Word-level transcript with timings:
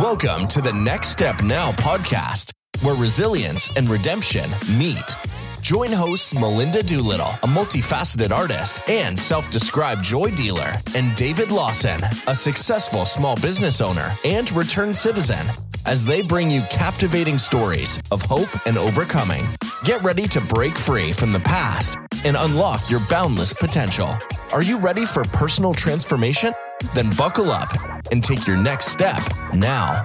Welcome 0.00 0.48
to 0.48 0.60
the 0.60 0.72
Next 0.72 1.10
Step 1.10 1.44
Now 1.44 1.70
podcast, 1.70 2.50
where 2.82 2.96
resilience 2.96 3.70
and 3.76 3.88
redemption 3.88 4.50
meet. 4.76 5.16
Join 5.60 5.92
hosts 5.92 6.34
Melinda 6.34 6.82
Doolittle, 6.82 7.28
a 7.28 7.46
multifaceted 7.46 8.32
artist 8.32 8.80
and 8.88 9.16
self 9.16 9.50
described 9.50 10.02
joy 10.02 10.32
dealer, 10.32 10.72
and 10.96 11.14
David 11.14 11.52
Lawson, 11.52 12.00
a 12.26 12.34
successful 12.34 13.04
small 13.04 13.36
business 13.36 13.80
owner 13.80 14.08
and 14.24 14.50
returned 14.50 14.96
citizen, 14.96 15.46
as 15.86 16.04
they 16.04 16.22
bring 16.22 16.50
you 16.50 16.62
captivating 16.72 17.38
stories 17.38 18.02
of 18.10 18.20
hope 18.22 18.50
and 18.66 18.76
overcoming. 18.76 19.44
Get 19.84 20.02
ready 20.02 20.26
to 20.26 20.40
break 20.40 20.76
free 20.76 21.12
from 21.12 21.32
the 21.32 21.38
past 21.38 21.98
and 22.24 22.36
unlock 22.36 22.90
your 22.90 23.00
boundless 23.08 23.52
potential. 23.52 24.12
Are 24.52 24.62
you 24.62 24.76
ready 24.76 25.06
for 25.06 25.22
personal 25.26 25.72
transformation? 25.72 26.52
Then 26.94 27.12
buckle 27.14 27.50
up 27.52 27.93
and 28.10 28.22
take 28.22 28.46
your 28.46 28.56
next 28.56 28.86
step 28.86 29.22
now. 29.54 30.04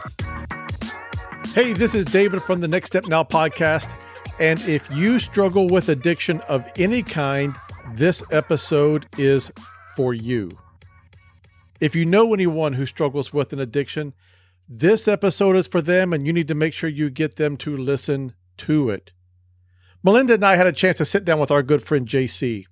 Hey, 1.53 1.73
this 1.73 1.95
is 1.95 2.05
David 2.05 2.41
from 2.43 2.61
the 2.61 2.67
Next 2.67 2.87
Step 2.87 3.07
Now 3.07 3.23
podcast. 3.23 3.95
And 4.39 4.59
if 4.61 4.89
you 4.91 5.19
struggle 5.19 5.67
with 5.67 5.89
addiction 5.89 6.41
of 6.41 6.65
any 6.77 7.03
kind, 7.03 7.55
this 7.93 8.23
episode 8.31 9.07
is 9.17 9.51
for 9.95 10.13
you. 10.13 10.51
If 11.79 11.95
you 11.95 12.05
know 12.05 12.33
anyone 12.33 12.73
who 12.73 12.85
struggles 12.85 13.33
with 13.33 13.51
an 13.51 13.59
addiction, 13.59 14.13
this 14.67 15.07
episode 15.07 15.55
is 15.55 15.67
for 15.67 15.81
them, 15.81 16.13
and 16.13 16.27
you 16.27 16.33
need 16.33 16.47
to 16.47 16.55
make 16.55 16.73
sure 16.73 16.89
you 16.89 17.09
get 17.09 17.35
them 17.35 17.57
to 17.57 17.75
listen 17.75 18.33
to 18.57 18.89
it. 18.89 19.11
Melinda 20.03 20.35
and 20.35 20.45
I 20.45 20.55
had 20.55 20.67
a 20.67 20.71
chance 20.71 20.97
to 20.99 21.05
sit 21.05 21.25
down 21.25 21.39
with 21.39 21.51
our 21.51 21.63
good 21.63 21.81
friend 21.81 22.07
JC. 22.07 22.65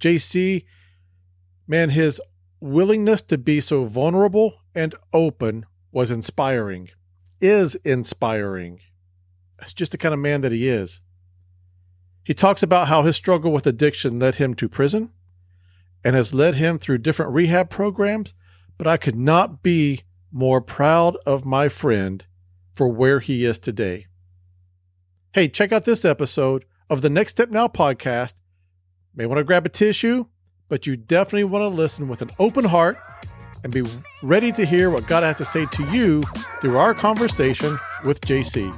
JC, 0.00 0.64
man, 1.68 1.90
his 1.90 2.20
willingness 2.64 3.20
to 3.20 3.36
be 3.36 3.60
so 3.60 3.84
vulnerable 3.84 4.54
and 4.74 4.94
open 5.12 5.66
was 5.92 6.10
inspiring, 6.10 6.88
is 7.38 7.74
inspiring. 7.84 8.80
That's 9.58 9.74
just 9.74 9.92
the 9.92 9.98
kind 9.98 10.14
of 10.14 10.20
man 10.20 10.40
that 10.40 10.50
he 10.50 10.66
is. 10.66 11.02
He 12.24 12.32
talks 12.32 12.62
about 12.62 12.88
how 12.88 13.02
his 13.02 13.16
struggle 13.16 13.52
with 13.52 13.66
addiction 13.66 14.18
led 14.18 14.36
him 14.36 14.54
to 14.54 14.68
prison 14.68 15.12
and 16.02 16.16
has 16.16 16.32
led 16.32 16.54
him 16.54 16.78
through 16.78 16.98
different 16.98 17.32
rehab 17.32 17.68
programs, 17.68 18.32
but 18.78 18.86
I 18.86 18.96
could 18.96 19.16
not 19.16 19.62
be 19.62 20.00
more 20.32 20.62
proud 20.62 21.16
of 21.26 21.44
my 21.44 21.68
friend 21.68 22.24
for 22.74 22.88
where 22.88 23.20
he 23.20 23.44
is 23.44 23.58
today. 23.58 24.06
Hey, 25.34 25.48
check 25.48 25.70
out 25.70 25.84
this 25.84 26.04
episode 26.04 26.64
of 26.88 27.02
the 27.02 27.10
Next 27.10 27.32
Step 27.32 27.50
Now 27.50 27.68
podcast. 27.68 28.40
May 29.14 29.26
want 29.26 29.38
to 29.38 29.44
grab 29.44 29.66
a 29.66 29.68
tissue, 29.68 30.24
but 30.68 30.86
you 30.86 30.96
definitely 30.96 31.44
want 31.44 31.62
to 31.62 31.68
listen 31.68 32.08
with 32.08 32.22
an 32.22 32.30
open 32.38 32.64
heart 32.64 32.96
and 33.62 33.72
be 33.72 33.82
ready 34.22 34.52
to 34.52 34.64
hear 34.64 34.90
what 34.90 35.06
God 35.06 35.22
has 35.22 35.38
to 35.38 35.44
say 35.44 35.66
to 35.66 35.84
you 35.90 36.22
through 36.60 36.76
our 36.76 36.94
conversation 36.94 37.78
with 38.04 38.20
JC. 38.20 38.72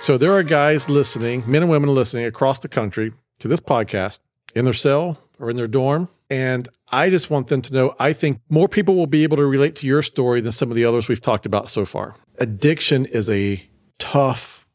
So, 0.00 0.16
there 0.16 0.32
are 0.32 0.42
guys 0.42 0.88
listening, 0.88 1.42
men 1.46 1.62
and 1.62 1.70
women 1.70 1.94
listening 1.94 2.26
across 2.26 2.60
the 2.60 2.68
country 2.68 3.12
to 3.40 3.48
this 3.48 3.60
podcast 3.60 4.20
in 4.54 4.64
their 4.64 4.74
cell 4.74 5.18
or 5.38 5.50
in 5.50 5.56
their 5.56 5.66
dorm. 5.66 6.08
And 6.30 6.68
I 6.90 7.10
just 7.10 7.30
want 7.30 7.48
them 7.48 7.62
to 7.62 7.74
know 7.74 7.96
I 7.98 8.12
think 8.12 8.40
more 8.48 8.68
people 8.68 8.94
will 8.94 9.06
be 9.06 9.22
able 9.22 9.36
to 9.36 9.46
relate 9.46 9.76
to 9.76 9.86
your 9.86 10.02
story 10.02 10.40
than 10.40 10.52
some 10.52 10.70
of 10.70 10.76
the 10.76 10.84
others 10.84 11.08
we've 11.08 11.20
talked 11.20 11.46
about 11.46 11.70
so 11.70 11.84
far. 11.84 12.14
Addiction 12.38 13.04
is 13.06 13.28
a 13.30 13.68
tough 13.98 14.66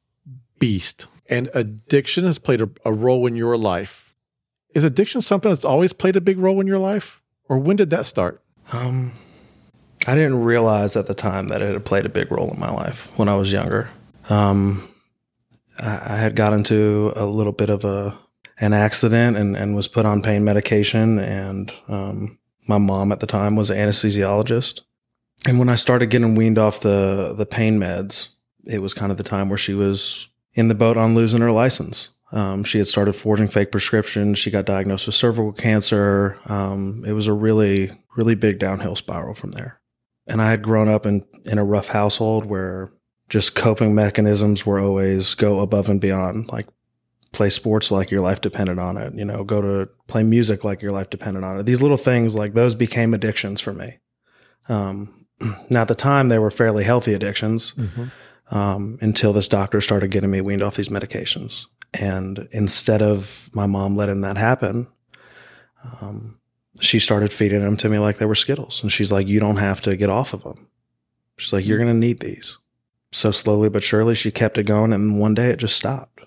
beast, 0.59 1.07
and 1.27 1.49
addiction 1.53 2.25
has 2.25 2.39
played 2.39 2.61
a, 2.61 2.69
a 2.85 2.93
role 2.93 3.25
in 3.27 3.35
your 3.35 3.57
life. 3.57 4.10
Is 4.73 4.83
addiction 4.83 5.22
something 5.22 5.52
that's 5.52 5.66
always 5.66 5.94
played 5.94 6.16
a 6.16 6.22
big 6.22 6.38
role 6.38 6.59
in 6.61 6.67
your 6.67 6.80
life? 6.80 7.22
Or 7.50 7.58
when 7.58 7.75
did 7.75 7.89
that 7.89 8.05
start? 8.05 8.41
Um, 8.72 9.13
I 10.08 10.16
didn't 10.16 10.44
realize 10.44 10.95
at 10.95 11.08
the 11.08 11.13
time 11.13 11.50
that 11.50 11.61
it 11.61 11.73
had 11.73 11.86
played 11.86 12.05
a 12.05 12.09
big 12.09 12.31
role 12.31 12.52
in 12.52 12.59
my 12.59 12.72
life 12.72 13.11
when 13.17 13.28
I 13.28 13.36
was 13.36 13.52
younger. 13.52 13.89
Um, 14.30 14.88
I, 15.80 16.13
I 16.13 16.18
had 16.18 16.35
got 16.35 16.53
into 16.53 17.12
a 17.16 17.25
little 17.25 17.51
bit 17.51 17.69
of 17.69 17.84
a 17.84 18.18
an 18.59 18.73
accident 18.73 19.35
and, 19.38 19.57
and 19.57 19.75
was 19.75 19.88
put 19.88 20.06
on 20.06 20.22
pain 20.22 20.44
medication. 20.44 21.18
And 21.19 21.74
um, 21.88 22.38
my 22.68 22.78
mom 22.78 23.12
at 23.12 23.19
the 23.19 23.28
time 23.28 23.56
was 23.56 23.72
an 23.72 23.78
anesthesiologist. 23.78 24.81
And 25.47 25.57
when 25.57 25.69
I 25.69 25.75
started 25.75 26.12
getting 26.12 26.35
weaned 26.35 26.59
off 26.59 26.81
the 26.81 27.34
the 27.35 27.47
pain 27.47 27.79
meds, 27.79 28.29
it 28.66 28.81
was 28.81 28.94
kind 28.94 29.12
of 29.12 29.18
the 29.18 29.24
time 29.24 29.50
where 29.50 29.57
she 29.57 29.74
was 29.74 30.28
in 30.53 30.68
the 30.68 30.75
boat 30.75 30.97
on 30.97 31.16
losing 31.16 31.41
her 31.41 31.51
license. 31.51 32.09
Um, 32.31 32.64
she 32.64 32.78
had 32.78 32.88
started 32.88 33.14
forging 33.14 33.47
fake 33.47 33.72
prescriptions. 33.72 34.40
She 34.40 34.52
got 34.52 34.66
diagnosed 34.66 35.06
with 35.06 35.16
cervical 35.16 35.52
cancer. 35.52 36.38
Um, 36.46 37.03
it 37.06 37.12
was 37.12 37.28
a 37.28 37.34
really, 37.34 37.92
really 38.16 38.36
big 38.36 38.58
downhill 38.58 38.96
spiral 38.96 39.34
from 39.34 39.52
there. 39.52 39.81
And 40.28 40.42
I 40.42 40.50
had 40.50 40.62
grown 40.62 40.88
up 40.88 41.06
in, 41.06 41.25
in 41.46 41.58
a 41.58 41.66
rough 41.66 41.90
household 41.90 42.46
where 42.46 42.92
just 43.28 43.56
coping 43.56 43.94
mechanisms 43.94 44.66
were 44.66 44.80
always 44.80 45.34
go 45.34 45.59
above 45.59 45.90
and 45.90 46.00
beyond, 46.00 46.50
like 46.52 46.68
play 47.31 47.50
sports 47.50 47.92
like 47.92 48.12
your 48.12 48.22
life 48.22 48.42
depended 48.42 48.78
on 48.78 48.98
it, 48.98 49.13
you 49.13 49.25
know, 49.25 49.44
go 49.44 49.62
to 49.62 49.90
play 50.08 50.24
music 50.24 50.63
like 50.63 50.81
your 50.81 50.92
life 50.92 51.09
depended 51.09 51.44
on 51.44 51.59
it. 51.59 51.66
These 51.66 51.81
little 51.81 51.98
things 51.98 52.36
like 52.36 52.53
those 52.53 52.75
became 52.75 53.13
addictions 53.13 53.59
for 53.62 53.74
me. 53.74 54.00
Um, 54.69 55.25
now 55.69 55.81
at 55.81 55.88
the 55.88 55.96
time 55.96 56.30
they 56.30 56.40
were 56.40 56.52
fairly 56.52 56.84
healthy 56.84 57.13
addictions. 57.13 57.74
Mm-hmm. 57.74 58.06
Um, 58.53 58.98
until 59.00 59.31
this 59.31 59.48
doctor 59.48 59.80
started 59.80 60.12
getting 60.12 60.30
me 60.30 60.42
weaned 60.42 60.62
off 60.62 60.75
these 60.75 60.90
medications. 60.90 61.68
And 61.94 62.47
instead 62.52 63.02
of 63.02 63.50
my 63.53 63.66
mom 63.66 63.96
letting 63.96 64.22
that 64.22 64.38
happen, 64.38 64.88
um, 66.02 66.40
she 66.79 67.00
started 67.00 67.34
feeding 67.34 67.62
them 67.62 67.78
to 67.78 67.90
me 67.90 68.00
like 68.00 68.18
they 68.18 68.25
were 68.25 68.35
Skittles. 68.35 68.81
And 68.81 68.91
she's 68.91 69.12
like, 69.12 69.28
you 69.28 69.40
don't 69.40 69.57
have 69.57 69.81
to 69.81 69.97
get 69.97 70.09
off 70.09 70.34
of 70.34 70.44
them. 70.44 70.68
She's 71.38 71.53
like, 71.53 71.66
you're 71.66 71.78
going 71.78 71.88
to 71.90 71.94
need 71.94 72.19
these. 72.19 72.57
So 73.12 73.31
slowly 73.31 73.68
but 73.68 73.84
surely, 73.84 74.16
she 74.16 74.31
kept 74.31 74.57
it 74.57 74.63
going. 74.63 74.94
And 74.94 75.19
one 75.19 75.34
day 75.34 75.50
it 75.50 75.57
just 75.57 75.75
stopped. 75.75 76.25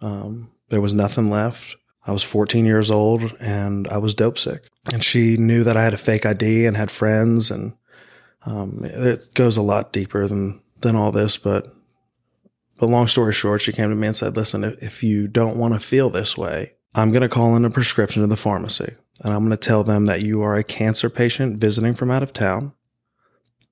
Um, 0.00 0.52
there 0.68 0.80
was 0.80 0.94
nothing 0.94 1.30
left. 1.30 1.76
I 2.06 2.12
was 2.12 2.22
14 2.22 2.64
years 2.64 2.90
old 2.90 3.32
and 3.40 3.86
I 3.88 3.98
was 3.98 4.14
dope 4.14 4.38
sick. 4.38 4.68
And 4.92 5.04
she 5.04 5.36
knew 5.36 5.64
that 5.64 5.76
I 5.76 5.84
had 5.84 5.94
a 5.94 5.98
fake 5.98 6.26
ID 6.26 6.66
and 6.66 6.76
had 6.76 6.90
friends. 6.90 7.50
And 7.50 7.74
um, 8.44 8.80
it 8.84 9.28
goes 9.34 9.56
a 9.56 9.62
lot 9.62 9.92
deeper 9.92 10.26
than, 10.26 10.62
than 10.80 10.96
all 10.96 11.12
this. 11.12 11.38
But 11.38 11.66
but 12.82 12.90
long 12.90 13.06
story 13.06 13.32
short, 13.32 13.62
she 13.62 13.72
came 13.72 13.90
to 13.90 13.94
me 13.94 14.08
and 14.08 14.16
said, 14.16 14.34
listen, 14.34 14.64
if 14.64 15.04
you 15.04 15.28
don't 15.28 15.56
want 15.56 15.72
to 15.72 15.78
feel 15.78 16.10
this 16.10 16.36
way, 16.36 16.72
I'm 16.96 17.12
going 17.12 17.22
to 17.22 17.28
call 17.28 17.54
in 17.54 17.64
a 17.64 17.70
prescription 17.70 18.22
to 18.22 18.26
the 18.26 18.36
pharmacy 18.36 18.96
and 19.20 19.32
I'm 19.32 19.46
going 19.46 19.52
to 19.52 19.56
tell 19.56 19.84
them 19.84 20.06
that 20.06 20.22
you 20.22 20.42
are 20.42 20.56
a 20.56 20.64
cancer 20.64 21.08
patient 21.08 21.60
visiting 21.60 21.94
from 21.94 22.10
out 22.10 22.24
of 22.24 22.32
town, 22.32 22.72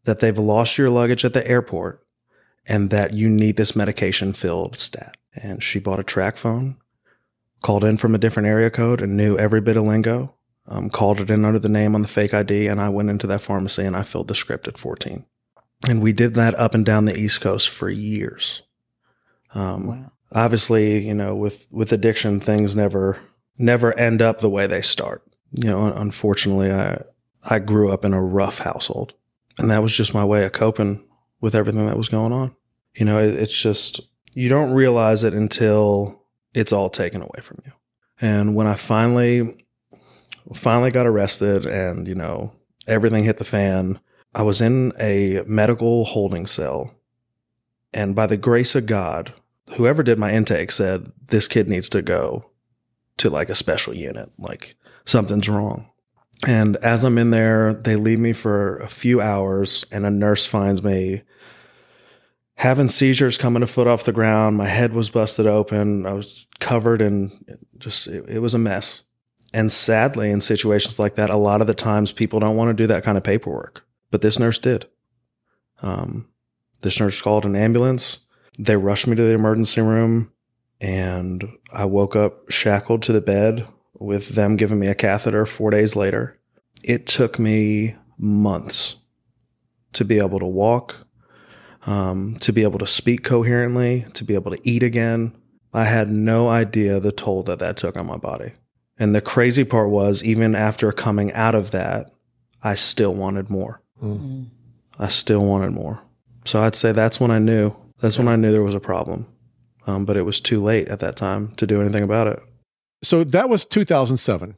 that 0.05 0.21
they've 0.21 0.39
lost 0.39 0.79
your 0.79 0.91
luggage 0.91 1.25
at 1.25 1.33
the 1.33 1.45
airport, 1.45 2.07
and 2.69 2.91
that 2.91 3.13
you 3.13 3.29
need 3.29 3.57
this 3.57 3.75
medication 3.75 4.33
filled 4.33 4.77
stat. 4.77 5.17
And 5.35 5.61
she 5.61 5.81
bought 5.81 5.99
a 5.99 6.05
TracFone, 6.05 6.77
called 7.63 7.83
in 7.83 7.97
from 7.97 8.15
a 8.15 8.19
different 8.19 8.47
area 8.47 8.71
code 8.71 9.03
and 9.03 9.17
knew 9.17 9.37
every 9.37 9.61
bit 9.61 9.77
of 9.77 9.83
lingo, 9.83 10.37
um, 10.69 10.89
called 10.89 11.21
it 11.21 11.33
in 11.33 11.45
under 11.45 11.59
the 11.59 11.69
name 11.69 11.97
on 11.97 12.03
the 12.03 12.07
fake 12.07 12.33
ID. 12.33 12.69
And 12.69 12.81
I 12.81 12.89
went 12.89 13.11
into 13.11 13.27
that 13.27 13.41
pharmacy 13.41 13.85
and 13.85 13.97
I 13.97 14.05
filled 14.05 14.29
the 14.29 14.37
script 14.37 14.69
at 14.69 14.79
14. 14.79 15.27
And 15.89 16.01
we 16.01 16.13
did 16.13 16.35
that 16.35 16.55
up 16.55 16.75
and 16.75 16.87
down 16.87 17.07
the 17.07 17.19
East 17.19 17.41
Coast 17.41 17.71
for 17.71 17.91
years. 17.91 18.63
Um, 19.55 19.87
wow. 19.87 20.13
Obviously, 20.33 21.07
you 21.07 21.15
know, 21.15 21.35
with 21.35 21.67
with 21.71 21.93
addiction, 21.93 22.41
things 22.41 22.77
never 22.77 23.19
never 23.59 23.97
end 23.99 24.23
up 24.23 24.39
the 24.39 24.51
way 24.51 24.67
they 24.67 24.83
start. 24.83 25.23
You 25.53 25.69
know, 25.69 25.93
unfortunately, 25.93 26.73
I 26.73 27.03
I 27.49 27.59
grew 27.59 27.91
up 27.91 28.05
in 28.05 28.15
a 28.15 28.23
rough 28.23 28.59
household, 28.59 29.15
and 29.59 29.71
that 29.71 29.83
was 29.83 29.97
just 29.97 30.15
my 30.15 30.25
way 30.25 30.45
of 30.45 30.53
coping 30.53 31.05
with 31.41 31.55
everything 31.55 31.87
that 31.87 31.99
was 31.99 32.09
going 32.09 32.33
on. 32.33 32.55
You 32.95 33.05
know, 33.05 33.19
it, 33.19 33.35
it's 33.35 33.61
just 33.61 34.01
you 34.35 34.49
don't 34.49 34.73
realize 34.73 35.25
it 35.25 35.35
until 35.35 36.25
it's 36.55 36.73
all 36.73 36.91
taken 36.91 37.23
away 37.23 37.41
from 37.43 37.59
you. 37.65 37.73
And 38.21 38.55
when 38.55 38.67
I 38.67 38.75
finally 38.75 39.67
finally 40.55 40.91
got 40.91 41.07
arrested, 41.07 41.67
and 41.67 42.07
you 42.07 42.15
know 42.15 42.53
everything 42.87 43.25
hit 43.25 43.39
the 43.39 43.45
fan, 43.45 43.99
I 44.35 44.43
was 44.43 44.61
in 44.61 44.93
a 45.01 45.43
medical 45.47 46.05
holding 46.05 46.47
cell, 46.47 46.95
and 47.93 48.15
by 48.15 48.27
the 48.27 48.37
grace 48.37 48.75
of 48.75 48.87
God, 48.87 49.33
whoever 49.77 50.03
did 50.03 50.19
my 50.19 50.33
intake 50.33 50.71
said 50.71 51.13
this 51.29 51.49
kid 51.49 51.69
needs 51.69 51.89
to 51.91 52.03
go 52.03 52.51
to 53.19 53.31
like 53.31 53.49
a 53.49 53.55
special 53.55 53.95
unit, 53.95 54.31
like 54.39 54.77
something's 55.05 55.49
wrong. 55.49 55.91
And 56.47 56.77
as 56.77 57.05
I'm 57.05 57.19
in 57.19 57.31
there, 57.31 57.75
they 57.75 57.97
leave 57.97 58.19
me 58.19 58.33
for 58.33 58.79
a 58.79 58.89
few 58.89 59.21
hours, 59.21 59.85
and 59.93 60.07
a 60.07 60.11
nurse 60.11 60.47
finds 60.47 60.83
me 60.83 61.23
having 62.55 62.89
seizures 62.89 63.37
coming 63.37 63.63
a 63.63 63.67
foot 63.67 63.87
off 63.87 64.05
the 64.05 64.13
ground. 64.13 64.57
My 64.57 64.67
head 64.67 64.93
was 64.93 65.11
busted 65.11 65.47
open. 65.47 66.07
I 66.07 66.15
was 66.15 66.47
covered 66.59 67.03
in 67.03 67.31
just, 67.79 68.07
it, 68.07 68.27
it 68.29 68.39
was 68.39 68.55
a 68.55 68.59
mess. 68.59 69.03
And 69.53 69.71
sadly, 69.71 70.31
in 70.31 70.41
situations 70.41 70.99
like 70.99 71.17
that, 71.17 71.29
a 71.29 71.37
lot 71.37 71.61
of 71.61 71.67
the 71.67 71.75
times 71.75 72.13
people 72.13 72.41
don't 72.41 72.57
want 72.57 72.69
to 72.71 72.83
do 72.83 72.87
that 72.87 73.05
kind 73.05 73.19
of 73.19 73.25
paperwork, 73.25 73.85
but 74.11 74.23
this 74.23 74.39
nurse 74.39 74.59
did. 74.59 74.87
Um, 75.83 76.30
this 76.83 77.01
nurse 77.01 77.21
called 77.21 77.45
an 77.45 77.57
ambulance. 77.57 78.21
They 78.59 78.77
rushed 78.77 79.07
me 79.07 79.17
to 79.17 79.23
the 79.23 79.33
emergency 79.35 79.81
room 79.81 80.33
and 80.81 81.49
I 81.73 81.85
woke 81.85 82.17
up 82.17 82.51
shackled 82.51 83.03
to 83.03 83.13
the 83.13 83.21
bed 83.21 83.67
with 83.95 84.31
them 84.31 84.57
giving 84.57 84.79
me 84.79 84.89
a 84.89 84.95
catheter 84.95 85.45
four 85.47 85.71
days 85.71 85.95
later. 85.95 86.39
It 86.83 87.07
took 87.07 87.39
me 87.39 87.97
months 88.17 88.97
to 89.93 90.05
be 90.05 90.19
able 90.19 90.39
to 90.39 90.47
walk, 90.47 91.07
um, 91.87 92.37
to 92.41 92.53
be 92.53 92.63
able 92.63 92.79
to 92.79 92.87
speak 92.87 93.25
coherently, 93.25 94.07
to 94.15 94.25
be 94.25 94.35
able 94.35 94.51
to 94.53 94.61
eat 94.69 94.83
again. 94.83 95.35
I 95.73 95.85
had 95.85 96.11
no 96.11 96.49
idea 96.49 96.99
the 96.99 97.13
toll 97.13 97.43
that 97.45 97.59
that 97.59 97.77
took 97.77 97.97
on 97.97 98.07
my 98.07 98.17
body. 98.17 98.53
And 98.99 99.15
the 99.15 99.21
crazy 99.21 99.65
part 99.65 99.91
was, 99.91 100.23
even 100.23 100.55
after 100.55 100.93
coming 100.93 101.33
out 101.33 101.55
of 101.55 101.71
that, 101.71 102.13
I 102.63 102.75
still 102.75 103.15
wanted 103.15 103.49
more. 103.49 103.83
Mm. 104.03 104.49
I 104.99 105.09
still 105.09 105.45
wanted 105.45 105.73
more. 105.73 106.03
So 106.51 106.61
I'd 106.61 106.75
say 106.75 106.91
that's 106.91 107.21
when 107.21 107.31
I 107.31 107.39
knew. 107.39 107.77
That's 108.01 108.19
when 108.19 108.27
I 108.27 108.35
knew 108.35 108.51
there 108.51 108.61
was 108.61 108.75
a 108.75 108.81
problem. 108.81 109.29
Um, 109.87 110.05
but 110.05 110.17
it 110.17 110.23
was 110.23 110.41
too 110.41 110.61
late 110.61 110.89
at 110.89 110.99
that 110.99 111.15
time 111.15 111.55
to 111.59 111.65
do 111.65 111.81
anything 111.81 112.03
about 112.03 112.27
it. 112.27 112.41
So 113.05 113.23
that 113.23 113.49
was 113.49 113.65
2007. 113.65 114.57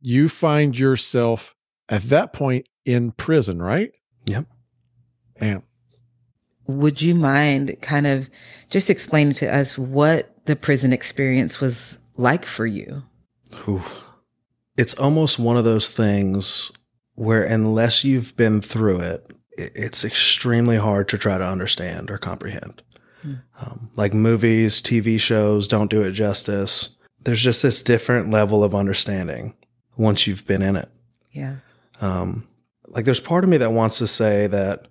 You 0.00 0.28
find 0.28 0.76
yourself 0.76 1.54
at 1.88 2.02
that 2.02 2.32
point 2.32 2.68
in 2.84 3.12
prison, 3.12 3.62
right? 3.62 3.92
Yep. 4.26 4.46
And 5.36 5.62
would 6.66 7.00
you 7.02 7.14
mind 7.14 7.76
kind 7.82 8.08
of 8.08 8.28
just 8.68 8.90
explaining 8.90 9.34
to 9.34 9.46
us 9.46 9.78
what 9.78 10.34
the 10.46 10.56
prison 10.56 10.92
experience 10.92 11.60
was 11.60 12.00
like 12.16 12.46
for 12.46 12.66
you? 12.66 13.04
Ooh. 13.68 13.84
It's 14.76 14.94
almost 14.94 15.38
one 15.38 15.56
of 15.56 15.64
those 15.64 15.92
things 15.92 16.72
where, 17.14 17.44
unless 17.44 18.02
you've 18.02 18.36
been 18.36 18.60
through 18.60 19.02
it, 19.02 19.32
it's 19.58 20.04
extremely 20.04 20.76
hard 20.76 21.08
to 21.08 21.18
try 21.18 21.36
to 21.36 21.44
understand 21.44 22.10
or 22.10 22.18
comprehend. 22.18 22.82
Hmm. 23.22 23.34
Um, 23.60 23.90
like 23.96 24.14
movies, 24.14 24.80
TV 24.80 25.18
shows 25.20 25.68
don't 25.68 25.90
do 25.90 26.02
it 26.02 26.12
justice. 26.12 26.90
There's 27.24 27.42
just 27.42 27.62
this 27.62 27.82
different 27.82 28.30
level 28.30 28.62
of 28.62 28.74
understanding 28.74 29.54
once 29.96 30.26
you've 30.26 30.46
been 30.46 30.62
in 30.62 30.76
it. 30.76 30.88
Yeah. 31.32 31.56
Um, 32.00 32.46
like 32.86 33.04
there's 33.04 33.20
part 33.20 33.44
of 33.44 33.50
me 33.50 33.56
that 33.58 33.72
wants 33.72 33.98
to 33.98 34.06
say 34.06 34.46
that 34.46 34.86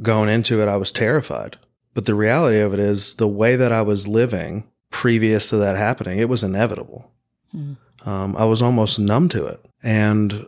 going 0.00 0.28
into 0.28 0.62
it, 0.62 0.68
I 0.68 0.76
was 0.76 0.90
terrified. 0.90 1.58
But 1.92 2.06
the 2.06 2.14
reality 2.14 2.58
of 2.58 2.72
it 2.72 2.80
is 2.80 3.16
the 3.16 3.28
way 3.28 3.56
that 3.56 3.72
I 3.72 3.82
was 3.82 4.08
living 4.08 4.70
previous 4.90 5.50
to 5.50 5.56
that 5.58 5.76
happening, 5.76 6.18
it 6.18 6.28
was 6.28 6.42
inevitable. 6.42 7.12
Mm. 7.54 7.76
Um, 8.06 8.36
I 8.36 8.44
was 8.44 8.62
almost 8.62 8.98
numb 8.98 9.28
to 9.30 9.46
it. 9.46 9.64
And 9.82 10.46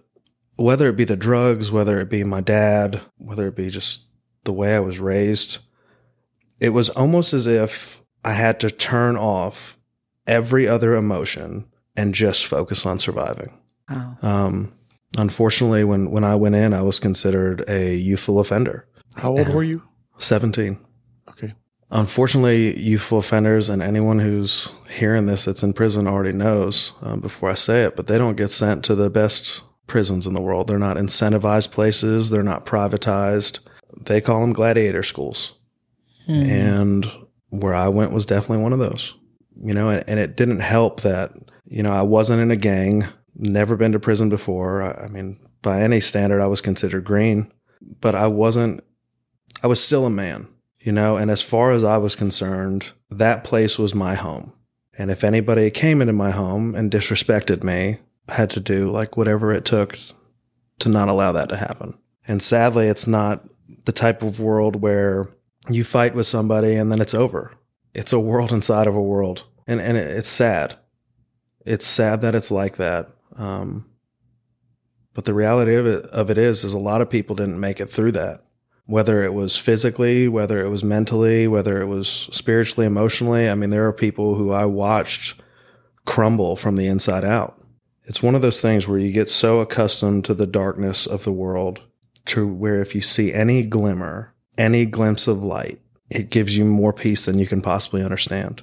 whether 0.57 0.89
it 0.89 0.97
be 0.97 1.05
the 1.05 1.17
drugs, 1.17 1.73
whether 1.73 2.01
it 2.01 2.11
be 2.11 2.25
my 2.25 2.41
dad, 2.41 3.01
whether 3.17 3.49
it 3.49 3.57
be 3.57 3.71
just 3.71 4.05
the 4.45 4.53
way 4.53 4.75
I 4.75 4.81
was 4.81 5.01
raised, 5.01 5.59
it 6.61 6.71
was 6.71 6.91
almost 6.91 7.33
as 7.33 7.47
if 7.47 8.03
I 8.25 8.33
had 8.33 8.61
to 8.61 8.71
turn 8.71 9.17
off 9.17 9.79
every 10.27 10.69
other 10.69 10.95
emotion 10.95 11.67
and 11.97 12.15
just 12.15 12.47
focus 12.47 12.87
on 12.87 12.99
surviving. 12.99 13.59
Oh. 13.91 14.17
Um, 14.23 14.75
unfortunately, 15.19 15.85
when, 15.85 16.11
when 16.11 16.25
I 16.25 16.37
went 16.37 16.55
in, 16.55 16.73
I 16.73 16.83
was 16.83 17.01
considered 17.01 17.69
a 17.69 17.95
youthful 17.95 18.39
offender. 18.39 18.87
How 19.17 19.31
old 19.31 19.53
were 19.53 19.65
you? 19.65 19.83
17. 20.19 20.79
Okay. 21.31 21.55
Unfortunately, 21.91 22.79
youthful 22.79 23.19
offenders 23.19 23.69
and 23.69 23.83
anyone 23.83 24.21
who's 24.21 24.71
hearing 24.89 25.27
this 25.27 25.45
that's 25.45 25.63
in 25.63 25.73
prison 25.73 26.07
already 26.07 26.33
knows 26.33 26.93
um, 27.03 27.21
before 27.21 27.51
I 27.51 27.55
say 27.55 27.85
it, 27.85 27.97
but 27.97 28.07
they 28.07 28.17
don't 28.17 28.37
get 28.37 28.51
sent 28.51 28.85
to 28.85 28.95
the 28.95 29.11
best 29.11 29.63
prisons 29.87 30.27
in 30.27 30.35
the 30.35 30.41
world. 30.41 30.67
They're 30.67 30.79
not 30.79 30.97
incentivized 30.97 31.71
places, 31.71 32.31
they're 32.31 32.43
not 32.43 32.67
privatized. 32.67 33.59
They 34.01 34.21
call 34.21 34.41
them 34.41 34.53
gladiator 34.53 35.03
schools. 35.03 35.53
Mm. 36.27 36.47
And 36.47 37.13
where 37.51 37.75
I 37.75 37.89
went 37.89 38.13
was 38.13 38.27
definitely 38.27 38.63
one 38.63 38.73
of 38.73 38.79
those. 38.79 39.15
You 39.55 39.75
know, 39.75 39.91
and, 39.91 40.03
and, 40.09 40.19
it 40.19 40.35
didn't 40.37 40.61
help 40.61 41.03
that, 41.03 41.33
you 41.67 41.83
know, 41.83 41.93
I 41.93 42.03
wasn't 42.03 42.41
in 42.41 42.51
a 42.51 42.57
gang, 42.57 43.07
never 43.35 43.77
been 43.77 43.93
to 43.93 44.01
prison 44.01 44.31
before. 44.31 44.83
I, 44.83 45.05
I 45.05 45.09
mean, 45.09 45.39
by 45.61 45.83
any 45.83 46.01
standard, 46.01 46.41
I 46.41 46.47
was 46.47 46.63
considered 46.63 47.05
green, 47.05 47.53
but 48.01 48.15
I 48.15 48.29
wasn't, 48.29 48.83
I 49.63 49.67
was 49.67 49.83
still 49.85 50.07
a 50.07 50.11
man, 50.11 50.49
you 50.81 50.91
know, 50.91 51.19
and 51.19 51.31
as 51.31 51.43
far 51.43 51.71
as 51.71 51.85
I 51.85 51.99
was 51.99 52.17
concerned, 52.17 52.93
that 53.11 53.45
place 53.45 53.79
was 53.79 53.95
my 53.95 54.15
home. 54.15 54.55
And 54.99 55.11
if 55.11 55.23
anybody 55.23 55.71
came 55.71 56.01
into 56.01 56.13
my 56.13 56.31
home 56.31 56.75
and 56.75 56.91
disrespected 56.91 57.63
me, 57.63 57.99
had 58.29 58.51
to 58.51 58.61
do 58.61 58.91
like 58.91 59.17
whatever 59.17 59.53
it 59.53 59.65
took 59.65 59.99
to 60.79 60.89
not 60.89 61.09
allow 61.09 61.33
that 61.33 61.49
to 61.49 61.57
happen. 61.57 61.99
And 62.27 62.43
sadly, 62.43 62.87
it's 62.87 63.07
not 63.07 63.45
the 63.85 63.93
type 63.93 64.23
of 64.23 64.41
world 64.41 64.77
where 64.77 65.29
you 65.69 65.85
fight 65.85 66.15
with 66.15 66.27
somebody 66.27 66.75
and 66.75 66.91
then 66.91 67.01
it's 67.01 67.15
over. 67.15 67.55
It's 67.95 68.13
a 68.13 68.21
world 68.21 68.53
inside 68.53 68.87
of 68.87 68.95
a 68.95 69.03
world. 69.03 69.45
And, 69.67 69.81
and 69.81 69.97
it's 69.97 70.29
sad. 70.29 70.77
It's 71.65 71.87
sad 71.87 72.21
that 72.23 72.35
it's 72.35 72.51
like 72.51 72.77
that. 72.77 73.09
Um, 73.37 73.89
but 75.15 75.25
the 75.25 75.35
reality 75.35 75.75
of 75.75 75.87
it, 75.87 76.07
of 76.07 76.31
it 76.31 76.39
is, 76.39 76.65
is 76.65 76.73
a 76.73 76.79
lot 76.79 77.01
of 77.01 77.11
people 77.11 77.37
didn't 77.37 77.61
make 77.61 77.81
it 77.81 77.91
through 77.91 78.13
that. 78.13 78.43
Whether 78.87 79.23
it 79.23 79.33
was 79.33 79.57
physically, 79.57 80.27
whether 80.27 80.65
it 80.65 80.69
was 80.69 80.83
mentally, 80.83 81.47
whether 81.47 81.81
it 81.81 81.87
was 81.87 82.09
spiritually, 82.33 82.87
emotionally. 82.87 83.49
I 83.49 83.55
mean, 83.55 83.71
there 83.71 83.87
are 83.87 83.93
people 83.93 84.35
who 84.35 84.51
I 84.51 84.65
watched 84.65 85.41
crumble 86.05 86.57
from 86.57 86.75
the 86.75 86.89
inside 86.89 87.25
out 87.25 87.62
it's 88.05 88.23
one 88.23 88.35
of 88.35 88.43
those 88.43 88.61
things 88.61 88.89
where 88.89 88.99
you 88.99 89.13
get 89.13 89.29
so 89.29 89.61
accustomed 89.61 90.25
to 90.25 90.35
the 90.35 90.47
darkness 90.47 91.07
of 91.07 91.25
the 91.25 91.33
world 91.33 91.81
to 92.27 92.47
where 92.47 92.81
if 92.81 92.95
you 92.95 93.01
see 93.01 93.33
any 93.33 93.65
glimmer, 93.65 94.35
any 94.59 94.87
glimpse 94.87 95.27
of 95.27 95.45
light, 95.45 95.81
it 96.11 96.31
gives 96.31 96.57
you 96.57 96.65
more 96.65 96.93
peace 96.93 97.25
than 97.25 97.39
you 97.39 97.47
can 97.47 97.61
possibly 97.61 98.03
understand. 98.03 98.63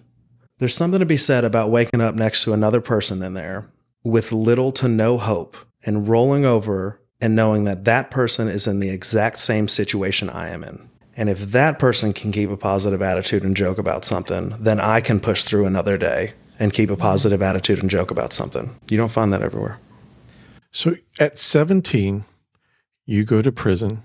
There's 0.60 0.76
something 0.76 1.00
to 1.00 1.06
be 1.06 1.18
said 1.18 1.46
about 1.46 1.72
waking 1.72 2.02
up 2.02 2.16
next 2.16 2.44
to 2.44 2.54
another 2.54 2.82
person 2.82 3.24
in 3.24 3.34
there 3.34 3.72
with 4.04 4.32
little 4.32 4.72
to 4.74 4.88
no 4.88 5.18
hope 5.18 5.58
and 5.86 6.08
rolling 6.08 6.46
over 6.46 7.02
and 7.22 7.36
knowing 7.36 7.64
that 7.64 7.86
that 7.86 8.12
person 8.12 8.48
is 8.48 8.68
in 8.68 8.80
the 8.80 8.90
exact 8.90 9.40
same 9.40 9.68
situation 9.68 10.30
I 10.30 10.50
am 10.50 10.64
in. 10.64 10.90
And 11.16 11.30
if 11.30 11.52
that 11.52 11.80
person 11.80 12.14
can 12.14 12.32
keep 12.32 12.50
a 12.50 12.58
positive 12.58 13.02
attitude 13.02 13.44
and 13.44 13.56
joke 13.56 13.78
about 13.78 14.06
something, 14.06 14.54
then 14.60 14.80
I 14.80 15.02
can 15.02 15.20
push 15.20 15.44
through 15.44 15.66
another 15.66 15.98
day 15.98 16.34
and 16.60 16.74
keep 16.74 16.92
a 16.92 16.98
positive 16.98 17.42
attitude 17.42 17.80
and 17.80 17.90
joke 17.90 18.12
about 18.12 18.34
something. 18.34 18.76
You 18.90 18.98
don't 18.98 19.12
find 19.12 19.32
that 19.32 19.42
everywhere. 19.42 19.80
So 20.72 20.98
at 21.20 21.40
17, 21.40 22.26
you 23.06 23.24
go 23.24 23.42
to 23.42 23.52
prison. 23.52 24.04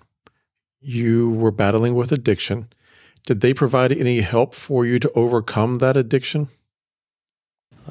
You 0.81 1.31
were 1.31 1.51
battling 1.51 1.95
with 1.95 2.13
addiction. 2.13 2.69
Did 3.27 3.41
they 3.41 3.53
provide 3.53 3.93
any 3.93 4.21
help 4.21 4.55
for 4.55 4.87
you 4.87 4.99
to 5.01 5.11
overcome 5.13 5.79
that 5.79 5.97
addiction? 5.97 6.49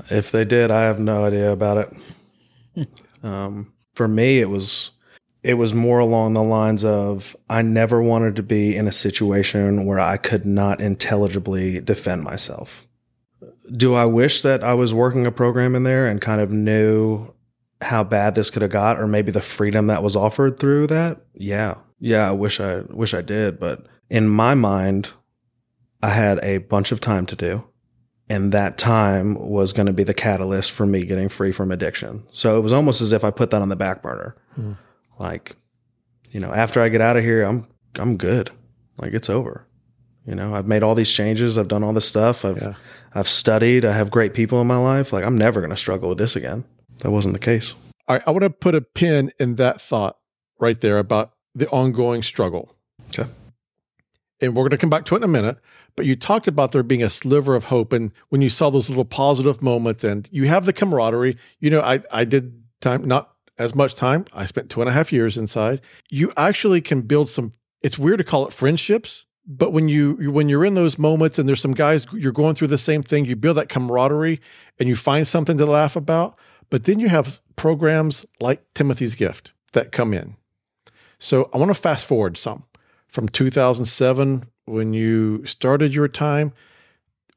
If 0.09 0.31
they 0.31 0.45
did, 0.45 0.71
I 0.71 0.83
have 0.83 0.99
no 0.99 1.25
idea 1.25 1.51
about 1.51 1.93
it. 2.75 2.87
um, 3.23 3.73
for 3.93 4.07
me, 4.07 4.39
it 4.39 4.49
was 4.49 4.91
it 5.43 5.55
was 5.55 5.73
more 5.73 5.99
along 5.99 6.33
the 6.33 6.41
lines 6.41 6.85
of 6.85 7.35
I 7.49 7.61
never 7.61 8.01
wanted 8.01 8.35
to 8.37 8.43
be 8.43 8.75
in 8.75 8.87
a 8.87 8.93
situation 8.93 9.85
where 9.85 9.99
I 9.99 10.15
could 10.15 10.45
not 10.45 10.79
intelligibly 10.79 11.81
defend 11.81 12.23
myself 12.23 12.87
do 13.75 13.93
I 13.93 14.05
wish 14.05 14.41
that 14.43 14.63
I 14.63 14.73
was 14.73 14.93
working 14.93 15.25
a 15.25 15.31
program 15.31 15.75
in 15.75 15.83
there 15.83 16.07
and 16.07 16.21
kind 16.21 16.41
of 16.41 16.51
knew 16.51 17.33
how 17.81 18.03
bad 18.03 18.35
this 18.35 18.49
could 18.49 18.61
have 18.61 18.71
got 18.71 18.99
or 18.99 19.07
maybe 19.07 19.31
the 19.31 19.41
freedom 19.41 19.87
that 19.87 20.03
was 20.03 20.15
offered 20.15 20.59
through 20.59 20.87
that? 20.87 21.21
Yeah. 21.33 21.75
Yeah, 21.99 22.29
I 22.29 22.31
wish 22.31 22.59
I 22.59 22.81
wish 22.89 23.13
I 23.13 23.21
did, 23.21 23.59
but 23.59 23.85
in 24.09 24.27
my 24.27 24.53
mind 24.55 25.11
I 26.01 26.09
had 26.09 26.39
a 26.43 26.59
bunch 26.59 26.91
of 26.91 27.01
time 27.01 27.25
to 27.27 27.35
do 27.35 27.67
and 28.29 28.51
that 28.51 28.77
time 28.77 29.35
was 29.35 29.73
going 29.73 29.85
to 29.85 29.93
be 29.93 30.03
the 30.03 30.13
catalyst 30.13 30.71
for 30.71 30.85
me 30.85 31.05
getting 31.05 31.29
free 31.29 31.51
from 31.51 31.71
addiction. 31.71 32.23
So 32.31 32.57
it 32.57 32.61
was 32.61 32.73
almost 32.73 33.01
as 33.01 33.11
if 33.11 33.23
I 33.23 33.31
put 33.31 33.51
that 33.51 33.61
on 33.61 33.69
the 33.69 33.75
back 33.75 34.01
burner. 34.01 34.35
Hmm. 34.55 34.73
Like 35.19 35.55
you 36.31 36.39
know, 36.39 36.51
after 36.51 36.81
I 36.81 36.89
get 36.89 37.01
out 37.01 37.17
of 37.17 37.23
here, 37.23 37.43
I'm 37.43 37.67
I'm 37.95 38.17
good. 38.17 38.49
Like 38.97 39.13
it's 39.13 39.29
over. 39.29 39.67
You 40.25 40.35
know, 40.35 40.55
I've 40.55 40.67
made 40.67 40.83
all 40.83 40.95
these 40.95 41.11
changes. 41.11 41.57
I've 41.57 41.67
done 41.67 41.83
all 41.83 41.93
this 41.93 42.07
stuff. 42.07 42.45
I've 42.45 42.57
yeah. 42.57 42.73
I've 43.13 43.29
studied. 43.29 43.85
I 43.85 43.91
have 43.91 44.09
great 44.09 44.33
people 44.33 44.61
in 44.61 44.67
my 44.67 44.77
life. 44.77 45.11
Like 45.11 45.25
I'm 45.25 45.37
never 45.37 45.59
going 45.59 45.71
to 45.71 45.77
struggle 45.77 46.09
with 46.09 46.17
this 46.17 46.35
again. 46.35 46.65
That 46.99 47.11
wasn't 47.11 47.33
the 47.33 47.39
case. 47.39 47.73
All 48.07 48.15
right, 48.15 48.23
I 48.25 48.31
want 48.31 48.43
to 48.43 48.49
put 48.49 48.75
a 48.75 48.81
pin 48.81 49.31
in 49.39 49.55
that 49.55 49.81
thought 49.81 50.17
right 50.59 50.79
there 50.79 50.97
about 50.97 51.33
the 51.55 51.69
ongoing 51.69 52.21
struggle. 52.21 52.75
Okay. 53.17 53.29
And 54.41 54.55
we're 54.55 54.63
going 54.63 54.71
to 54.71 54.77
come 54.77 54.89
back 54.89 55.05
to 55.05 55.15
it 55.15 55.19
in 55.19 55.23
a 55.23 55.27
minute. 55.27 55.57
But 55.95 56.05
you 56.05 56.15
talked 56.15 56.47
about 56.47 56.71
there 56.71 56.83
being 56.83 57.03
a 57.03 57.09
sliver 57.09 57.55
of 57.55 57.65
hope, 57.65 57.93
and 57.93 58.11
when 58.29 58.41
you 58.41 58.49
saw 58.49 58.69
those 58.69 58.89
little 58.89 59.05
positive 59.05 59.61
moments, 59.61 60.03
and 60.03 60.27
you 60.31 60.47
have 60.47 60.65
the 60.65 60.73
camaraderie. 60.73 61.37
You 61.59 61.69
know, 61.69 61.81
I 61.81 62.01
I 62.11 62.23
did 62.23 62.63
time 62.81 63.05
not 63.05 63.35
as 63.57 63.75
much 63.75 63.93
time. 63.93 64.25
I 64.33 64.45
spent 64.45 64.69
two 64.69 64.81
and 64.81 64.89
a 64.89 64.93
half 64.93 65.13
years 65.13 65.37
inside. 65.37 65.81
You 66.09 66.31
actually 66.35 66.81
can 66.81 67.01
build 67.01 67.29
some. 67.29 67.51
It's 67.83 67.99
weird 67.99 68.17
to 68.19 68.23
call 68.23 68.47
it 68.47 68.53
friendships 68.53 69.25
but 69.45 69.71
when 69.71 69.89
you 69.89 70.31
when 70.31 70.49
you're 70.49 70.65
in 70.65 70.73
those 70.73 70.97
moments 70.97 71.37
and 71.37 71.47
there's 71.47 71.61
some 71.61 71.73
guys 71.73 72.05
you're 72.13 72.31
going 72.31 72.55
through 72.55 72.67
the 72.67 72.77
same 72.77 73.03
thing 73.03 73.25
you 73.25 73.35
build 73.35 73.57
that 73.57 73.69
camaraderie 73.69 74.39
and 74.79 74.87
you 74.87 74.95
find 74.95 75.27
something 75.27 75.57
to 75.57 75.65
laugh 75.65 75.95
about 75.95 76.37
but 76.69 76.85
then 76.85 76.99
you 76.99 77.09
have 77.09 77.41
programs 77.55 78.25
like 78.39 78.63
timothy's 78.73 79.15
gift 79.15 79.51
that 79.73 79.91
come 79.91 80.13
in. 80.13 80.35
So 81.19 81.49
i 81.53 81.57
want 81.57 81.69
to 81.69 81.79
fast 81.79 82.05
forward 82.05 82.37
some. 82.37 82.63
From 83.07 83.27
2007 83.27 84.45
when 84.65 84.93
you 84.93 85.45
started 85.45 85.93
your 85.93 86.07
time 86.07 86.53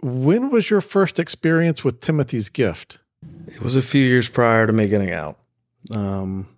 when 0.00 0.50
was 0.50 0.70
your 0.70 0.80
first 0.80 1.18
experience 1.18 1.84
with 1.84 2.00
timothy's 2.00 2.48
gift? 2.48 2.98
It 3.48 3.62
was 3.62 3.74
a 3.76 3.82
few 3.82 4.04
years 4.04 4.28
prior 4.28 4.66
to 4.66 4.72
me 4.72 4.86
getting 4.86 5.12
out. 5.12 5.38
Um, 5.94 6.48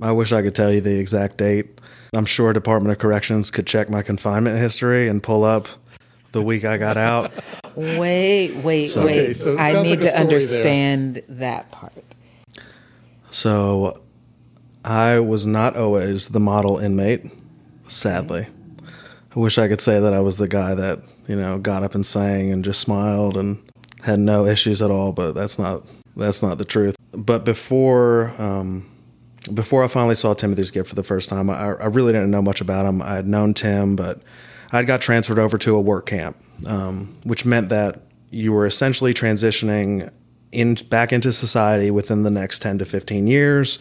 I 0.00 0.12
wish 0.12 0.32
I 0.32 0.42
could 0.42 0.54
tell 0.54 0.72
you 0.72 0.80
the 0.80 0.98
exact 0.98 1.38
date. 1.38 1.80
I'm 2.14 2.26
sure 2.26 2.52
Department 2.52 2.92
of 2.92 2.98
Corrections 2.98 3.50
could 3.50 3.66
check 3.66 3.88
my 3.90 4.02
confinement 4.02 4.58
history 4.58 5.08
and 5.08 5.22
pull 5.22 5.44
up 5.44 5.68
the 6.32 6.42
week 6.42 6.64
I 6.64 6.76
got 6.76 6.96
out. 6.96 7.32
Wait, 7.76 8.54
wait, 8.56 8.86
So- 8.88 9.04
wait. 9.04 9.20
Okay, 9.20 9.32
so 9.34 9.56
I 9.58 9.72
need 9.82 9.90
like 9.90 10.00
to 10.00 10.06
story 10.08 10.12
there. 10.12 10.20
understand 10.20 11.22
that 11.28 11.70
part. 11.70 11.92
So 13.30 14.00
I 14.84 15.18
was 15.18 15.46
not 15.46 15.76
always 15.76 16.28
the 16.28 16.40
model 16.40 16.78
inmate, 16.78 17.30
sadly. 17.88 18.46
I 19.34 19.38
wish 19.38 19.58
I 19.58 19.68
could 19.68 19.82
say 19.82 20.00
that 20.00 20.14
I 20.14 20.20
was 20.20 20.38
the 20.38 20.48
guy 20.48 20.74
that, 20.74 21.00
you 21.28 21.36
know, 21.36 21.58
got 21.58 21.82
up 21.82 21.94
and 21.94 22.06
sang 22.06 22.50
and 22.50 22.64
just 22.64 22.80
smiled 22.80 23.36
and 23.36 23.62
had 24.02 24.20
no 24.20 24.46
issues 24.46 24.80
at 24.80 24.90
all, 24.90 25.12
but 25.12 25.32
that's 25.32 25.58
not 25.58 25.84
that's 26.16 26.42
not 26.42 26.56
the 26.56 26.64
truth. 26.64 26.96
But 27.12 27.44
before 27.44 28.32
um, 28.40 28.90
before 29.52 29.84
I 29.84 29.88
finally 29.88 30.14
saw 30.14 30.34
Timothy's 30.34 30.70
gift 30.70 30.88
for 30.88 30.94
the 30.94 31.02
first 31.02 31.28
time, 31.28 31.50
I, 31.50 31.54
I 31.56 31.86
really 31.86 32.12
didn't 32.12 32.30
know 32.30 32.42
much 32.42 32.60
about 32.60 32.86
him. 32.86 33.02
I 33.02 33.14
had 33.14 33.26
known 33.26 33.54
Tim, 33.54 33.96
but 33.96 34.20
I 34.72 34.82
got 34.82 35.00
transferred 35.00 35.38
over 35.38 35.58
to 35.58 35.76
a 35.76 35.80
work 35.80 36.06
camp, 36.06 36.36
um, 36.66 37.16
which 37.24 37.44
meant 37.44 37.68
that 37.68 38.02
you 38.30 38.52
were 38.52 38.66
essentially 38.66 39.14
transitioning 39.14 40.10
in 40.52 40.74
back 40.74 41.12
into 41.12 41.32
society 41.32 41.90
within 41.90 42.22
the 42.22 42.30
next 42.30 42.60
10 42.60 42.78
to 42.78 42.84
15 42.84 43.26
years. 43.26 43.78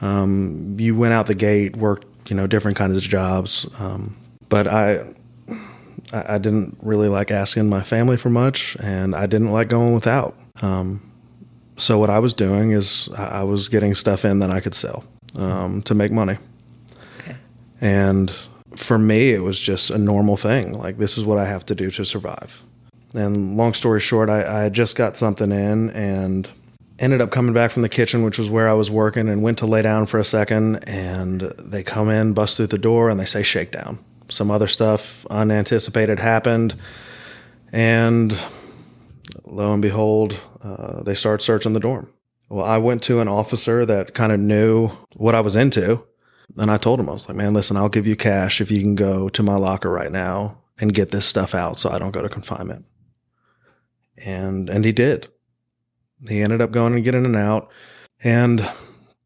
Um, 0.00 0.76
you 0.78 0.94
went 0.94 1.14
out 1.14 1.26
the 1.26 1.34
gate, 1.34 1.76
worked, 1.76 2.30
you 2.30 2.36
know, 2.36 2.46
different 2.46 2.76
kinds 2.76 2.96
of 2.96 3.02
jobs. 3.02 3.66
Um, 3.78 4.16
but 4.48 4.66
I, 4.66 5.14
I 6.12 6.34
I 6.34 6.38
didn't 6.38 6.78
really 6.82 7.08
like 7.08 7.30
asking 7.30 7.68
my 7.68 7.82
family 7.82 8.16
for 8.16 8.30
much, 8.30 8.76
and 8.80 9.14
I 9.14 9.26
didn't 9.26 9.50
like 9.50 9.68
going 9.68 9.94
without. 9.94 10.36
Um, 10.62 11.05
so 11.76 11.98
what 11.98 12.10
I 12.10 12.18
was 12.18 12.34
doing 12.34 12.70
is 12.70 13.08
I 13.16 13.42
was 13.42 13.68
getting 13.68 13.94
stuff 13.94 14.24
in 14.24 14.38
that 14.40 14.50
I 14.50 14.60
could 14.60 14.74
sell 14.74 15.04
um, 15.36 15.82
to 15.82 15.94
make 15.94 16.12
money. 16.12 16.38
And 17.80 18.30
for 18.74 18.98
me, 18.98 19.32
it 19.32 19.42
was 19.42 19.60
just 19.60 19.90
a 19.90 19.98
normal 19.98 20.36
thing. 20.36 20.72
Like 20.72 20.98
this 20.98 21.18
is 21.18 21.24
what 21.24 21.38
I 21.38 21.44
have 21.44 21.66
to 21.66 21.74
do 21.74 21.90
to 21.90 22.04
survive. 22.04 22.62
And 23.14 23.56
long 23.56 23.74
story 23.74 24.00
short, 24.00 24.28
I, 24.28 24.64
I 24.64 24.68
just 24.68 24.96
got 24.96 25.16
something 25.16 25.52
in 25.52 25.90
and 25.90 26.50
ended 26.98 27.20
up 27.20 27.30
coming 27.30 27.52
back 27.52 27.70
from 27.70 27.82
the 27.82 27.88
kitchen, 27.88 28.22
which 28.22 28.38
was 28.38 28.50
where 28.50 28.68
I 28.68 28.72
was 28.72 28.90
working, 28.90 29.28
and 29.28 29.42
went 29.42 29.58
to 29.58 29.66
lay 29.66 29.82
down 29.82 30.06
for 30.06 30.18
a 30.18 30.24
second. 30.24 30.76
And 30.88 31.42
they 31.58 31.82
come 31.82 32.10
in, 32.10 32.32
bust 32.32 32.56
through 32.56 32.68
the 32.68 32.78
door, 32.78 33.10
and 33.10 33.20
they 33.20 33.24
say 33.24 33.42
shakedown. 33.42 33.98
Some 34.28 34.50
other 34.50 34.66
stuff 34.66 35.24
unanticipated 35.26 36.18
happened, 36.18 36.74
and 37.72 38.36
lo 39.56 39.72
and 39.72 39.82
behold, 39.82 40.38
uh, 40.62 41.02
they 41.02 41.14
start 41.14 41.42
searching 41.42 41.72
the 41.72 41.80
dorm. 41.80 42.12
Well, 42.48 42.64
I 42.64 42.78
went 42.78 43.02
to 43.04 43.20
an 43.20 43.28
officer 43.28 43.84
that 43.86 44.14
kind 44.14 44.30
of 44.30 44.38
knew 44.38 44.88
what 45.14 45.34
I 45.34 45.40
was 45.40 45.56
into. 45.56 46.04
And 46.56 46.70
I 46.70 46.76
told 46.76 47.00
him, 47.00 47.08
I 47.08 47.12
was 47.12 47.28
like, 47.28 47.36
man, 47.36 47.54
listen, 47.54 47.76
I'll 47.76 47.88
give 47.88 48.06
you 48.06 48.16
cash 48.16 48.60
if 48.60 48.70
you 48.70 48.80
can 48.80 48.94
go 48.94 49.28
to 49.30 49.42
my 49.42 49.56
locker 49.56 49.90
right 49.90 50.12
now 50.12 50.62
and 50.78 50.94
get 50.94 51.10
this 51.10 51.26
stuff 51.26 51.54
out 51.54 51.78
so 51.78 51.90
I 51.90 51.98
don't 51.98 52.12
go 52.12 52.22
to 52.22 52.28
confinement. 52.28 52.84
And 54.24 54.70
and 54.70 54.84
he 54.84 54.92
did. 54.92 55.28
He 56.28 56.40
ended 56.40 56.60
up 56.60 56.70
going 56.70 56.94
and 56.94 57.04
getting 57.04 57.26
it 57.26 57.36
out 57.36 57.68
and 58.22 58.66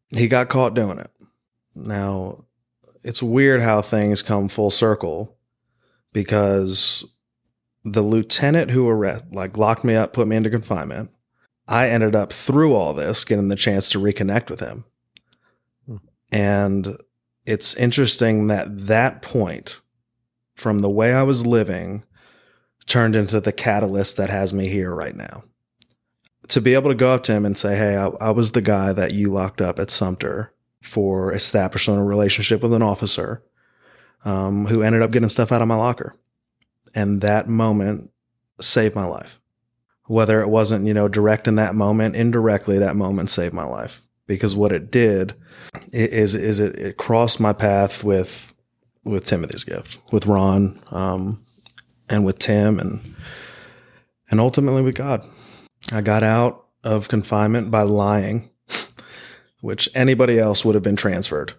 he 0.09 0.27
got 0.27 0.49
caught 0.49 0.73
doing 0.73 0.97
it. 0.97 1.11
Now, 1.75 2.45
it's 3.03 3.23
weird 3.23 3.61
how 3.61 3.81
things 3.81 4.21
come 4.21 4.49
full 4.49 4.71
circle 4.71 5.37
because 6.11 7.05
the 7.83 8.01
lieutenant 8.01 8.71
who 8.71 8.87
arrest 8.87 9.25
like 9.31 9.57
locked 9.57 9.83
me 9.83 9.95
up, 9.95 10.13
put 10.13 10.27
me 10.27 10.35
into 10.35 10.49
confinement. 10.49 11.09
I 11.67 11.89
ended 11.89 12.15
up 12.15 12.33
through 12.33 12.73
all 12.75 12.93
this 12.93 13.23
getting 13.23 13.47
the 13.47 13.55
chance 13.55 13.89
to 13.91 13.99
reconnect 13.99 14.49
with 14.49 14.59
him. 14.59 14.85
And 16.31 16.97
it's 17.45 17.75
interesting 17.75 18.47
that 18.47 18.87
that 18.87 19.21
point 19.21 19.81
from 20.55 20.79
the 20.79 20.89
way 20.89 21.13
I 21.13 21.23
was 21.23 21.45
living 21.45 22.03
turned 22.85 23.15
into 23.15 23.39
the 23.39 23.51
catalyst 23.51 24.17
that 24.17 24.29
has 24.29 24.53
me 24.53 24.67
here 24.67 24.93
right 24.93 25.15
now. 25.15 25.43
To 26.49 26.61
be 26.61 26.73
able 26.73 26.89
to 26.89 26.95
go 26.95 27.13
up 27.13 27.23
to 27.23 27.33
him 27.33 27.45
and 27.45 27.57
say, 27.57 27.75
Hey, 27.75 27.95
I, 27.95 28.07
I 28.19 28.31
was 28.31 28.51
the 28.51 28.61
guy 28.61 28.91
that 28.93 29.13
you 29.13 29.31
locked 29.31 29.61
up 29.61 29.79
at 29.79 29.89
Sumter 29.89 30.53
for 30.81 31.31
establishing 31.31 31.95
a 31.95 32.03
relationship 32.03 32.61
with 32.61 32.73
an 32.73 32.81
officer 32.81 33.43
um, 34.25 34.65
who 34.65 34.81
ended 34.81 35.01
up 35.01 35.11
getting 35.11 35.29
stuff 35.29 35.51
out 35.51 35.61
of 35.61 35.67
my 35.67 35.75
locker. 35.75 36.15
And 36.93 37.21
that 37.21 37.47
moment 37.47 38.11
saved 38.59 38.95
my 38.95 39.05
life. 39.05 39.39
Whether 40.05 40.41
it 40.41 40.49
wasn't, 40.49 40.85
you 40.85 40.93
know, 40.93 41.07
direct 41.07 41.47
in 41.47 41.55
that 41.55 41.75
moment, 41.75 42.15
indirectly, 42.15 42.77
that 42.79 42.95
moment 42.95 43.29
saved 43.29 43.53
my 43.53 43.63
life 43.63 44.01
because 44.27 44.55
what 44.55 44.71
it 44.71 44.91
did 44.91 45.33
is 45.91 46.35
is 46.35 46.59
it, 46.59 46.75
it 46.75 46.97
crossed 46.97 47.39
my 47.39 47.51
path 47.51 48.01
with 48.01 48.53
with 49.03 49.25
Timothy's 49.25 49.63
gift, 49.63 49.97
with 50.11 50.25
Ron, 50.25 50.79
um, 50.91 51.43
and 52.09 52.25
with 52.25 52.39
Tim, 52.39 52.79
and 52.79 53.15
and 54.29 54.39
ultimately 54.39 54.81
with 54.81 54.95
God. 54.95 55.23
I 55.91 56.01
got 56.01 56.23
out 56.23 56.65
of 56.83 57.09
confinement 57.09 57.71
by 57.71 57.81
lying, 57.81 58.49
which 59.59 59.89
anybody 59.93 60.39
else 60.39 60.63
would 60.63 60.75
have 60.75 60.83
been 60.83 60.95
transferred. 60.95 61.53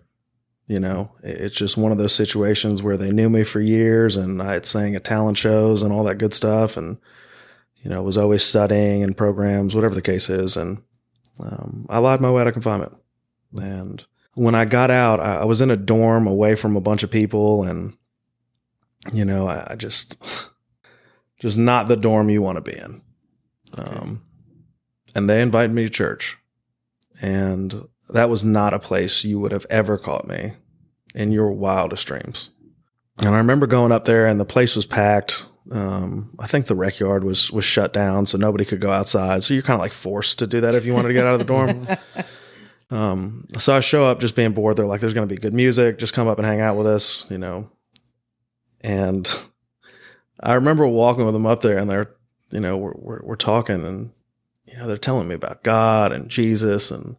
You 0.66 0.78
know, 0.78 1.12
it's 1.22 1.56
just 1.56 1.76
one 1.76 1.92
of 1.92 1.98
those 1.98 2.14
situations 2.14 2.82
where 2.82 2.96
they 2.96 3.10
knew 3.10 3.28
me 3.28 3.44
for 3.44 3.60
years, 3.60 4.16
and 4.16 4.40
I 4.40 4.54
had 4.54 4.66
sang 4.66 4.94
at 4.94 5.04
talent 5.04 5.36
shows 5.36 5.82
and 5.82 5.92
all 5.92 6.04
that 6.04 6.18
good 6.18 6.32
stuff, 6.32 6.76
and 6.76 6.98
you 7.82 7.90
know 7.90 8.02
was 8.02 8.16
always 8.16 8.42
studying 8.42 9.02
and 9.02 9.16
programs, 9.16 9.74
whatever 9.74 9.94
the 9.94 10.02
case 10.02 10.30
is, 10.30 10.56
and 10.56 10.82
um, 11.40 11.86
I 11.90 11.98
lied 11.98 12.20
my 12.20 12.30
way 12.30 12.42
out 12.42 12.46
of 12.46 12.52
confinement. 12.52 12.96
And 13.56 14.04
when 14.34 14.54
I 14.54 14.64
got 14.64 14.90
out, 14.90 15.20
I, 15.20 15.38
I 15.38 15.44
was 15.44 15.60
in 15.60 15.70
a 15.70 15.76
dorm 15.76 16.26
away 16.26 16.54
from 16.54 16.76
a 16.76 16.80
bunch 16.80 17.02
of 17.02 17.10
people, 17.10 17.64
and 17.64 17.96
you 19.12 19.24
know, 19.24 19.48
I, 19.48 19.66
I 19.72 19.74
just, 19.74 20.22
just 21.40 21.58
not 21.58 21.88
the 21.88 21.96
dorm 21.96 22.30
you 22.30 22.40
want 22.40 22.64
to 22.64 22.70
be 22.70 22.78
in. 22.78 23.02
Um, 23.76 24.22
and 25.14 25.28
they 25.28 25.42
invited 25.42 25.72
me 25.72 25.82
to 25.82 25.90
church, 25.90 26.38
and 27.20 27.88
that 28.12 28.30
was 28.30 28.44
not 28.44 28.74
a 28.74 28.78
place 28.78 29.24
you 29.24 29.38
would 29.40 29.52
have 29.52 29.66
ever 29.70 29.98
caught 29.98 30.26
me 30.26 30.52
in 31.14 31.32
your 31.32 31.52
wildest 31.52 32.06
dreams. 32.06 32.50
And 33.18 33.34
I 33.34 33.38
remember 33.38 33.66
going 33.66 33.92
up 33.92 34.04
there, 34.04 34.26
and 34.26 34.40
the 34.40 34.44
place 34.44 34.74
was 34.74 34.86
packed. 34.86 35.44
Um, 35.70 36.34
I 36.40 36.46
think 36.46 36.66
the 36.66 36.74
rec 36.74 36.98
yard 36.98 37.24
was 37.24 37.52
was 37.52 37.64
shut 37.64 37.92
down, 37.92 38.26
so 38.26 38.38
nobody 38.38 38.64
could 38.64 38.80
go 38.80 38.90
outside. 38.90 39.42
So 39.42 39.54
you're 39.54 39.62
kind 39.62 39.76
of 39.76 39.80
like 39.80 39.92
forced 39.92 40.38
to 40.38 40.46
do 40.46 40.60
that 40.60 40.74
if 40.74 40.84
you 40.84 40.94
wanted 40.94 41.08
to 41.08 41.14
get 41.14 41.26
out 41.26 41.34
of 41.34 41.38
the 41.38 41.44
dorm. 41.44 41.86
Um, 42.92 43.46
so 43.58 43.74
I 43.74 43.80
show 43.80 44.04
up 44.04 44.20
just 44.20 44.36
being 44.36 44.52
bored. 44.52 44.76
They're 44.76 44.86
like, 44.86 45.00
"There's 45.00 45.14
going 45.14 45.26
to 45.26 45.34
be 45.34 45.40
good 45.40 45.54
music. 45.54 45.98
Just 45.98 46.12
come 46.12 46.28
up 46.28 46.38
and 46.38 46.46
hang 46.46 46.60
out 46.60 46.76
with 46.76 46.86
us," 46.86 47.24
you 47.30 47.38
know. 47.38 47.70
And 48.82 49.26
I 50.40 50.52
remember 50.52 50.86
walking 50.86 51.24
with 51.24 51.32
them 51.32 51.46
up 51.46 51.62
there, 51.62 51.78
and 51.78 51.88
they're, 51.88 52.14
you 52.50 52.60
know, 52.60 52.76
we're 52.76 52.94
we're, 52.94 53.20
we're 53.22 53.36
talking, 53.36 53.86
and 53.86 54.10
you 54.66 54.76
know, 54.76 54.86
they're 54.86 54.98
telling 54.98 55.26
me 55.26 55.34
about 55.34 55.62
God 55.62 56.12
and 56.12 56.28
Jesus, 56.28 56.90
and 56.90 57.16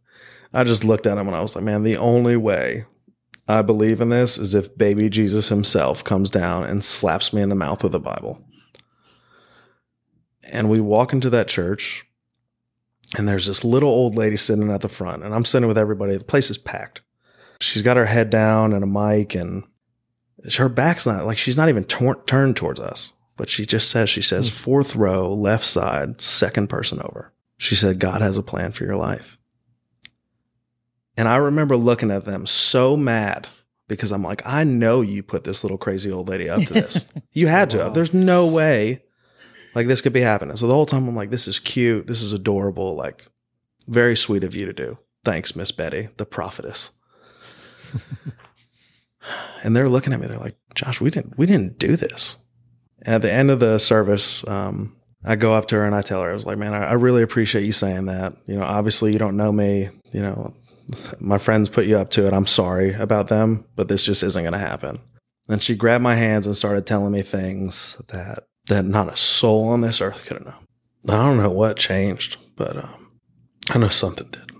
I 0.53 0.63
just 0.63 0.83
looked 0.83 1.07
at 1.07 1.17
him 1.17 1.27
and 1.27 1.35
I 1.35 1.41
was 1.41 1.55
like, 1.55 1.65
"Man, 1.65 1.83
the 1.83 1.97
only 1.97 2.37
way 2.37 2.85
I 3.47 3.61
believe 3.61 3.99
in 3.99 4.09
this 4.09 4.37
is 4.37 4.55
if 4.55 4.77
baby 4.77 5.09
Jesus 5.09 5.49
himself 5.49 6.03
comes 6.03 6.29
down 6.29 6.63
and 6.63 6.83
slaps 6.83 7.33
me 7.33 7.41
in 7.41 7.49
the 7.49 7.55
mouth 7.55 7.83
with 7.83 7.95
a 7.95 7.99
Bible." 7.99 8.43
And 10.51 10.69
we 10.69 10.79
walk 10.79 11.13
into 11.13 11.29
that 11.31 11.47
church, 11.47 12.05
and 13.17 13.27
there's 13.27 13.47
this 13.47 13.63
little 13.63 13.89
old 13.89 14.15
lady 14.15 14.37
sitting 14.37 14.69
at 14.69 14.81
the 14.81 14.89
front, 14.89 15.23
and 15.23 15.33
I'm 15.33 15.45
sitting 15.45 15.67
with 15.67 15.77
everybody. 15.77 16.15
The 16.17 16.23
place 16.23 16.49
is 16.49 16.57
packed. 16.57 17.01
She's 17.59 17.81
got 17.81 17.97
her 17.97 18.05
head 18.05 18.29
down 18.29 18.73
and 18.73 18.83
a 18.83 18.87
mic, 18.87 19.35
and 19.35 19.63
her 20.57 20.69
back's 20.69 21.05
not 21.05 21.25
like 21.25 21.37
she's 21.37 21.57
not 21.57 21.69
even 21.69 21.85
tor- 21.85 22.23
turned 22.25 22.55
towards 22.55 22.79
us. 22.79 23.13
But 23.35 23.49
she 23.49 23.65
just 23.65 23.89
says, 23.89 24.09
she 24.09 24.21
says, 24.21 24.47
hmm. 24.47 24.53
fourth 24.53 24.95
row, 24.95 25.33
left 25.33 25.65
side, 25.65 26.21
second 26.21 26.67
person 26.67 26.99
over. 27.01 27.33
She 27.57 27.75
said, 27.75 27.99
God 27.99 28.21
has 28.21 28.37
a 28.37 28.43
plan 28.43 28.73
for 28.73 28.83
your 28.83 28.95
life. 28.95 29.37
And 31.15 31.27
I 31.27 31.37
remember 31.37 31.77
looking 31.77 32.11
at 32.11 32.25
them 32.25 32.47
so 32.47 32.97
mad 32.97 33.47
because 33.87 34.11
I'm 34.11 34.23
like, 34.23 34.41
I 34.45 34.63
know 34.63 35.01
you 35.01 35.21
put 35.21 35.43
this 35.43 35.63
little 35.63 35.77
crazy 35.77 36.11
old 36.11 36.29
lady 36.29 36.49
up 36.49 36.63
to 36.63 36.73
this. 36.73 37.05
you 37.31 37.47
had 37.47 37.69
to. 37.71 37.91
There's 37.93 38.13
no 38.13 38.47
way 38.47 39.03
like 39.75 39.87
this 39.87 40.01
could 40.01 40.13
be 40.13 40.21
happening. 40.21 40.55
So 40.55 40.67
the 40.67 40.73
whole 40.73 40.85
time 40.85 41.07
I'm 41.07 41.15
like, 41.15 41.31
this 41.31 41.47
is 41.47 41.59
cute. 41.59 42.07
This 42.07 42.21
is 42.21 42.33
adorable. 42.33 42.95
Like, 42.95 43.25
very 43.87 44.15
sweet 44.15 44.43
of 44.43 44.55
you 44.55 44.65
to 44.65 44.73
do. 44.73 44.97
Thanks, 45.25 45.55
Miss 45.55 45.71
Betty, 45.71 46.09
the 46.17 46.25
prophetess. 46.25 46.91
and 49.63 49.75
they're 49.75 49.89
looking 49.89 50.13
at 50.13 50.19
me. 50.19 50.27
They're 50.27 50.37
like, 50.37 50.57
Josh, 50.75 51.01
we 51.01 51.09
didn't, 51.09 51.37
we 51.37 51.45
didn't 51.45 51.79
do 51.79 51.95
this. 51.95 52.37
And 53.03 53.15
at 53.15 53.21
the 53.21 53.31
end 53.31 53.51
of 53.51 53.59
the 53.59 53.79
service, 53.79 54.47
um, 54.47 54.95
I 55.25 55.35
go 55.35 55.53
up 55.53 55.67
to 55.67 55.75
her 55.77 55.85
and 55.85 55.95
I 55.95 56.01
tell 56.01 56.21
her, 56.21 56.29
I 56.29 56.33
was 56.33 56.45
like, 56.45 56.57
man, 56.57 56.73
I, 56.73 56.87
I 56.87 56.93
really 56.93 57.23
appreciate 57.23 57.65
you 57.65 57.71
saying 57.71 58.05
that. 58.05 58.35
You 58.45 58.55
know, 58.55 58.63
obviously 58.63 59.13
you 59.13 59.19
don't 59.19 59.37
know 59.37 59.51
me. 59.51 59.89
You 60.11 60.21
know, 60.21 60.53
my 61.19 61.37
friends 61.37 61.69
put 61.69 61.85
you 61.85 61.97
up 61.97 62.09
to 62.11 62.27
it. 62.27 62.33
I'm 62.33 62.47
sorry 62.47 62.93
about 62.93 63.27
them, 63.27 63.65
but 63.75 63.87
this 63.87 64.03
just 64.03 64.23
isn't 64.23 64.43
going 64.43 64.53
to 64.53 64.59
happen. 64.59 64.99
And 65.47 65.61
she 65.61 65.75
grabbed 65.75 66.03
my 66.03 66.15
hands 66.15 66.45
and 66.45 66.55
started 66.55 66.85
telling 66.85 67.11
me 67.11 67.21
things 67.21 68.01
that 68.09 68.45
that 68.67 68.85
not 68.85 69.11
a 69.11 69.15
soul 69.15 69.67
on 69.69 69.81
this 69.81 69.99
earth 69.99 70.25
could 70.25 70.37
have 70.37 70.45
known. 70.45 70.65
I 71.09 71.27
don't 71.27 71.37
know 71.37 71.49
what 71.49 71.77
changed, 71.77 72.37
but 72.55 72.77
um, 72.77 73.11
I 73.69 73.77
know 73.77 73.89
something 73.89 74.29
did. 74.29 74.51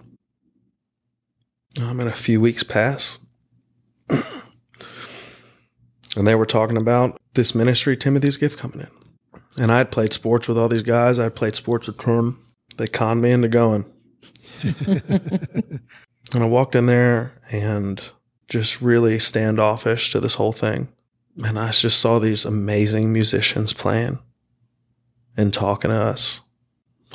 I'm 1.82 2.00
in 2.00 2.08
a 2.08 2.14
few 2.14 2.40
weeks 2.42 2.64
past. 2.64 3.18
and 4.10 4.24
they 6.16 6.36
were 6.36 6.46
talking 6.46 6.78
about 6.78 7.20
this 7.34 7.56
ministry, 7.56 7.98
Timothy's 7.98 8.38
gift 8.38 8.60
coming 8.60 8.82
in. 8.82 8.90
And 9.58 9.72
I 9.72 9.78
had 9.80 9.92
played 9.92 10.14
sports 10.14 10.48
with 10.48 10.58
all 10.58 10.70
these 10.70 10.84
guys. 10.84 11.18
I 11.18 11.30
played 11.30 11.56
sports 11.56 11.88
with 11.88 11.98
Tim. 11.98 12.40
They 12.78 12.88
conned 12.88 13.22
me 13.22 13.32
into 13.32 13.48
going. 13.48 13.86
and 16.34 16.44
I 16.44 16.48
walked 16.48 16.76
in 16.76 16.86
there 16.86 17.40
and 17.52 18.02
just 18.48 18.82
really 18.82 19.20
standoffish 19.20 20.12
to 20.12 20.20
this 20.20 20.36
whole 20.36 20.52
thing. 20.52 20.90
And 21.44 21.58
I 21.58 21.72
just 21.72 22.00
saw 22.00 22.20
these 22.20 22.46
amazing 22.46 23.12
musicians 23.12 23.74
playing 23.74 24.20
and 25.36 25.54
talking 25.54 25.90
to 25.90 25.96
us. 25.96 26.40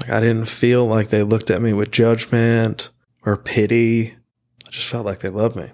Like 0.01 0.11
I 0.11 0.21
didn't 0.21 0.47
feel 0.47 0.87
like 0.87 1.09
they 1.09 1.23
looked 1.23 1.51
at 1.51 1.63
me 1.63 1.73
with 1.73 1.91
judgment 1.91 2.91
or 3.25 3.37
pity. 3.37 4.17
I 4.67 4.71
just 4.71 4.89
felt 4.89 5.07
like 5.07 5.21
they 5.21 5.29
loved 5.29 5.57
me. 5.57 5.71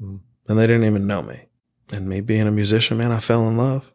Mm. 0.00 0.20
And 0.48 0.58
they 0.58 0.66
didn't 0.66 0.84
even 0.84 1.06
know 1.06 1.22
me. 1.22 1.46
And 1.92 2.08
me 2.08 2.20
being 2.20 2.46
a 2.46 2.52
musician, 2.52 2.98
man, 2.98 3.12
I 3.12 3.20
fell 3.20 3.48
in 3.48 3.56
love. 3.56 3.92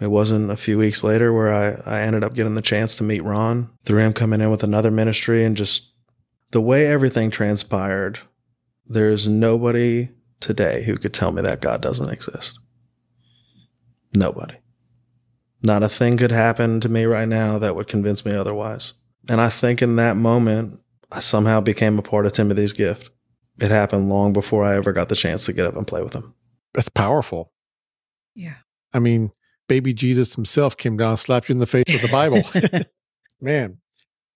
It 0.00 0.08
wasn't 0.08 0.50
a 0.50 0.56
few 0.56 0.78
weeks 0.78 1.02
later 1.02 1.32
where 1.32 1.52
I, 1.52 1.98
I 1.98 2.00
ended 2.02 2.22
up 2.22 2.34
getting 2.34 2.54
the 2.54 2.62
chance 2.62 2.96
to 2.96 3.04
meet 3.04 3.22
Ron 3.22 3.70
through 3.84 4.00
him 4.00 4.12
coming 4.12 4.40
in 4.40 4.50
with 4.50 4.62
another 4.62 4.90
ministry 4.90 5.44
and 5.44 5.56
just 5.56 5.92
the 6.50 6.60
way 6.60 6.86
everything 6.86 7.30
transpired. 7.30 8.20
There's 8.86 9.26
nobody 9.26 10.10
today 10.40 10.84
who 10.84 10.96
could 10.96 11.14
tell 11.14 11.32
me 11.32 11.42
that 11.42 11.60
God 11.60 11.80
doesn't 11.80 12.10
exist. 12.10 12.58
Nobody. 14.14 14.56
Not 15.62 15.82
a 15.82 15.88
thing 15.88 16.16
could 16.16 16.30
happen 16.30 16.80
to 16.80 16.88
me 16.88 17.04
right 17.04 17.28
now 17.28 17.58
that 17.58 17.74
would 17.74 17.88
convince 17.88 18.24
me 18.24 18.32
otherwise. 18.32 18.92
And 19.28 19.40
I 19.40 19.48
think 19.48 19.82
in 19.82 19.96
that 19.96 20.16
moment, 20.16 20.80
I 21.10 21.20
somehow 21.20 21.60
became 21.60 21.98
a 21.98 22.02
part 22.02 22.26
of 22.26 22.32
Timothy's 22.32 22.72
gift. 22.72 23.10
It 23.60 23.70
happened 23.70 24.08
long 24.08 24.32
before 24.32 24.64
I 24.64 24.76
ever 24.76 24.92
got 24.92 25.08
the 25.08 25.16
chance 25.16 25.46
to 25.46 25.52
get 25.52 25.66
up 25.66 25.76
and 25.76 25.86
play 25.86 26.02
with 26.02 26.12
him. 26.12 26.34
That's 26.74 26.88
powerful. 26.88 27.52
Yeah. 28.34 28.56
I 28.92 28.98
mean, 28.98 29.32
baby 29.66 29.94
Jesus 29.94 30.34
himself 30.34 30.76
came 30.76 30.96
down, 30.96 31.16
slapped 31.16 31.48
you 31.48 31.54
in 31.54 31.58
the 31.58 31.66
face 31.66 31.86
with 31.88 32.02
the 32.02 32.08
Bible. 32.08 32.42
Man. 33.40 33.78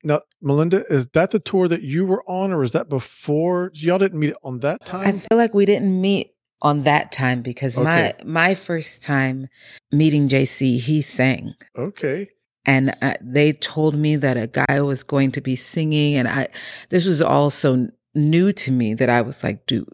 Now, 0.02 0.23
Melinda, 0.40 0.85
is 0.88 1.09
that 1.09 1.30
the 1.30 1.38
tour 1.38 1.69
that 1.69 1.83
you 1.83 2.07
were 2.07 2.25
on, 2.26 2.52
or 2.52 2.62
is 2.62 2.73
that 2.73 2.88
before? 2.88 3.71
Y'all 3.75 3.99
didn't 3.99 4.19
meet 4.19 4.35
on 4.42 4.61
that 4.61 4.85
time? 4.85 5.07
I 5.07 5.12
feel 5.12 5.37
like 5.37 5.54
we 5.54 5.66
didn't 5.66 6.00
meet 6.00 6.35
on 6.62 6.83
that 6.83 7.12
time 7.12 7.42
because 7.42 7.76
okay. 7.76 7.85
my 7.85 8.14
my 8.25 8.54
first 8.54 9.02
time 9.02 9.49
meeting 9.92 10.28
JC, 10.28 10.78
he 10.78 11.02
sang. 11.02 11.54
Okay. 11.76 12.30
And 12.66 12.95
uh, 13.00 13.14
they 13.23 13.52
told 13.52 13.95
me 13.95 14.16
that 14.16 14.37
a 14.37 14.47
guy 14.47 14.80
was 14.83 15.02
going 15.02 15.33
to 15.33 15.40
be 15.40 15.57
singing, 15.57 16.14
and 16.14 16.28
I 16.28 16.49
this 16.90 17.07
was 17.07 17.23
all 17.23 17.50
so 17.50 17.88
new 18.14 18.52
to 18.52 18.73
me 18.73 18.95
that 18.95 19.09
I 19.09 19.23
was 19.23 19.42
like, 19.42 19.66
"Do 19.66 19.87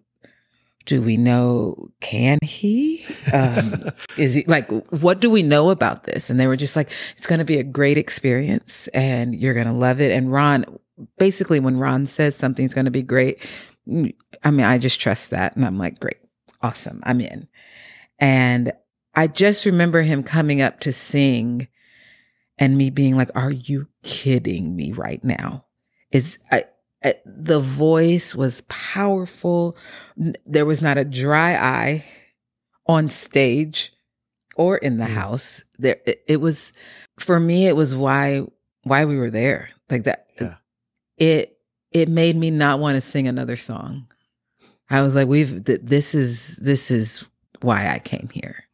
do 0.86 1.02
we 1.02 1.16
know? 1.16 1.90
Can 2.00 2.38
he? 2.42 3.04
Um, 3.32 3.90
is 4.16 4.34
he 4.34 4.44
like? 4.46 4.70
What 4.90 5.20
do 5.20 5.28
we 5.30 5.42
know 5.42 5.70
about 5.70 6.04
this?" 6.04 6.30
And 6.30 6.40
they 6.40 6.46
were 6.46 6.56
just 6.56 6.76
like, 6.76 6.90
"It's 7.16 7.26
going 7.26 7.40
to 7.40 7.44
be 7.44 7.58
a 7.58 7.64
great 7.64 7.98
experience, 7.98 8.88
and 8.88 9.34
you're 9.34 9.54
going 9.54 9.66
to 9.66 9.72
love 9.72 10.00
it." 10.00 10.12
And 10.12 10.32
Ron, 10.32 10.64
basically, 11.18 11.60
when 11.60 11.78
Ron 11.78 12.06
says 12.06 12.34
something's 12.34 12.74
going 12.74 12.86
to 12.86 12.90
be 12.90 13.02
great, 13.02 13.38
mm, 13.86 14.14
I 14.42 14.50
mean, 14.50 14.64
I 14.64 14.78
just 14.78 15.00
trust 15.00 15.30
that, 15.30 15.54
and 15.56 15.66
I'm 15.66 15.78
like, 15.78 16.00
"Great." 16.00 16.16
awesome. 16.62 17.00
I'm 17.04 17.20
in. 17.20 17.48
And 18.18 18.72
I 19.14 19.26
just 19.26 19.64
remember 19.64 20.02
him 20.02 20.22
coming 20.22 20.60
up 20.60 20.80
to 20.80 20.92
sing 20.92 21.68
and 22.58 22.76
me 22.76 22.90
being 22.90 23.16
like, 23.16 23.30
are 23.34 23.52
you 23.52 23.88
kidding 24.02 24.74
me 24.74 24.92
right 24.92 25.22
now? 25.22 25.66
Is 26.10 26.38
I, 26.50 26.56
I, 26.58 26.64
the 27.24 27.60
voice 27.60 28.34
was 28.34 28.62
powerful. 28.62 29.76
There 30.46 30.66
was 30.66 30.80
not 30.80 30.98
a 30.98 31.04
dry 31.04 31.54
eye 31.54 32.04
on 32.86 33.08
stage 33.08 33.92
or 34.56 34.76
in 34.78 34.98
the 34.98 35.06
mm. 35.06 35.14
house. 35.14 35.64
There, 35.78 35.96
it, 36.06 36.22
it, 36.26 36.40
was 36.40 36.72
for 37.18 37.38
me. 37.38 37.66
It 37.66 37.76
was 37.76 37.94
why 37.94 38.42
why 38.82 39.04
we 39.04 39.16
were 39.16 39.30
there. 39.30 39.70
Like 39.90 40.04
that. 40.04 40.26
Yeah. 40.40 40.54
It 41.18 41.58
it 41.92 42.08
made 42.08 42.36
me 42.36 42.50
not 42.50 42.78
want 42.78 42.96
to 42.96 43.00
sing 43.00 43.26
another 43.26 43.56
song. 43.56 44.06
I 44.90 45.02
was 45.02 45.16
like, 45.16 45.28
we've, 45.28 45.64
th- 45.64 45.80
this 45.82 46.14
is, 46.14 46.56
this 46.56 46.90
is 46.90 47.26
why 47.60 47.88
I 47.88 47.98
came 47.98 48.28
here. 48.32 48.64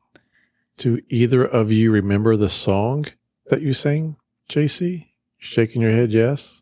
Do 0.76 1.00
either 1.08 1.44
of 1.44 1.70
you 1.70 1.90
remember 1.90 2.36
the 2.36 2.48
song 2.48 3.06
that 3.46 3.62
you 3.62 3.72
sang, 3.72 4.16
JC? 4.50 5.08
Shaking 5.38 5.82
your 5.82 5.90
head, 5.90 6.12
yes? 6.12 6.61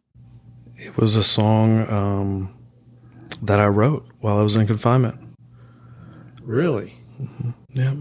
It 0.83 0.97
was 0.97 1.15
a 1.15 1.23
song 1.23 1.87
um, 1.91 2.55
that 3.43 3.61
I 3.61 3.67
wrote 3.67 4.07
while 4.21 4.39
I 4.39 4.43
was 4.43 4.57
in 4.57 4.67
confinement. 4.67 5.21
Really? 6.43 6.95
Mm-hmm. 7.21 7.51
Yeah. 7.75 7.95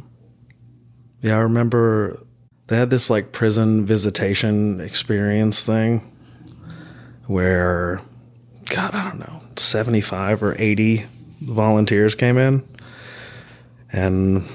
Yeah, 1.22 1.36
I 1.36 1.40
remember 1.40 2.18
they 2.68 2.78
had 2.78 2.90
this 2.90 3.10
like 3.10 3.34
prison 3.34 3.86
visitation 3.86 4.80
experience 4.80 5.62
thing 5.62 6.10
where, 7.26 8.00
God, 8.70 8.96
I 8.96 9.10
don't 9.10 9.20
know, 9.20 9.44
75 9.58 10.42
or 10.42 10.56
80 10.58 11.06
volunteers 11.42 12.16
came 12.16 12.38
in. 12.38 12.66
And 13.92 14.46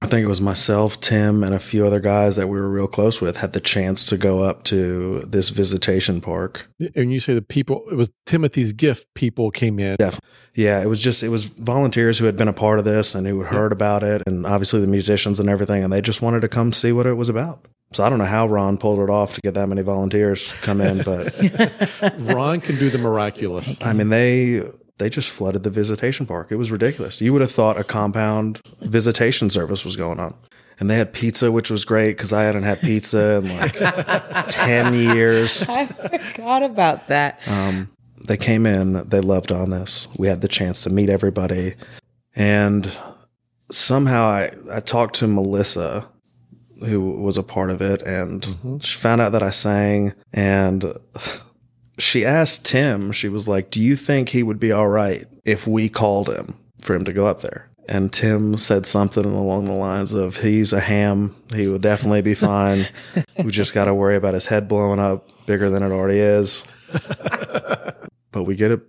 I 0.00 0.06
think 0.06 0.24
it 0.24 0.28
was 0.28 0.40
myself, 0.40 1.00
Tim, 1.00 1.42
and 1.42 1.54
a 1.54 1.58
few 1.58 1.84
other 1.86 2.00
guys 2.00 2.36
that 2.36 2.48
we 2.48 2.58
were 2.58 2.68
real 2.68 2.86
close 2.86 3.20
with 3.20 3.38
had 3.38 3.52
the 3.52 3.60
chance 3.60 4.06
to 4.06 4.16
go 4.16 4.40
up 4.40 4.62
to 4.64 5.20
this 5.20 5.48
visitation 5.48 6.20
park. 6.20 6.68
And 6.94 7.12
you 7.12 7.18
say 7.20 7.34
the 7.34 7.42
people, 7.42 7.84
it 7.90 7.94
was 7.94 8.10
Timothy's 8.24 8.72
gift 8.72 9.12
people 9.14 9.50
came 9.50 9.78
in. 9.78 9.96
Definitely. 9.96 10.28
Yeah, 10.54 10.80
it 10.80 10.86
was 10.86 11.00
just, 11.00 11.22
it 11.22 11.28
was 11.30 11.46
volunteers 11.46 12.18
who 12.18 12.26
had 12.26 12.36
been 12.36 12.48
a 12.48 12.52
part 12.52 12.78
of 12.78 12.84
this 12.84 13.14
and 13.14 13.26
who 13.26 13.42
had 13.42 13.52
heard 13.52 13.72
about 13.72 14.02
it, 14.02 14.22
and 14.26 14.46
obviously 14.46 14.80
the 14.80 14.86
musicians 14.86 15.40
and 15.40 15.48
everything, 15.48 15.82
and 15.82 15.92
they 15.92 16.00
just 16.00 16.22
wanted 16.22 16.40
to 16.40 16.48
come 16.48 16.72
see 16.72 16.92
what 16.92 17.06
it 17.06 17.14
was 17.14 17.28
about. 17.28 17.66
So 17.92 18.04
I 18.04 18.10
don't 18.10 18.18
know 18.18 18.26
how 18.26 18.46
Ron 18.46 18.76
pulled 18.76 19.00
it 19.00 19.10
off 19.10 19.34
to 19.34 19.40
get 19.40 19.54
that 19.54 19.68
many 19.68 19.82
volunteers 19.82 20.52
come 20.60 20.80
in, 20.80 21.02
but 21.02 21.34
Ron 22.18 22.60
can 22.60 22.78
do 22.78 22.90
the 22.90 22.98
miraculous. 22.98 23.80
I 23.82 23.94
mean, 23.94 24.10
they 24.10 24.62
they 24.98 25.08
just 25.08 25.30
flooded 25.30 25.62
the 25.62 25.70
visitation 25.70 26.26
park. 26.26 26.48
It 26.50 26.56
was 26.56 26.70
ridiculous. 26.70 27.20
You 27.20 27.32
would 27.32 27.42
have 27.42 27.52
thought 27.52 27.78
a 27.78 27.84
compound 27.84 28.60
visitation 28.80 29.48
service 29.50 29.84
was 29.84 29.96
going 29.96 30.20
on. 30.20 30.34
And 30.80 30.88
they 30.88 30.96
had 30.96 31.12
pizza, 31.12 31.50
which 31.50 31.70
was 31.70 31.84
great 31.84 32.16
because 32.16 32.32
I 32.32 32.42
hadn't 32.42 32.62
had 32.62 32.80
pizza 32.80 33.36
in 33.36 33.56
like 33.56 33.74
10 34.48 34.94
years. 34.94 35.68
I 35.68 35.86
forgot 35.86 36.62
about 36.62 37.08
that. 37.08 37.40
Um, 37.46 37.90
they 38.26 38.36
came 38.36 38.66
in, 38.66 39.08
they 39.08 39.20
loved 39.20 39.50
on 39.50 39.70
this. 39.70 40.06
We 40.18 40.28
had 40.28 40.40
the 40.40 40.48
chance 40.48 40.82
to 40.82 40.90
meet 40.90 41.08
everybody. 41.08 41.74
And 42.36 42.92
somehow 43.70 44.26
I, 44.26 44.52
I 44.70 44.80
talked 44.80 45.16
to 45.16 45.26
Melissa, 45.26 46.08
who 46.84 47.00
was 47.00 47.36
a 47.36 47.42
part 47.42 47.70
of 47.70 47.80
it, 47.80 48.02
and 48.02 48.42
mm-hmm. 48.42 48.78
she 48.78 48.96
found 48.96 49.20
out 49.20 49.32
that 49.32 49.42
I 49.42 49.50
sang. 49.50 50.14
And 50.32 50.92
she 51.98 52.24
asked 52.24 52.64
Tim, 52.64 53.12
she 53.12 53.28
was 53.28 53.48
like, 53.48 53.70
Do 53.70 53.82
you 53.82 53.96
think 53.96 54.30
he 54.30 54.42
would 54.42 54.60
be 54.60 54.72
all 54.72 54.88
right 54.88 55.26
if 55.44 55.66
we 55.66 55.88
called 55.88 56.28
him 56.28 56.54
for 56.80 56.94
him 56.94 57.04
to 57.04 57.12
go 57.12 57.26
up 57.26 57.40
there? 57.40 57.70
And 57.88 58.12
Tim 58.12 58.58
said 58.58 58.84
something 58.84 59.24
along 59.24 59.64
the 59.64 59.72
lines 59.72 60.12
of, 60.12 60.38
He's 60.38 60.72
a 60.72 60.80
ham. 60.80 61.34
He 61.54 61.66
would 61.66 61.82
definitely 61.82 62.22
be 62.22 62.34
fine. 62.34 62.86
we 63.42 63.50
just 63.50 63.74
got 63.74 63.86
to 63.86 63.94
worry 63.94 64.16
about 64.16 64.34
his 64.34 64.46
head 64.46 64.68
blowing 64.68 65.00
up 65.00 65.28
bigger 65.46 65.70
than 65.70 65.82
it 65.82 65.90
already 65.90 66.18
is. 66.18 66.64
but 68.30 68.44
we 68.44 68.54
get 68.54 68.72
a 68.72 68.80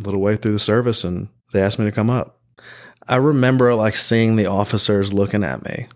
little 0.00 0.20
way 0.20 0.36
through 0.36 0.52
the 0.52 0.58
service 0.58 1.04
and 1.04 1.28
they 1.52 1.60
asked 1.62 1.78
me 1.78 1.84
to 1.84 1.92
come 1.92 2.10
up. 2.10 2.38
I 3.08 3.16
remember 3.16 3.74
like 3.74 3.96
seeing 3.96 4.36
the 4.36 4.46
officers 4.46 5.12
looking 5.12 5.42
at 5.42 5.64
me, 5.64 5.88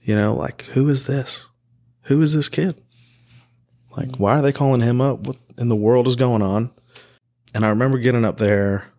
you 0.00 0.16
know, 0.16 0.34
like, 0.34 0.62
Who 0.72 0.88
is 0.88 1.06
this? 1.06 1.46
Who 2.02 2.20
is 2.22 2.34
this 2.34 2.48
kid? 2.48 2.80
Like, 3.96 4.16
why 4.16 4.38
are 4.38 4.42
they 4.42 4.52
calling 4.52 4.80
him 4.80 5.00
up? 5.00 5.20
What 5.20 5.36
in 5.58 5.68
the 5.68 5.76
world 5.76 6.06
is 6.06 6.16
going 6.16 6.42
on? 6.42 6.70
And 7.54 7.64
I 7.64 7.70
remember 7.70 7.98
getting 7.98 8.24
up 8.24 8.36
there 8.36 8.92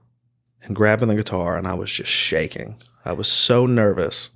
and 0.64 0.76
grabbing 0.76 1.08
the 1.08 1.16
guitar, 1.16 1.58
and 1.58 1.68
I 1.68 1.76
was 1.76 1.92
just 1.92 2.12
shaking. 2.12 2.82
I 3.06 3.14
was 3.14 3.28
so 3.28 3.66
nervous. 3.66 4.32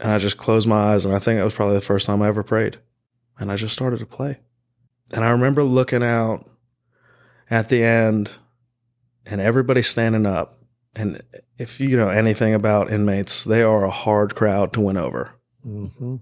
And 0.00 0.10
I 0.10 0.18
just 0.18 0.36
closed 0.36 0.68
my 0.68 0.92
eyes, 0.92 1.04
and 1.04 1.14
I 1.14 1.18
think 1.18 1.38
that 1.38 1.44
was 1.44 1.54
probably 1.54 1.76
the 1.76 1.80
first 1.80 2.06
time 2.06 2.22
I 2.22 2.28
ever 2.28 2.42
prayed. 2.42 2.78
And 3.38 3.50
I 3.50 3.56
just 3.56 3.74
started 3.74 3.98
to 3.98 4.06
play. 4.06 4.40
And 5.12 5.24
I 5.24 5.30
remember 5.30 5.62
looking 5.62 6.02
out 6.02 6.48
at 7.50 7.68
the 7.68 7.82
end 7.82 8.30
and 9.26 9.40
everybody 9.40 9.82
standing 9.82 10.26
up. 10.26 10.56
And 10.96 11.22
if 11.58 11.80
you 11.80 11.96
know 11.96 12.08
anything 12.08 12.54
about 12.54 12.92
inmates, 12.92 13.44
they 13.44 13.62
are 13.62 13.84
a 13.84 13.90
hard 13.90 14.34
crowd 14.34 14.72
to 14.74 14.80
win 14.80 14.96
over. 14.96 15.34
Mm-hmm. 15.66 16.16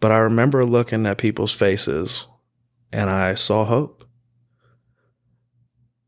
But 0.00 0.12
I 0.12 0.18
remember 0.18 0.64
looking 0.64 1.06
at 1.06 1.18
people's 1.18 1.52
faces 1.52 2.26
and 2.94 3.10
I 3.10 3.34
saw 3.34 3.64
hope. 3.64 4.04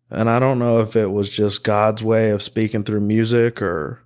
And 0.09 0.31
I 0.31 0.39
don't 0.39 0.61
know 0.61 0.81
if 0.81 0.95
it 0.95 1.11
was 1.11 1.29
just 1.29 1.65
God's 1.65 2.01
way 2.01 2.31
of 2.31 2.45
speaking 2.45 2.85
through 2.85 3.01
music 3.01 3.61
or 3.61 4.05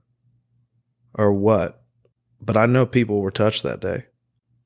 or 1.15 1.33
what, 1.33 1.83
but 2.41 2.57
I 2.57 2.67
know 2.67 2.87
people 2.87 3.21
were 3.21 3.31
touched 3.31 3.65
that 3.65 3.81
day. 3.81 4.07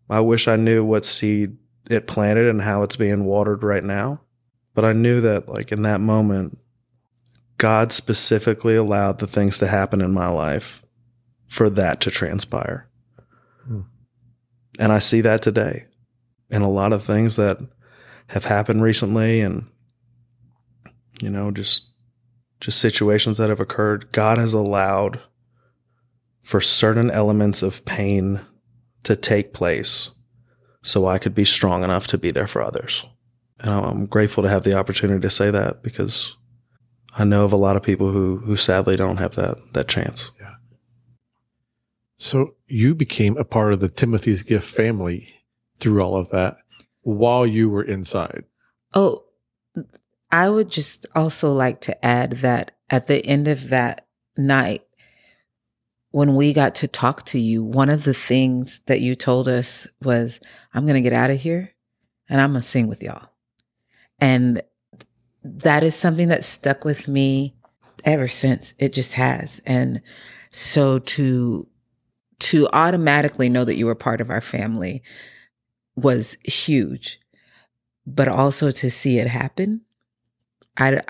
I 0.08 0.20
wish 0.20 0.46
I 0.46 0.56
knew 0.56 0.84
what 0.84 1.04
seed 1.04 1.56
it 1.90 2.06
planted 2.06 2.46
and 2.48 2.62
how 2.62 2.82
it's 2.82 2.96
being 2.96 3.24
watered 3.24 3.64
right 3.64 3.82
now, 3.82 4.22
but 4.74 4.84
I 4.84 4.92
knew 4.92 5.20
that 5.22 5.48
like 5.48 5.72
in 5.72 5.82
that 5.82 6.00
moment 6.00 6.58
God 7.58 7.90
specifically 7.90 8.76
allowed 8.76 9.18
the 9.18 9.26
things 9.26 9.58
to 9.58 9.66
happen 9.66 10.00
in 10.00 10.12
my 10.12 10.28
life 10.28 10.82
for 11.48 11.68
that 11.70 12.00
to 12.02 12.10
transpire. 12.12 12.88
Hmm. 13.66 13.80
And 14.78 14.92
I 14.92 15.00
see 15.00 15.20
that 15.22 15.42
today 15.42 15.86
in 16.50 16.62
a 16.62 16.70
lot 16.70 16.92
of 16.92 17.02
things 17.02 17.36
that 17.36 17.58
have 18.28 18.44
happened 18.44 18.82
recently 18.82 19.40
and 19.40 19.68
you 21.20 21.30
know 21.30 21.50
just 21.50 21.90
just 22.60 22.80
situations 22.80 23.36
that 23.36 23.50
have 23.50 23.60
occurred 23.60 24.10
God 24.12 24.38
has 24.38 24.52
allowed 24.52 25.20
for 26.42 26.60
certain 26.60 27.10
elements 27.10 27.62
of 27.62 27.84
pain 27.84 28.40
to 29.02 29.16
take 29.16 29.52
place 29.52 30.10
so 30.82 31.06
I 31.06 31.18
could 31.18 31.34
be 31.34 31.44
strong 31.44 31.82
enough 31.82 32.06
to 32.08 32.18
be 32.18 32.30
there 32.30 32.46
for 32.46 32.62
others. 32.62 33.04
And 33.60 33.70
I'm 33.70 34.06
grateful 34.06 34.42
to 34.42 34.48
have 34.48 34.64
the 34.64 34.78
opportunity 34.78 35.20
to 35.20 35.30
say 35.30 35.50
that 35.50 35.82
because 35.82 36.36
I 37.16 37.24
know 37.24 37.44
of 37.44 37.52
a 37.52 37.56
lot 37.56 37.76
of 37.76 37.82
people 37.82 38.10
who 38.10 38.38
who 38.38 38.56
sadly 38.56 38.96
don't 38.96 39.16
have 39.16 39.34
that 39.36 39.56
that 39.72 39.88
chance. 39.88 40.30
yeah 40.38 40.54
So 42.18 42.56
you 42.66 42.94
became 42.94 43.36
a 43.38 43.44
part 43.44 43.72
of 43.72 43.80
the 43.80 43.88
Timothy's 43.88 44.42
Gift 44.42 44.68
family 44.68 45.28
through 45.78 46.02
all 46.02 46.16
of 46.16 46.28
that 46.30 46.58
while 47.04 47.46
you 47.46 47.70
were 47.70 47.82
inside. 47.82 48.44
Oh, 48.92 49.24
I 50.32 50.50
would 50.50 50.68
just 50.68 51.06
also 51.14 51.52
like 51.52 51.80
to 51.82 52.04
add 52.04 52.32
that 52.32 52.72
at 52.90 53.06
the 53.06 53.24
end 53.24 53.46
of 53.46 53.68
that 53.68 54.06
night, 54.36 54.82
when 56.10 56.34
we 56.34 56.52
got 56.52 56.74
to 56.76 56.88
talk 56.88 57.24
to 57.26 57.38
you, 57.38 57.62
one 57.62 57.88
of 57.88 58.04
the 58.04 58.14
things 58.14 58.80
that 58.86 59.00
you 59.00 59.16
told 59.16 59.48
us 59.48 59.86
was, 60.02 60.40
I'm 60.72 60.86
going 60.86 60.94
to 60.94 61.08
get 61.08 61.12
out 61.12 61.30
of 61.30 61.40
here 61.40 61.74
and 62.28 62.40
I'm 62.40 62.52
going 62.52 62.62
to 62.62 62.68
sing 62.68 62.88
with 62.88 63.02
y'all. 63.02 63.30
And 64.20 64.62
that 65.42 65.82
is 65.82 65.94
something 65.94 66.28
that 66.28 66.44
stuck 66.44 66.84
with 66.84 67.08
me 67.08 67.56
ever 68.04 68.28
since. 68.28 68.74
It 68.78 68.92
just 68.92 69.14
has. 69.14 69.60
And 69.66 70.02
so 70.50 71.00
to, 71.00 71.68
to 72.40 72.68
automatically 72.72 73.48
know 73.48 73.64
that 73.64 73.76
you 73.76 73.86
were 73.86 73.94
part 73.94 74.20
of 74.20 74.30
our 74.30 74.40
family 74.40 75.02
was 75.96 76.36
huge, 76.44 77.20
but 78.06 78.28
also 78.28 78.70
to 78.70 78.90
see 78.90 79.18
it 79.18 79.26
happen. 79.26 79.82
I, 80.76 81.02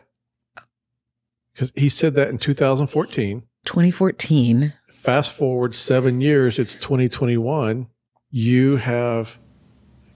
Because 1.52 1.72
he 1.74 1.88
said 1.88 2.14
that 2.14 2.28
in 2.28 2.38
2014. 2.38 3.42
2014. 3.64 4.74
Fast 4.88 5.34
forward 5.34 5.74
seven 5.74 6.20
years, 6.20 6.58
it's 6.58 6.74
2021. 6.74 7.88
You 8.30 8.76
have 8.76 9.38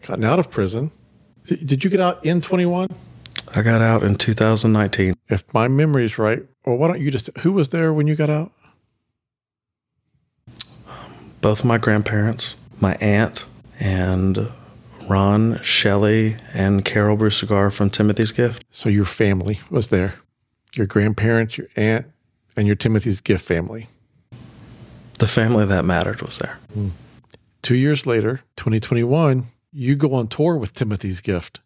gotten 0.07 0.25
out 0.25 0.39
of 0.39 0.51
prison. 0.51 0.91
Did 1.45 1.85
you 1.85 1.91
get 1.91 2.01
out 2.01 2.25
in 2.25 2.41
21? 2.41 2.89
I 3.55 3.63
got 3.63 3.81
out 3.81 4.03
in 4.03 4.17
2019. 4.17 5.15
If 5.29 5.45
my 5.55 5.69
memory 5.69 6.05
is 6.05 6.19
right, 6.19 6.43
or 6.65 6.77
why 6.77 6.89
don't 6.89 7.01
you 7.01 7.11
just, 7.11 7.31
who 7.39 7.53
was 7.53 7.71
there 7.71 7.93
when 7.93 8.07
you 8.07 8.15
got 8.15 8.29
out? 8.29 8.53
Both 11.41 11.65
my 11.65 11.79
grandparents, 11.79 12.57
my 12.81 12.97
aunt, 13.01 13.47
and 13.81 14.51
Ron, 15.09 15.59
Shelley, 15.63 16.37
and 16.53 16.85
Carol 16.85 17.17
Brucigar 17.17 17.73
from 17.73 17.91
Timothy's 17.91 18.33
Gift. 18.33 18.65
So 18.71 18.89
your 18.89 19.05
family 19.05 19.61
was 19.71 19.89
there, 19.89 20.17
your 20.75 20.87
grandparents, 20.87 21.57
your 21.57 21.69
aunt, 21.77 22.07
and 22.57 22.67
your 22.67 22.77
Timothy's 22.77 23.21
gift 23.21 23.45
family. 23.45 23.89
The 25.19 25.27
family 25.27 25.65
that 25.67 25.85
mattered 25.85 26.23
was 26.23 26.39
there. 26.39 26.59
Hmm. 26.73 26.89
Two 27.63 27.77
years 27.77 28.07
later, 28.07 28.43
2021, 28.57 29.47
you 29.73 29.97
go 29.97 30.15
on 30.15 30.29
tour 30.29 30.57
with 30.57 30.75
Timothy's 30.75 31.21
gift. 31.21 31.61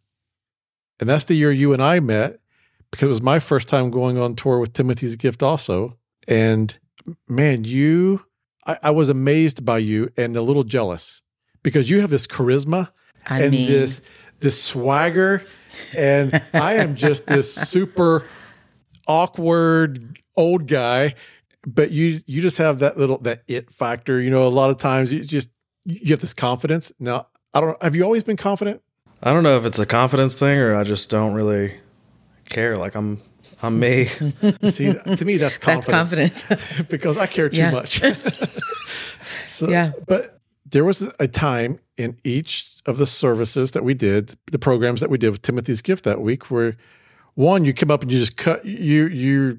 And 1.01 1.09
that's 1.09 1.25
the 1.25 1.35
year 1.35 1.53
you 1.53 1.73
and 1.73 1.83
I 1.83 2.01
met 2.01 2.39
because 2.91 3.07
it 3.07 3.09
was 3.09 3.23
my 3.23 3.39
first 3.39 3.69
time 3.69 3.91
going 3.91 4.19
on 4.19 4.37
tour 4.37 4.59
with 4.59 4.73
Timothy's 4.73 5.17
gift 5.17 5.43
also. 5.43 5.97
And 6.29 6.79
man, 7.29 7.65
you, 7.65 8.25
I, 8.67 8.79
I 8.85 8.91
was 8.91 9.09
amazed 9.09 9.65
by 9.65 9.79
you 9.79 10.11
and 10.17 10.37
a 10.37 10.43
little 10.43 10.63
jealous 10.63 11.23
because 11.63 11.91
you 11.91 12.01
have 12.01 12.11
this 12.11 12.27
charisma 12.27 12.91
I 13.29 13.43
and 13.43 13.53
mean, 13.53 13.67
this 13.67 14.01
this 14.41 14.63
swagger 14.63 15.45
and 15.97 16.43
i 16.55 16.75
am 16.75 16.95
just 16.97 17.27
this 17.27 17.53
super 17.53 18.25
awkward 19.07 20.19
old 20.37 20.67
guy 20.67 21.15
but 21.67 21.91
you 21.91 22.21
you 22.27 22.43
just 22.43 22.59
have 22.59 22.79
that 22.81 22.97
little 22.99 23.19
that 23.19 23.43
it 23.49 23.71
factor 23.71 24.21
you 24.21 24.31
know 24.31 24.47
a 24.47 24.49
lot 24.49 24.71
of 24.71 24.79
times 24.79 25.13
you 25.13 25.23
just 25.25 25.49
you 25.85 26.11
have 26.11 26.21
this 26.21 26.35
confidence 26.35 26.93
now 26.99 27.27
i 27.55 27.61
don't 27.61 27.81
have 27.83 27.97
you 27.97 28.03
always 28.03 28.23
been 28.25 28.37
confident 28.37 28.81
I 29.25 29.33
don't 29.33 29.45
know 29.45 29.57
if 29.57 29.65
it's 29.65 29.79
a 29.79 29.87
confidence 29.87 30.35
thing 30.35 30.59
or 30.59 30.75
I 30.75 30.83
just 30.83 31.09
don't 31.09 31.33
really 31.33 31.79
care. 32.49 32.77
Like 32.77 32.97
I'm, 32.97 33.21
I'm 33.63 33.79
me. 33.79 34.07
see 34.65 34.93
to 34.95 35.25
me 35.25 35.37
that's 35.37 35.59
that's 35.59 35.87
confidence 35.87 36.43
confidence. 36.43 36.83
because 36.91 37.17
i 37.17 37.27
care 37.29 37.49
too 37.49 37.59
Yeah. 37.59 37.71
much 37.71 38.03
so 39.47 39.69
Yeah. 39.69 39.93
but 40.09 40.41
there 40.69 40.85
was 40.85 41.03
a 41.21 41.29
time 41.29 41.79
in 42.03 42.19
each 42.25 42.71
of 42.87 42.99
the 42.99 43.07
services 43.07 43.71
that 43.73 43.85
we 43.85 43.95
did 43.95 44.37
the 44.51 44.59
programs 44.59 45.01
that 45.01 45.09
we 45.11 45.17
did 45.19 45.31
with 45.31 45.43
timothy's 45.43 45.81
gift 45.81 46.05
that 46.05 46.21
week 46.21 46.51
where 46.51 46.77
one 47.35 47.65
you 47.65 47.73
come 47.73 47.91
up 47.91 48.03
and 48.03 48.13
you 48.13 48.19
just 48.19 48.37
cut 48.37 48.65
you 48.65 49.07
you 49.07 49.59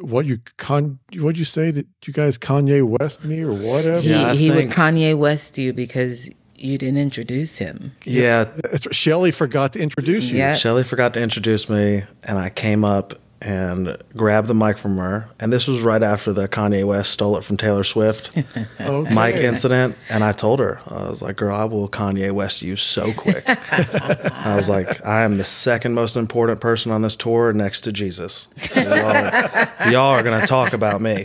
what 0.00 0.24
you 0.24 0.38
con 0.56 0.98
what'd 1.16 1.36
you 1.36 1.44
say 1.44 1.70
did 1.72 1.86
you 2.06 2.12
guys 2.12 2.38
kanye 2.38 2.82
west 2.86 3.24
me 3.24 3.42
or 3.42 3.52
whatever 3.52 4.00
he, 4.00 4.10
Yeah, 4.10 4.28
I 4.28 4.36
he 4.36 4.50
would 4.50 4.70
Kanye 4.70 5.18
West 5.18 5.58
you 5.58 5.72
because 5.72 6.30
you 6.56 6.76
didn't 6.78 6.98
introduce 6.98 7.56
him. 7.58 7.92
yeah. 8.04 8.44
That's 8.44 8.86
shelly 8.94 9.30
forgot 9.30 9.72
to 9.72 9.80
introduce 9.80 10.30
you 10.30 10.38
Yeah. 10.38 10.54
Shelly 10.54 10.84
forgot 10.84 11.14
to 11.14 11.22
introduce 11.22 11.68
me, 11.70 12.04
and 12.22 12.38
I 12.38 12.50
came 12.50 12.84
up 12.84 13.14
and 13.42 13.96
grabbed 14.16 14.48
the 14.48 14.54
mic 14.54 14.76
from 14.78 14.96
her. 14.98 15.30
And 15.40 15.52
this 15.52 15.66
was 15.66 15.80
right 15.80 16.02
after 16.02 16.32
the 16.32 16.46
Kanye 16.48 16.84
West 16.84 17.10
stole 17.10 17.36
it 17.36 17.44
from 17.44 17.56
Taylor 17.56 17.84
Swift 17.84 18.30
Okay. 18.80 19.14
mic 19.14 19.36
incident. 19.36 19.96
And 20.10 20.22
I 20.22 20.32
told 20.32 20.60
her, 20.60 20.80
I 20.86 21.08
was 21.08 21.22
like, 21.22 21.36
girl, 21.36 21.54
I 21.56 21.64
will 21.64 21.88
Kanye 21.88 22.32
West 22.32 22.60
you 22.62 22.76
so 22.76 23.12
quick. 23.14 23.44
I 23.48 24.54
was 24.56 24.68
like, 24.68 25.04
I 25.04 25.22
am 25.22 25.38
the 25.38 25.44
second 25.44 25.94
most 25.94 26.16
important 26.16 26.60
person 26.60 26.92
on 26.92 27.02
this 27.02 27.16
tour 27.16 27.52
next 27.52 27.80
to 27.82 27.92
Jesus. 27.92 28.48
So 28.56 28.80
y'all, 28.80 29.90
y'all 29.90 30.10
are 30.14 30.22
going 30.22 30.40
to 30.40 30.46
talk 30.46 30.72
about 30.72 31.00
me. 31.00 31.24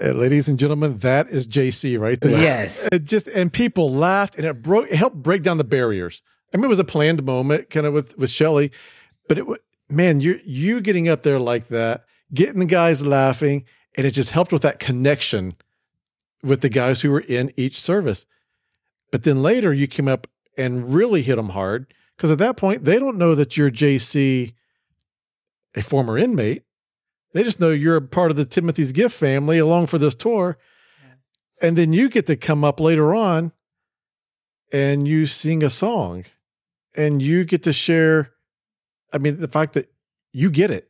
Uh, 0.00 0.08
ladies 0.14 0.48
and 0.48 0.58
gentlemen 0.58 0.96
that 0.98 1.28
is 1.30 1.46
jc 1.46 1.96
right 2.00 2.20
there 2.20 2.30
Yes. 2.32 2.88
it 2.90 3.04
just 3.04 3.28
and 3.28 3.52
people 3.52 3.88
laughed 3.92 4.34
and 4.36 4.44
it 4.44 4.60
broke 4.60 4.86
it 4.88 4.96
helped 4.96 5.16
break 5.16 5.44
down 5.44 5.58
the 5.58 5.64
barriers 5.64 6.22
i 6.52 6.56
mean 6.56 6.64
it 6.64 6.68
was 6.68 6.80
a 6.80 6.84
planned 6.84 7.22
moment 7.22 7.70
kind 7.70 7.86
of 7.86 7.92
with 7.94 8.18
with 8.18 8.28
shelly 8.28 8.72
but 9.28 9.38
it 9.38 9.46
wa- 9.46 9.58
man 9.92 10.20
you 10.20 10.40
you 10.44 10.80
getting 10.80 11.08
up 11.08 11.22
there 11.22 11.38
like 11.38 11.68
that 11.68 12.04
getting 12.34 12.60
the 12.60 12.64
guys 12.64 13.06
laughing 13.06 13.64
and 13.96 14.06
it 14.06 14.12
just 14.12 14.30
helped 14.30 14.52
with 14.52 14.62
that 14.62 14.78
connection 14.78 15.54
with 16.42 16.60
the 16.60 16.68
guys 16.68 17.02
who 17.02 17.10
were 17.10 17.20
in 17.20 17.52
each 17.56 17.80
service. 17.80 18.26
But 19.10 19.22
then 19.22 19.42
later 19.42 19.72
you 19.72 19.86
came 19.86 20.08
up 20.08 20.26
and 20.56 20.94
really 20.94 21.22
hit 21.22 21.36
them 21.36 21.50
hard 21.50 21.92
because 22.16 22.30
at 22.30 22.38
that 22.38 22.56
point 22.56 22.84
they 22.84 22.98
don't 22.98 23.18
know 23.18 23.34
that 23.34 23.56
you're 23.56 23.70
jc 23.70 24.54
a 25.74 25.82
former 25.82 26.18
inmate. 26.18 26.64
They 27.32 27.42
just 27.42 27.60
know 27.60 27.70
you're 27.70 27.96
a 27.96 28.02
part 28.02 28.30
of 28.30 28.36
the 28.36 28.44
timothy's 28.44 28.92
gift 28.92 29.16
family 29.16 29.58
along 29.58 29.86
for 29.86 29.98
this 29.98 30.14
tour. 30.14 30.58
And 31.60 31.78
then 31.78 31.92
you 31.92 32.08
get 32.08 32.26
to 32.26 32.36
come 32.36 32.64
up 32.64 32.80
later 32.80 33.14
on 33.14 33.52
and 34.72 35.06
you 35.06 35.26
sing 35.26 35.62
a 35.62 35.70
song 35.70 36.24
and 36.94 37.22
you 37.22 37.44
get 37.44 37.62
to 37.62 37.72
share 37.72 38.32
i 39.12 39.18
mean 39.18 39.38
the 39.40 39.48
fact 39.48 39.72
that 39.74 39.90
you 40.32 40.50
get 40.50 40.70
it 40.70 40.88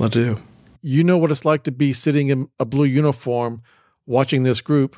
I 0.00 0.08
do. 0.08 0.36
you 0.82 1.04
know 1.04 1.18
what 1.18 1.30
it's 1.30 1.44
like 1.44 1.62
to 1.64 1.70
be 1.72 1.92
sitting 1.92 2.28
in 2.28 2.48
a 2.58 2.64
blue 2.64 2.84
uniform 2.86 3.62
watching 4.06 4.42
this 4.42 4.60
group 4.60 4.96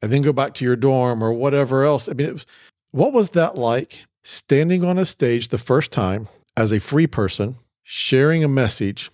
and 0.00 0.12
then 0.12 0.22
go 0.22 0.32
back 0.32 0.54
to 0.54 0.64
your 0.64 0.76
dorm 0.76 1.22
or 1.22 1.32
whatever 1.32 1.84
else 1.84 2.08
i 2.08 2.12
mean 2.12 2.28
it 2.28 2.32
was, 2.34 2.46
what 2.92 3.12
was 3.12 3.30
that 3.30 3.56
like 3.56 4.04
standing 4.22 4.84
on 4.84 4.98
a 4.98 5.04
stage 5.04 5.48
the 5.48 5.58
first 5.58 5.90
time 5.90 6.28
as 6.56 6.72
a 6.72 6.78
free 6.80 7.06
person 7.06 7.56
sharing 7.82 8.42
a 8.44 8.48
message 8.48 9.10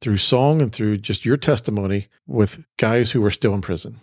through 0.00 0.16
song 0.18 0.60
and 0.60 0.72
through 0.72 0.96
just 0.96 1.24
your 1.24 1.36
testimony 1.38 2.06
with 2.26 2.64
guys 2.76 3.12
who 3.12 3.20
were 3.22 3.30
still 3.30 3.54
in 3.54 3.60
prison 3.62 3.98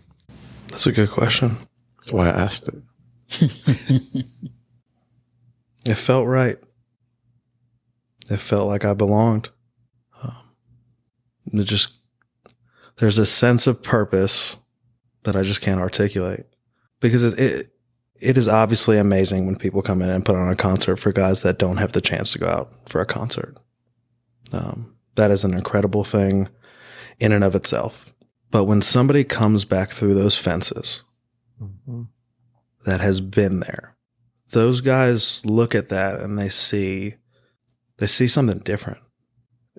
That's 0.69 0.88
a 0.88 0.91
good 0.91 1.12
question. 1.12 1.52
that's 1.99 2.12
why 2.12 2.28
i 2.28 2.32
asked 2.32 2.67
it 2.69 2.82
It 5.86 5.95
felt 5.95 6.28
right. 6.28 6.58
It 8.30 8.38
felt 8.38 8.68
like 8.68 8.86
I 8.86 8.94
belonged. 8.94 9.50
Um, 10.22 10.56
it 11.46 11.64
just 11.66 11.94
there's 12.98 13.18
a 13.18 13.26
sense 13.26 13.68
of 13.68 13.84
purpose 13.84 14.58
that 15.24 15.36
I 15.36 15.44
just 15.44 15.62
can't 15.62 15.80
articulate 15.80 16.46
because 17.00 17.24
it, 17.24 17.40
it 17.40 17.70
it 18.20 18.38
is 18.38 18.48
obviously 18.48 18.98
amazing 18.98 19.46
when 19.46 19.58
people 19.58 19.82
come 19.82 20.02
in 20.02 20.10
and 20.10 20.26
put 20.26 20.36
on 20.36 20.50
a 20.50 20.56
concert 20.56 20.98
for 20.98 21.12
guys 21.12 21.42
that 21.42 21.60
don't 21.60 21.78
have 21.78 21.92
the 21.92 22.02
chance 22.02 22.32
to 22.32 22.40
go 22.40 22.48
out 22.48 22.90
for 22.90 23.02
a 23.02 23.06
concert. 23.06 23.58
Um, 24.52 24.96
that 25.16 25.32
is 25.32 25.44
an 25.44 25.54
incredible 25.54 26.04
thing 26.04 26.48
in 27.20 27.32
and 27.32 27.44
of 27.44 27.56
itself. 27.56 28.14
But 28.52 28.66
when 28.66 28.82
somebody 28.82 29.24
comes 29.24 29.66
back 29.66 29.90
through 29.90 30.14
those 30.14 30.38
fences 30.38 31.04
that 32.86 33.02
has 33.02 33.20
been 33.20 33.60
there. 33.62 33.96
Those 34.52 34.82
guys 34.82 35.46
look 35.46 35.74
at 35.74 35.90
that 35.90 36.20
and 36.20 36.38
they 36.38 36.50
see 36.50 37.16
they 37.97 38.08
see 38.08 38.27
something 38.27 38.60
different. 38.60 38.99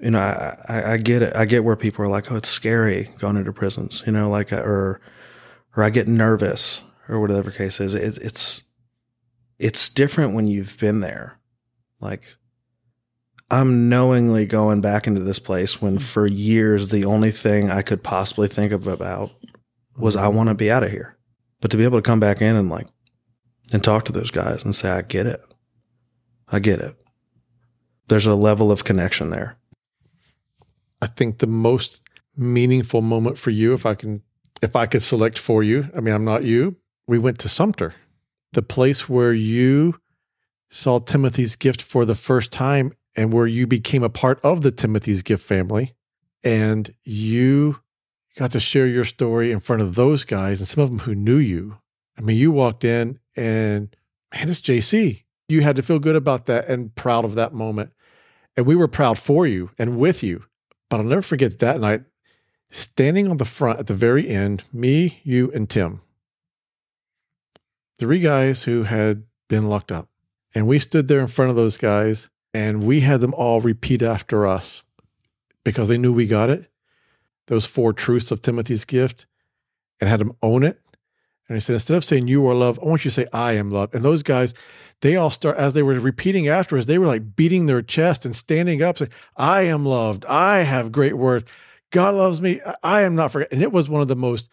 you 0.00 0.10
know, 0.10 0.18
I, 0.18 0.58
I, 0.68 0.92
I 0.92 0.96
get 0.96 1.22
it. 1.22 1.34
I 1.36 1.44
get 1.44 1.64
where 1.64 1.76
people 1.76 2.04
are 2.04 2.08
like, 2.08 2.30
oh, 2.30 2.36
it's 2.36 2.48
scary 2.48 3.10
going 3.18 3.36
into 3.36 3.52
prisons, 3.52 4.02
you 4.06 4.12
know, 4.12 4.28
like, 4.28 4.52
or, 4.52 5.00
or 5.76 5.82
I 5.82 5.90
get 5.90 6.08
nervous 6.08 6.82
or 7.08 7.20
whatever 7.20 7.50
case 7.50 7.80
is. 7.80 7.94
It, 7.94 8.18
it's, 8.18 8.62
it's 9.58 9.88
different 9.88 10.34
when 10.34 10.46
you've 10.46 10.78
been 10.78 11.00
there. 11.00 11.38
Like, 12.00 12.22
I'm 13.50 13.88
knowingly 13.88 14.46
going 14.46 14.80
back 14.80 15.06
into 15.06 15.20
this 15.20 15.38
place 15.38 15.80
when 15.80 15.94
mm-hmm. 15.96 16.04
for 16.04 16.26
years 16.26 16.88
the 16.88 17.04
only 17.04 17.30
thing 17.30 17.70
I 17.70 17.82
could 17.82 18.02
possibly 18.02 18.48
think 18.48 18.72
of 18.72 18.86
about 18.86 19.32
was 19.96 20.16
I 20.16 20.26
mm-hmm. 20.26 20.36
want 20.36 20.48
to 20.48 20.54
be 20.54 20.72
out 20.72 20.82
of 20.82 20.90
here. 20.90 21.16
But 21.60 21.70
to 21.70 21.76
be 21.76 21.84
able 21.84 21.98
to 21.98 22.02
come 22.02 22.20
back 22.20 22.42
in 22.42 22.56
and 22.56 22.68
like 22.68 22.88
and 23.72 23.82
talk 23.82 24.04
to 24.06 24.12
those 24.12 24.30
guys 24.30 24.64
and 24.64 24.74
say, 24.74 24.90
I 24.90 25.02
get 25.02 25.26
it. 25.26 25.42
I 26.48 26.58
get 26.58 26.80
it. 26.80 26.96
There's 28.08 28.26
a 28.26 28.34
level 28.34 28.70
of 28.70 28.84
connection 28.84 29.30
there. 29.30 29.56
I 31.00 31.06
think 31.06 31.38
the 31.38 31.46
most 31.46 32.02
meaningful 32.36 33.02
moment 33.02 33.38
for 33.38 33.50
you, 33.50 33.74
if 33.74 33.86
I 33.86 33.94
can, 33.94 34.22
if 34.62 34.76
I 34.76 34.86
could 34.86 35.02
select 35.02 35.38
for 35.38 35.62
you, 35.62 35.90
I 35.96 36.00
mean, 36.00 36.14
I'm 36.14 36.24
not 36.24 36.44
you. 36.44 36.76
We 37.06 37.18
went 37.18 37.38
to 37.40 37.48
Sumter, 37.48 37.94
the 38.52 38.62
place 38.62 39.08
where 39.08 39.32
you 39.32 40.00
saw 40.70 40.98
Timothy's 40.98 41.56
gift 41.56 41.82
for 41.82 42.04
the 42.04 42.14
first 42.14 42.50
time 42.50 42.92
and 43.16 43.32
where 43.32 43.46
you 43.46 43.66
became 43.66 44.02
a 44.02 44.08
part 44.08 44.40
of 44.42 44.62
the 44.62 44.70
Timothy's 44.70 45.22
gift 45.22 45.44
family. 45.44 45.94
And 46.42 46.92
you 47.04 47.80
got 48.36 48.50
to 48.52 48.60
share 48.60 48.86
your 48.86 49.04
story 49.04 49.52
in 49.52 49.60
front 49.60 49.82
of 49.82 49.94
those 49.94 50.24
guys 50.24 50.60
and 50.60 50.68
some 50.68 50.82
of 50.82 50.90
them 50.90 51.00
who 51.00 51.14
knew 51.14 51.36
you. 51.36 51.78
I 52.18 52.20
mean, 52.20 52.36
you 52.36 52.50
walked 52.50 52.84
in 52.84 53.18
and 53.36 53.94
man, 54.34 54.48
it's 54.48 54.60
JC. 54.60 55.24
You 55.48 55.60
had 55.60 55.76
to 55.76 55.82
feel 55.82 55.98
good 55.98 56.16
about 56.16 56.46
that 56.46 56.68
and 56.68 56.94
proud 56.94 57.24
of 57.24 57.34
that 57.34 57.52
moment. 57.52 57.92
And 58.56 58.66
we 58.66 58.76
were 58.76 58.88
proud 58.88 59.18
for 59.18 59.46
you 59.46 59.70
and 59.78 59.98
with 59.98 60.22
you. 60.22 60.44
But 60.88 61.00
I'll 61.00 61.06
never 61.06 61.22
forget 61.22 61.58
that 61.58 61.80
night 61.80 62.04
standing 62.70 63.28
on 63.28 63.36
the 63.36 63.44
front 63.44 63.78
at 63.78 63.86
the 63.86 63.94
very 63.94 64.28
end, 64.28 64.64
me, 64.72 65.20
you, 65.22 65.50
and 65.52 65.68
Tim. 65.68 66.00
Three 67.98 68.20
guys 68.20 68.64
who 68.64 68.84
had 68.84 69.24
been 69.48 69.68
locked 69.68 69.92
up. 69.92 70.08
And 70.54 70.66
we 70.66 70.78
stood 70.78 71.08
there 71.08 71.20
in 71.20 71.26
front 71.26 71.50
of 71.50 71.56
those 71.56 71.76
guys 71.76 72.30
and 72.52 72.84
we 72.84 73.00
had 73.00 73.20
them 73.20 73.34
all 73.34 73.60
repeat 73.60 74.02
after 74.02 74.46
us 74.46 74.84
because 75.64 75.88
they 75.88 75.98
knew 75.98 76.12
we 76.12 76.26
got 76.26 76.50
it. 76.50 76.68
Those 77.46 77.66
four 77.66 77.92
truths 77.92 78.30
of 78.30 78.40
Timothy's 78.40 78.84
gift 78.84 79.26
and 80.00 80.08
had 80.08 80.20
them 80.20 80.36
own 80.42 80.62
it 80.62 80.80
and 81.48 81.56
he 81.56 81.60
said, 81.60 81.74
instead 81.74 81.96
of 81.96 82.04
saying 82.04 82.28
you 82.28 82.46
are 82.48 82.54
loved, 82.54 82.80
I 82.80 82.86
want 82.86 83.04
you 83.04 83.10
to 83.10 83.14
say 83.14 83.26
I 83.32 83.52
am 83.52 83.70
loved. 83.70 83.94
And 83.94 84.04
those 84.04 84.22
guys, 84.22 84.54
they 85.02 85.16
all 85.16 85.30
start 85.30 85.58
as 85.58 85.74
they 85.74 85.82
were 85.82 85.94
repeating 85.94 86.48
afterwards, 86.48 86.86
they 86.86 86.98
were 86.98 87.06
like 87.06 87.36
beating 87.36 87.66
their 87.66 87.82
chest 87.82 88.24
and 88.24 88.34
standing 88.34 88.82
up, 88.82 88.98
saying, 88.98 89.10
I 89.36 89.62
am 89.62 89.84
loved. 89.84 90.24
I 90.24 90.58
have 90.58 90.92
great 90.92 91.18
worth. 91.18 91.50
God 91.90 92.14
loves 92.14 92.40
me. 92.40 92.60
I 92.82 93.02
am 93.02 93.14
not 93.14 93.30
forgotten. 93.30 93.56
And 93.56 93.62
it 93.62 93.72
was 93.72 93.90
one 93.90 94.00
of 94.00 94.08
the 94.08 94.16
most, 94.16 94.48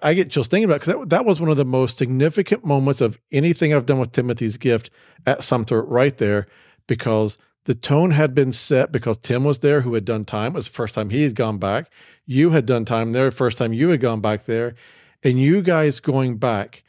I 0.00 0.14
get 0.14 0.30
chills 0.30 0.46
thinking 0.46 0.64
about 0.64 0.80
because 0.80 0.94
that, 0.94 1.08
that 1.10 1.24
was 1.24 1.40
one 1.40 1.50
of 1.50 1.56
the 1.56 1.64
most 1.64 1.98
significant 1.98 2.64
moments 2.64 3.00
of 3.00 3.18
anything 3.32 3.74
I've 3.74 3.86
done 3.86 3.98
with 3.98 4.12
Timothy's 4.12 4.56
gift 4.56 4.90
at 5.26 5.42
Sumter 5.42 5.82
right 5.82 6.16
there 6.16 6.46
because 6.86 7.36
the 7.64 7.74
tone 7.74 8.12
had 8.12 8.34
been 8.34 8.52
set 8.52 8.92
because 8.92 9.18
Tim 9.18 9.44
was 9.44 9.58
there 9.58 9.80
who 9.80 9.94
had 9.94 10.04
done 10.04 10.24
time. 10.24 10.52
It 10.52 10.56
was 10.56 10.68
the 10.68 10.74
first 10.74 10.94
time 10.94 11.10
he 11.10 11.22
had 11.24 11.34
gone 11.34 11.58
back. 11.58 11.90
You 12.26 12.50
had 12.50 12.66
done 12.66 12.84
time 12.84 13.12
there, 13.12 13.30
first 13.30 13.58
time 13.58 13.72
you 13.72 13.88
had 13.88 14.00
gone 14.00 14.20
back 14.20 14.44
there. 14.44 14.74
And 15.22 15.40
you 15.40 15.62
guys 15.62 16.00
going 16.00 16.36
back, 16.36 16.82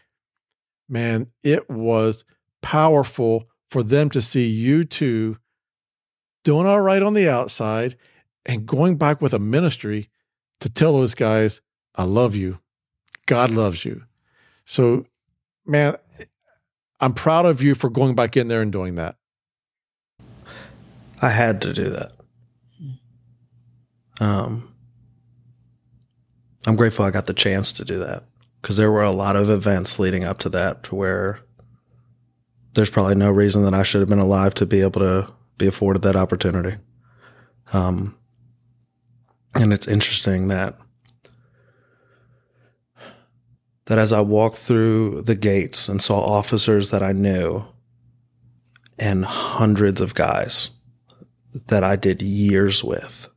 man, 0.90 1.28
it 1.44 1.70
was 1.70 2.26
powerful 2.62 3.48
for 3.70 3.84
them 3.84 4.10
to 4.12 4.22
see 4.22 4.48
you 4.48 4.84
two 4.84 5.38
doing 6.44 6.68
all 6.68 6.82
right 6.82 7.02
on 7.02 7.14
the 7.14 7.30
outside 7.30 7.98
and 8.46 8.66
going 8.66 8.98
back 8.98 9.22
with 9.22 9.34
a 9.34 9.40
ministry 9.40 10.10
to 10.60 10.70
tell 10.70 10.94
those 10.94 11.16
guys, 11.16 11.62
I 11.96 12.04
love 12.04 12.36
you. 12.36 12.60
God 13.26 13.52
loves 13.52 13.86
you. 13.86 14.04
So, 14.66 15.06
man, 15.66 15.96
I'm 17.00 17.14
proud 17.14 17.46
of 17.46 17.62
you 17.62 17.76
for 17.76 17.90
going 17.90 18.16
back 18.16 18.36
in 18.38 18.48
there 18.48 18.62
and 18.62 18.72
doing 18.72 18.96
that. 18.96 19.16
I 21.22 21.30
had 21.30 21.62
to 21.62 21.74
do 21.74 21.90
that. 21.90 22.12
Um, 24.20 24.73
I'm 26.66 26.76
grateful 26.76 27.06
I 27.06 27.12
got 27.12 27.26
the 27.26 27.34
chance 27.34 27.74
to 27.74 27.86
do 27.86 28.00
that 28.00 28.24
because 28.62 28.78
there 28.78 28.92
were 28.92 29.04
a 29.04 29.12
lot 29.12 29.36
of 29.36 29.50
events 29.50 30.00
leading 30.00 30.24
up 30.24 30.38
to 30.40 30.50
that 30.50 30.92
where 30.92 31.42
there's 32.74 32.90
probably 32.90 33.16
no 33.16 33.32
reason 33.32 33.64
that 33.64 33.74
I 33.74 33.84
should 33.84 34.00
have 34.00 34.10
been 34.10 34.20
alive 34.20 34.54
to 34.56 34.66
be 34.66 34.82
able 34.82 35.02
to 35.02 35.32
be 35.58 35.68
afforded 35.68 36.02
that 36.04 36.16
opportunity. 36.16 36.78
Um, 37.72 38.18
and 39.56 39.74
it's 39.74 39.88
interesting 39.88 40.48
that 40.48 40.76
that 43.86 44.00
as 44.00 44.14
I 44.14 44.22
walked 44.22 44.58
through 44.58 45.24
the 45.24 45.36
gates 45.36 45.90
and 45.90 46.02
saw 46.02 46.20
officers 46.20 46.90
that 46.92 47.04
I 47.04 47.12
knew 47.12 47.68
and 48.98 49.26
hundreds 49.26 50.00
of 50.00 50.14
guys 50.14 50.70
that 51.68 51.84
I 51.84 51.98
did 51.98 52.22
years 52.22 52.84
with 52.84 53.28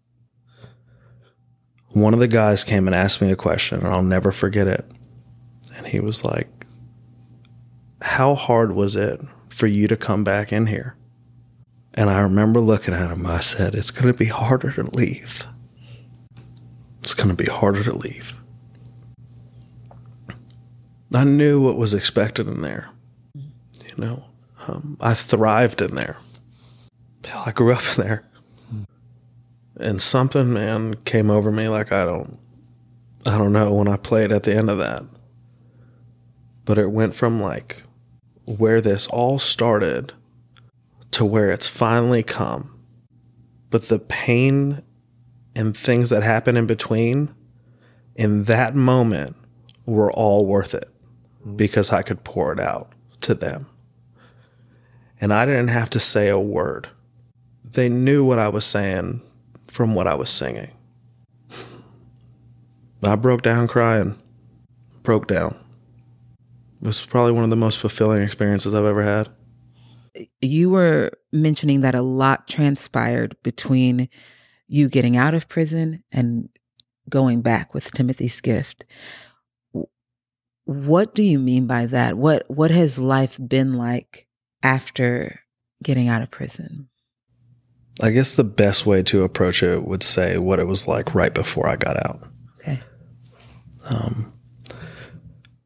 one 1.96 2.12
of 2.12 2.20
the 2.20 2.28
guys 2.28 2.62
came 2.62 2.86
and 2.86 2.94
asked 2.94 3.22
me 3.22 3.30
a 3.30 3.36
question, 3.36 3.78
and 3.78 3.88
I'll 3.88 4.02
never 4.02 4.30
forget 4.30 4.66
it. 4.66 4.84
And 5.76 5.86
he 5.86 5.98
was 5.98 6.24
like, 6.24 6.66
How 8.02 8.34
hard 8.34 8.72
was 8.72 8.96
it 8.96 9.22
for 9.48 9.66
you 9.66 9.88
to 9.88 9.96
come 9.96 10.22
back 10.22 10.52
in 10.52 10.66
here? 10.66 10.96
And 11.94 12.10
I 12.10 12.20
remember 12.20 12.60
looking 12.60 12.92
at 12.92 13.10
him, 13.10 13.26
I 13.26 13.40
said, 13.40 13.74
It's 13.74 13.90
going 13.90 14.12
to 14.12 14.18
be 14.18 14.26
harder 14.26 14.72
to 14.72 14.82
leave. 14.94 15.46
It's 17.00 17.14
going 17.14 17.30
to 17.30 17.34
be 17.34 17.50
harder 17.50 17.82
to 17.84 17.96
leave. 17.96 18.36
I 21.14 21.24
knew 21.24 21.62
what 21.62 21.78
was 21.78 21.94
expected 21.94 22.46
in 22.46 22.60
there. 22.60 22.90
You 23.34 23.96
know, 23.96 24.24
um, 24.68 24.98
I 25.00 25.14
thrived 25.14 25.80
in 25.80 25.94
there. 25.94 26.18
I 27.34 27.52
grew 27.52 27.72
up 27.72 27.82
in 27.96 28.04
there 28.04 28.28
and 29.78 30.00
something 30.00 30.52
man 30.52 30.94
came 30.94 31.30
over 31.30 31.50
me 31.50 31.68
like 31.68 31.92
I 31.92 32.04
don't 32.04 32.38
I 33.26 33.38
don't 33.38 33.52
know 33.52 33.74
when 33.74 33.88
I 33.88 33.96
played 33.96 34.30
at 34.30 34.44
the 34.44 34.54
end 34.54 34.70
of 34.70 34.78
that. 34.78 35.02
But 36.64 36.78
it 36.78 36.90
went 36.90 37.14
from 37.14 37.40
like 37.40 37.82
where 38.44 38.80
this 38.80 39.06
all 39.08 39.38
started 39.38 40.12
to 41.12 41.24
where 41.24 41.50
it's 41.50 41.68
finally 41.68 42.22
come. 42.22 42.78
But 43.70 43.84
the 43.84 43.98
pain 43.98 44.82
and 45.56 45.76
things 45.76 46.10
that 46.10 46.22
happen 46.22 46.56
in 46.56 46.66
between 46.66 47.34
in 48.14 48.44
that 48.44 48.74
moment 48.74 49.36
were 49.84 50.12
all 50.12 50.46
worth 50.46 50.74
it 50.74 50.88
mm-hmm. 51.40 51.56
because 51.56 51.92
I 51.92 52.02
could 52.02 52.22
pour 52.22 52.52
it 52.52 52.60
out 52.60 52.92
to 53.22 53.34
them. 53.34 53.66
And 55.20 55.32
I 55.32 55.46
didn't 55.46 55.68
have 55.68 55.90
to 55.90 56.00
say 56.00 56.28
a 56.28 56.38
word. 56.38 56.88
They 57.64 57.88
knew 57.88 58.24
what 58.24 58.38
I 58.38 58.48
was 58.48 58.64
saying 58.64 59.22
from 59.76 59.94
what 59.94 60.06
I 60.06 60.14
was 60.14 60.30
singing. 60.30 60.70
I 63.02 63.14
broke 63.14 63.42
down 63.42 63.68
crying. 63.68 64.16
Broke 65.02 65.28
down. 65.28 65.54
It 66.80 66.86
was 66.86 67.04
probably 67.04 67.32
one 67.32 67.44
of 67.44 67.50
the 67.50 67.56
most 67.56 67.78
fulfilling 67.78 68.22
experiences 68.22 68.72
I've 68.72 68.86
ever 68.86 69.02
had. 69.02 69.28
You 70.40 70.70
were 70.70 71.12
mentioning 71.30 71.82
that 71.82 71.94
a 71.94 72.00
lot 72.00 72.48
transpired 72.48 73.36
between 73.42 74.08
you 74.66 74.88
getting 74.88 75.14
out 75.14 75.34
of 75.34 75.46
prison 75.46 76.02
and 76.10 76.48
going 77.10 77.42
back 77.42 77.74
with 77.74 77.92
Timothy's 77.92 78.40
gift. 78.40 78.86
What 80.64 81.14
do 81.14 81.22
you 81.22 81.38
mean 81.38 81.66
by 81.66 81.84
that? 81.84 82.16
What 82.16 82.50
what 82.50 82.70
has 82.70 82.98
life 82.98 83.38
been 83.46 83.74
like 83.74 84.26
after 84.62 85.40
getting 85.82 86.08
out 86.08 86.22
of 86.22 86.30
prison? 86.30 86.88
I 88.02 88.10
guess 88.10 88.34
the 88.34 88.44
best 88.44 88.84
way 88.84 89.02
to 89.04 89.22
approach 89.22 89.62
it 89.62 89.84
would 89.84 90.02
say 90.02 90.36
what 90.36 90.58
it 90.58 90.66
was 90.66 90.86
like 90.86 91.14
right 91.14 91.32
before 91.32 91.68
I 91.68 91.76
got 91.76 91.96
out. 92.04 92.20
Okay. 92.60 92.80
Um, 93.94 94.32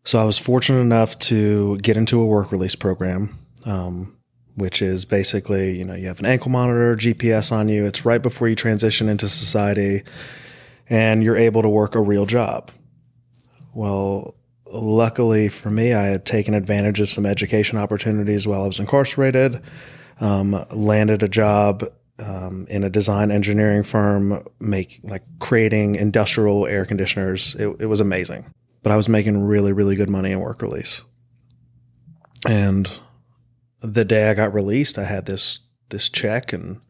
so 0.05 0.19
I 0.19 0.25
was 0.25 0.39
fortunate 0.39 0.81
enough 0.81 1.19
to 1.21 1.79
get 1.79 1.97
into 1.97 2.21
a 2.21 2.27
work 2.27 2.53
release 2.53 2.77
program, 2.77 3.39
um, 3.65 4.17
which 4.55 4.81
is 4.81 5.05
basically, 5.05 5.77
you 5.79 5.85
know, 5.85 5.95
you 5.95 6.07
have 6.07 6.21
an 6.21 6.27
ankle 6.27 6.51
monitor, 6.51 6.97
GPS 6.97 7.51
on 7.51 7.69
you. 7.69 7.85
It's 7.85 8.05
right 8.05 8.23
before 8.23 8.49
you 8.49 8.55
transition 8.55 9.09
into 9.09 9.29
society 9.29 10.03
and 10.89 11.23
you're 11.23 11.37
able 11.37 11.63
to 11.63 11.69
work 11.69 11.95
a 11.95 12.01
real 12.01 12.27
job. 12.27 12.71
Well, 13.75 14.37
luckily 14.67 15.49
for 15.49 15.71
me, 15.71 15.95
I 15.95 16.05
had 16.07 16.25
taken 16.25 16.55
advantage 16.55 17.01
of 17.01 17.11
some 17.11 17.27
education 17.27 17.77
opportunities 17.77 18.47
while 18.47 18.63
I 18.63 18.67
was 18.67 18.79
incarcerated, 18.79 19.61
um, 20.21 20.65
landed 20.71 21.23
a 21.23 21.29
job 21.29 21.85
um, 22.21 22.67
in 22.69 22.85
a 22.85 22.91
design 22.91 23.31
engineering 23.31 23.83
firm, 23.83 24.45
make 24.61 25.01
like 25.03 25.23
creating 25.39 25.97
industrial 25.97 26.67
air 26.67 26.85
conditioners. 26.85 27.55
It, 27.57 27.69
it 27.81 27.87
was 27.87 28.01
amazing, 28.01 28.53
but 28.83 28.93
I 28.93 28.97
was 28.97 29.09
making 29.09 29.45
really, 29.45 29.73
really 29.73 29.97
good 29.97 30.11
money 30.11 30.33
in 30.33 30.41
work 30.41 30.63
release. 30.63 31.03
And 32.47 32.91
the 33.81 34.05
day 34.05 34.31
I 34.31 34.35
got 34.35 34.55
released, 34.55 34.99
I 34.99 35.05
had 35.05 35.27
this 35.27 35.61
this 35.89 36.09
check, 36.09 36.53
and 36.53 36.81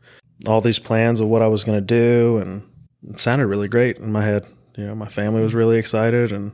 all 0.46 0.60
these 0.60 0.78
plans 0.78 1.20
of 1.20 1.28
what 1.28 1.42
I 1.42 1.48
was 1.48 1.64
going 1.64 1.78
to 1.78 1.84
do, 1.84 2.38
and 2.38 2.62
it 3.02 3.20
sounded 3.20 3.46
really 3.46 3.68
great 3.68 3.98
in 3.98 4.12
my 4.12 4.22
head. 4.22 4.46
You 4.76 4.86
know, 4.86 4.94
my 4.94 5.08
family 5.08 5.42
was 5.42 5.54
really 5.54 5.78
excited, 5.78 6.32
and 6.32 6.52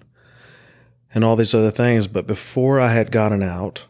and 1.15 1.25
all 1.25 1.37
these 1.37 1.55
other 1.55 1.71
things. 1.71 2.07
But 2.07 2.27
before 2.27 2.81
I 2.81 2.93
had 2.93 3.11
gotten 3.11 3.43
out, 3.43 3.87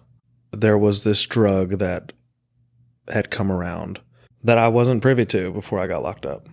there 0.53 0.79
was 0.79 1.05
this 1.05 1.27
drug 1.27 1.79
that 1.79 2.12
had 3.09 3.31
come 3.31 3.53
around 3.53 4.01
that 4.47 4.59
I 4.59 4.69
wasn't 4.69 5.03
privy 5.03 5.25
to 5.27 5.51
before 5.53 5.81
I 5.81 5.89
got 5.89 6.03
locked 6.03 6.25
up. 6.25 6.47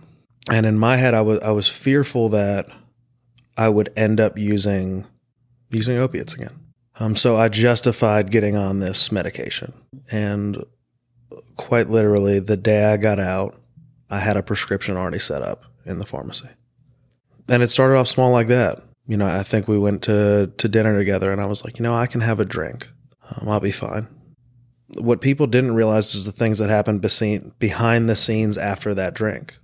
And 0.50 0.66
in 0.66 0.78
my 0.78 0.96
head, 0.96 1.14
I 1.14 1.22
was 1.22 1.40
I 1.40 1.52
was 1.52 1.68
fearful 1.68 2.28
that 2.30 2.66
I 3.56 3.68
would 3.68 3.92
end 3.96 4.20
up 4.20 4.36
using 4.36 5.06
using 5.70 5.96
opiates 5.96 6.34
again. 6.34 6.60
Um, 7.00 7.16
so 7.16 7.36
I 7.36 7.48
justified 7.48 8.30
getting 8.30 8.56
on 8.56 8.80
this 8.80 9.10
medication, 9.10 9.72
and 10.12 10.64
quite 11.56 11.88
literally, 11.88 12.38
the 12.40 12.56
day 12.56 12.84
I 12.84 12.96
got 12.98 13.18
out, 13.18 13.58
I 14.10 14.18
had 14.18 14.36
a 14.36 14.42
prescription 14.42 14.96
already 14.96 15.18
set 15.18 15.42
up 15.42 15.64
in 15.86 15.98
the 15.98 16.06
pharmacy, 16.06 16.50
and 17.48 17.62
it 17.62 17.70
started 17.70 17.96
off 17.96 18.08
small 18.08 18.30
like 18.30 18.48
that. 18.48 18.80
You 19.06 19.16
know, 19.16 19.26
I 19.26 19.42
think 19.42 19.66
we 19.66 19.78
went 19.78 20.02
to 20.02 20.52
to 20.56 20.68
dinner 20.68 20.96
together, 20.96 21.32
and 21.32 21.40
I 21.40 21.46
was 21.46 21.64
like, 21.64 21.78
you 21.78 21.82
know, 21.82 21.94
I 21.94 22.06
can 22.06 22.20
have 22.20 22.38
a 22.38 22.44
drink, 22.44 22.88
um, 23.30 23.48
I'll 23.48 23.60
be 23.60 23.72
fine. 23.72 24.08
What 24.96 25.20
people 25.20 25.46
didn't 25.46 25.74
realize 25.74 26.14
is 26.14 26.24
the 26.24 26.32
things 26.32 26.58
that 26.58 26.70
happened 26.70 27.00
behind 27.58 28.08
the 28.08 28.16
scenes 28.16 28.56
after 28.58 28.94
that 28.94 29.14
drink. 29.14 29.56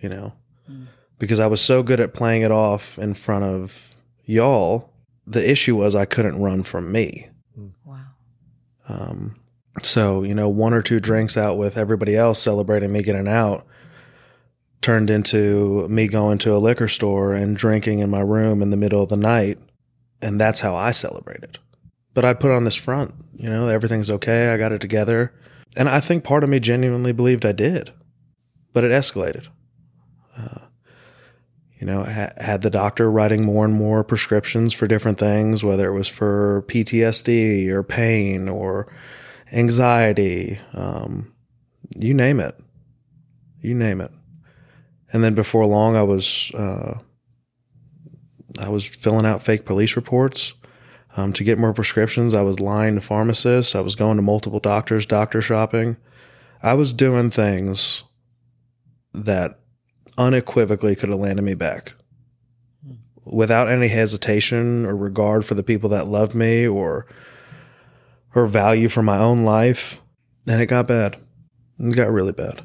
You 0.00 0.08
know, 0.08 0.32
mm. 0.70 0.86
because 1.18 1.38
I 1.38 1.46
was 1.46 1.60
so 1.60 1.82
good 1.82 2.00
at 2.00 2.14
playing 2.14 2.42
it 2.42 2.50
off 2.50 2.98
in 2.98 3.14
front 3.14 3.44
of 3.44 3.96
y'all 4.24 4.90
the 5.30 5.48
issue 5.48 5.76
was 5.76 5.94
I 5.94 6.04
couldn't 6.04 6.40
run 6.40 6.64
from 6.64 6.90
me. 6.90 7.28
Wow. 7.84 7.98
Um, 8.88 9.36
so, 9.82 10.24
you 10.24 10.34
know, 10.34 10.48
one 10.48 10.74
or 10.74 10.82
two 10.82 10.98
drinks 10.98 11.36
out 11.36 11.56
with 11.56 11.78
everybody 11.78 12.16
else 12.16 12.42
celebrating 12.42 12.92
me 12.92 13.02
getting 13.02 13.28
out 13.28 13.64
turned 14.82 15.08
into 15.08 15.86
me 15.88 16.08
going 16.08 16.38
to 16.38 16.54
a 16.54 16.58
liquor 16.58 16.88
store 16.88 17.32
and 17.34 17.56
drinking 17.56 18.00
in 18.00 18.10
my 18.10 18.20
room 18.20 18.60
in 18.60 18.70
the 18.70 18.76
middle 18.76 19.02
of 19.02 19.08
the 19.08 19.16
night. 19.16 19.58
And 20.20 20.40
that's 20.40 20.60
how 20.60 20.74
I 20.74 20.90
celebrated. 20.90 21.58
But 22.12 22.24
I'd 22.24 22.40
put 22.40 22.50
on 22.50 22.64
this 22.64 22.74
front, 22.74 23.14
you 23.34 23.48
know, 23.48 23.68
everything's 23.68 24.10
okay. 24.10 24.52
I 24.52 24.56
got 24.56 24.72
it 24.72 24.80
together. 24.80 25.32
And 25.76 25.88
I 25.88 26.00
think 26.00 26.24
part 26.24 26.42
of 26.42 26.50
me 26.50 26.58
genuinely 26.58 27.12
believed 27.12 27.46
I 27.46 27.52
did, 27.52 27.92
but 28.72 28.82
it 28.82 28.90
escalated. 28.90 29.46
Uh, 30.36 30.66
you 31.78 31.86
know, 31.86 32.04
ha- 32.04 32.32
had 32.36 32.62
the 32.62 32.70
doctor 32.70 33.10
writing 33.10 33.44
more 33.44 33.64
and 33.64 33.74
more 33.74 34.04
prescriptions 34.04 34.72
for 34.72 34.86
different 34.86 35.18
things, 35.18 35.62
whether 35.62 35.88
it 35.88 35.94
was 35.94 36.08
for 36.08 36.64
PTSD 36.68 37.68
or 37.68 37.82
pain 37.82 38.48
or 38.48 38.92
anxiety, 39.52 40.58
um, 40.74 41.32
you 41.96 42.12
name 42.12 42.40
it, 42.40 42.58
you 43.60 43.74
name 43.74 44.00
it. 44.00 44.12
And 45.12 45.24
then 45.24 45.34
before 45.34 45.66
long, 45.66 45.96
I 45.96 46.02
was 46.02 46.52
uh, 46.54 46.98
I 48.60 48.68
was 48.68 48.86
filling 48.86 49.26
out 49.26 49.42
fake 49.42 49.64
police 49.64 49.96
reports 49.96 50.52
um, 51.16 51.32
to 51.32 51.44
get 51.44 51.58
more 51.58 51.72
prescriptions. 51.72 52.34
I 52.34 52.42
was 52.42 52.60
lying 52.60 52.94
to 52.94 53.00
pharmacists. 53.00 53.74
I 53.74 53.80
was 53.80 53.96
going 53.96 54.16
to 54.16 54.22
multiple 54.22 54.60
doctors, 54.60 55.06
doctor 55.06 55.40
shopping. 55.40 55.96
I 56.62 56.74
was 56.74 56.92
doing 56.92 57.30
things 57.30 58.04
that 59.12 59.58
unequivocally 60.18 60.94
could 60.94 61.08
have 61.08 61.18
landed 61.18 61.42
me 61.42 61.54
back 61.54 61.94
without 63.24 63.70
any 63.70 63.88
hesitation 63.88 64.84
or 64.84 64.96
regard 64.96 65.44
for 65.44 65.54
the 65.54 65.62
people 65.62 65.88
that 65.90 66.06
loved 66.06 66.34
me 66.34 66.66
or 66.66 67.06
or 68.34 68.46
value 68.46 68.88
for 68.88 69.02
my 69.02 69.18
own 69.18 69.44
life 69.44 70.00
and 70.46 70.60
it 70.60 70.66
got 70.66 70.86
bad 70.86 71.16
it 71.78 71.96
got 71.96 72.10
really 72.10 72.32
bad 72.32 72.62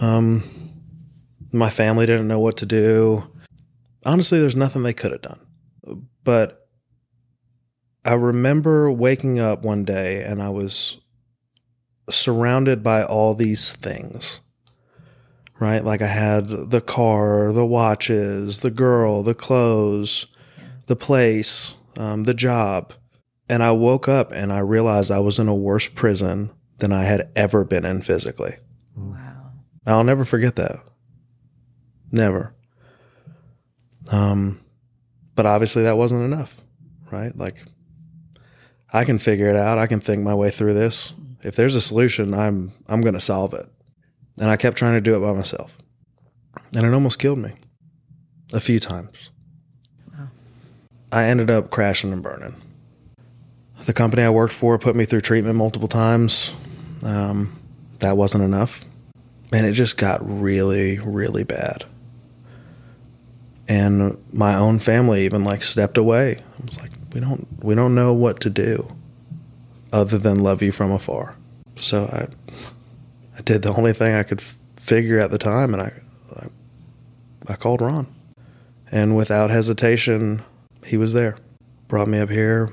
um 0.00 0.42
my 1.52 1.70
family 1.70 2.06
didn't 2.06 2.28
know 2.28 2.40
what 2.40 2.56
to 2.56 2.66
do 2.66 3.30
honestly 4.04 4.40
there's 4.40 4.56
nothing 4.56 4.82
they 4.82 4.92
could 4.92 5.12
have 5.12 5.22
done 5.22 5.46
but 6.24 6.63
i 8.04 8.12
remember 8.12 8.90
waking 8.90 9.38
up 9.38 9.62
one 9.62 9.84
day 9.84 10.22
and 10.22 10.42
i 10.42 10.48
was 10.48 10.98
surrounded 12.10 12.82
by 12.82 13.02
all 13.02 13.34
these 13.34 13.72
things 13.72 14.40
right? 15.60 15.84
Like 15.84 16.02
I 16.02 16.06
had 16.06 16.46
the 16.48 16.80
car, 16.80 17.52
the 17.52 17.66
watches, 17.66 18.60
the 18.60 18.70
girl, 18.70 19.22
the 19.22 19.34
clothes, 19.34 20.26
the 20.86 20.96
place, 20.96 21.74
um, 21.96 22.24
the 22.24 22.34
job. 22.34 22.92
And 23.48 23.62
I 23.62 23.72
woke 23.72 24.08
up 24.08 24.32
and 24.32 24.52
I 24.52 24.58
realized 24.60 25.10
I 25.10 25.20
was 25.20 25.38
in 25.38 25.48
a 25.48 25.54
worse 25.54 25.86
prison 25.86 26.50
than 26.78 26.92
I 26.92 27.04
had 27.04 27.30
ever 27.36 27.64
been 27.64 27.84
in 27.84 28.02
physically. 28.02 28.56
Wow. 28.96 29.52
I'll 29.86 30.04
never 30.04 30.24
forget 30.24 30.56
that. 30.56 30.80
Never. 32.10 32.54
Um, 34.10 34.60
but 35.34 35.46
obviously 35.46 35.82
that 35.84 35.98
wasn't 35.98 36.24
enough, 36.24 36.56
right? 37.10 37.36
Like 37.36 37.64
I 38.94 39.04
can 39.04 39.18
figure 39.18 39.48
it 39.48 39.56
out. 39.56 39.76
I 39.76 39.88
can 39.88 39.98
think 39.98 40.22
my 40.22 40.36
way 40.36 40.50
through 40.50 40.74
this. 40.74 41.12
If 41.42 41.56
there's 41.56 41.74
a 41.74 41.80
solution, 41.80 42.32
I'm 42.32 42.72
I'm 42.88 43.00
going 43.00 43.14
to 43.14 43.20
solve 43.20 43.52
it. 43.52 43.66
And 44.38 44.48
I 44.48 44.56
kept 44.56 44.78
trying 44.78 44.94
to 44.94 45.00
do 45.00 45.16
it 45.16 45.20
by 45.20 45.32
myself. 45.32 45.76
And 46.76 46.86
it 46.86 46.94
almost 46.94 47.18
killed 47.18 47.40
me 47.40 47.54
a 48.52 48.60
few 48.60 48.78
times. 48.78 49.30
Wow. 50.16 50.28
I 51.10 51.24
ended 51.24 51.50
up 51.50 51.70
crashing 51.70 52.12
and 52.12 52.22
burning. 52.22 52.54
The 53.84 53.92
company 53.92 54.22
I 54.22 54.30
worked 54.30 54.54
for 54.54 54.78
put 54.78 54.96
me 54.96 55.04
through 55.04 55.22
treatment 55.22 55.56
multiple 55.56 55.88
times. 55.88 56.54
Um, 57.04 57.58
that 57.98 58.16
wasn't 58.16 58.44
enough. 58.44 58.84
And 59.52 59.66
it 59.66 59.72
just 59.72 59.96
got 59.96 60.20
really, 60.22 61.00
really 61.00 61.44
bad. 61.44 61.84
And 63.68 64.18
my 64.32 64.54
own 64.54 64.78
family 64.78 65.24
even 65.24 65.42
like 65.42 65.62
stepped 65.62 65.98
away. 65.98 66.38
I 66.38 66.64
was 66.64 66.80
like, 66.80 66.92
we 67.14 67.20
don't 67.20 67.46
we 67.64 67.74
don't 67.74 67.94
know 67.94 68.12
what 68.12 68.40
to 68.40 68.50
do 68.50 68.94
other 69.92 70.18
than 70.18 70.40
love 70.40 70.60
you 70.60 70.72
from 70.72 70.90
afar. 70.90 71.36
So 71.78 72.06
I 72.06 72.26
I 73.38 73.42
did 73.42 73.62
the 73.62 73.72
only 73.72 73.92
thing 73.92 74.14
I 74.14 74.24
could 74.24 74.40
f- 74.40 74.58
figure 74.76 75.18
at 75.18 75.30
the 75.30 75.38
time, 75.38 75.72
and 75.72 75.82
I, 75.82 75.92
I, 76.36 77.52
I 77.52 77.56
called 77.56 77.80
Ron, 77.80 78.12
and 78.92 79.16
without 79.16 79.50
hesitation, 79.50 80.42
he 80.84 80.96
was 80.96 81.12
there. 81.12 81.38
Brought 81.88 82.08
me 82.08 82.18
up 82.18 82.30
here, 82.30 82.70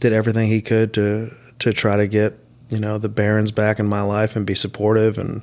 did 0.00 0.12
everything 0.12 0.48
he 0.48 0.62
could 0.62 0.94
to 0.94 1.34
to 1.58 1.72
try 1.72 1.96
to 1.96 2.06
get 2.06 2.38
you 2.70 2.78
know 2.78 2.98
the 2.98 3.08
Barons 3.08 3.50
back 3.50 3.80
in 3.80 3.86
my 3.86 4.02
life 4.02 4.36
and 4.36 4.46
be 4.46 4.54
supportive 4.54 5.18
and 5.18 5.42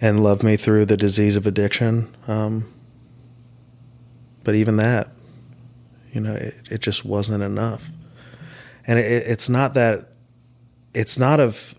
and 0.00 0.22
love 0.22 0.42
me 0.42 0.56
through 0.56 0.86
the 0.86 0.96
disease 0.96 1.36
of 1.36 1.46
addiction. 1.46 2.14
Um, 2.28 2.72
but 4.44 4.54
even 4.56 4.76
that, 4.76 5.10
you 6.12 6.20
know, 6.20 6.34
it, 6.34 6.54
it 6.70 6.80
just 6.80 7.04
wasn't 7.04 7.42
enough. 7.42 7.90
And 8.86 8.98
it, 8.98 9.04
it's 9.04 9.48
not 9.48 9.74
that 9.74 10.12
it's 10.94 11.18
not 11.18 11.40
of 11.40 11.74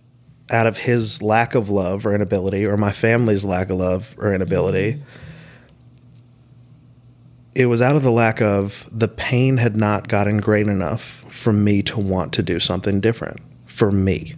out 0.50 0.68
of 0.68 0.78
his 0.78 1.22
lack 1.22 1.56
of 1.56 1.70
love 1.70 2.06
or 2.06 2.14
inability 2.14 2.66
or 2.66 2.76
my 2.78 2.92
family's 2.92 3.46
lack 3.46 3.70
of 3.70 3.78
love 3.78 4.16
or 4.18 4.34
inability. 4.34 5.02
It 7.56 7.68
was 7.68 7.82
out 7.82 7.96
of 7.96 8.04
the 8.04 8.12
lack 8.12 8.42
of 8.42 8.90
the 8.92 9.08
pain 9.08 9.58
had 9.58 9.76
not 9.76 10.08
gotten 10.08 10.40
great 10.40 10.68
enough 10.68 11.02
for 11.02 11.54
me 11.54 11.84
to 11.84 12.00
want 12.00 12.34
to 12.34 12.44
do 12.44 12.60
something 12.60 13.00
different 13.00 13.40
for 13.66 13.92
me. 13.92 14.34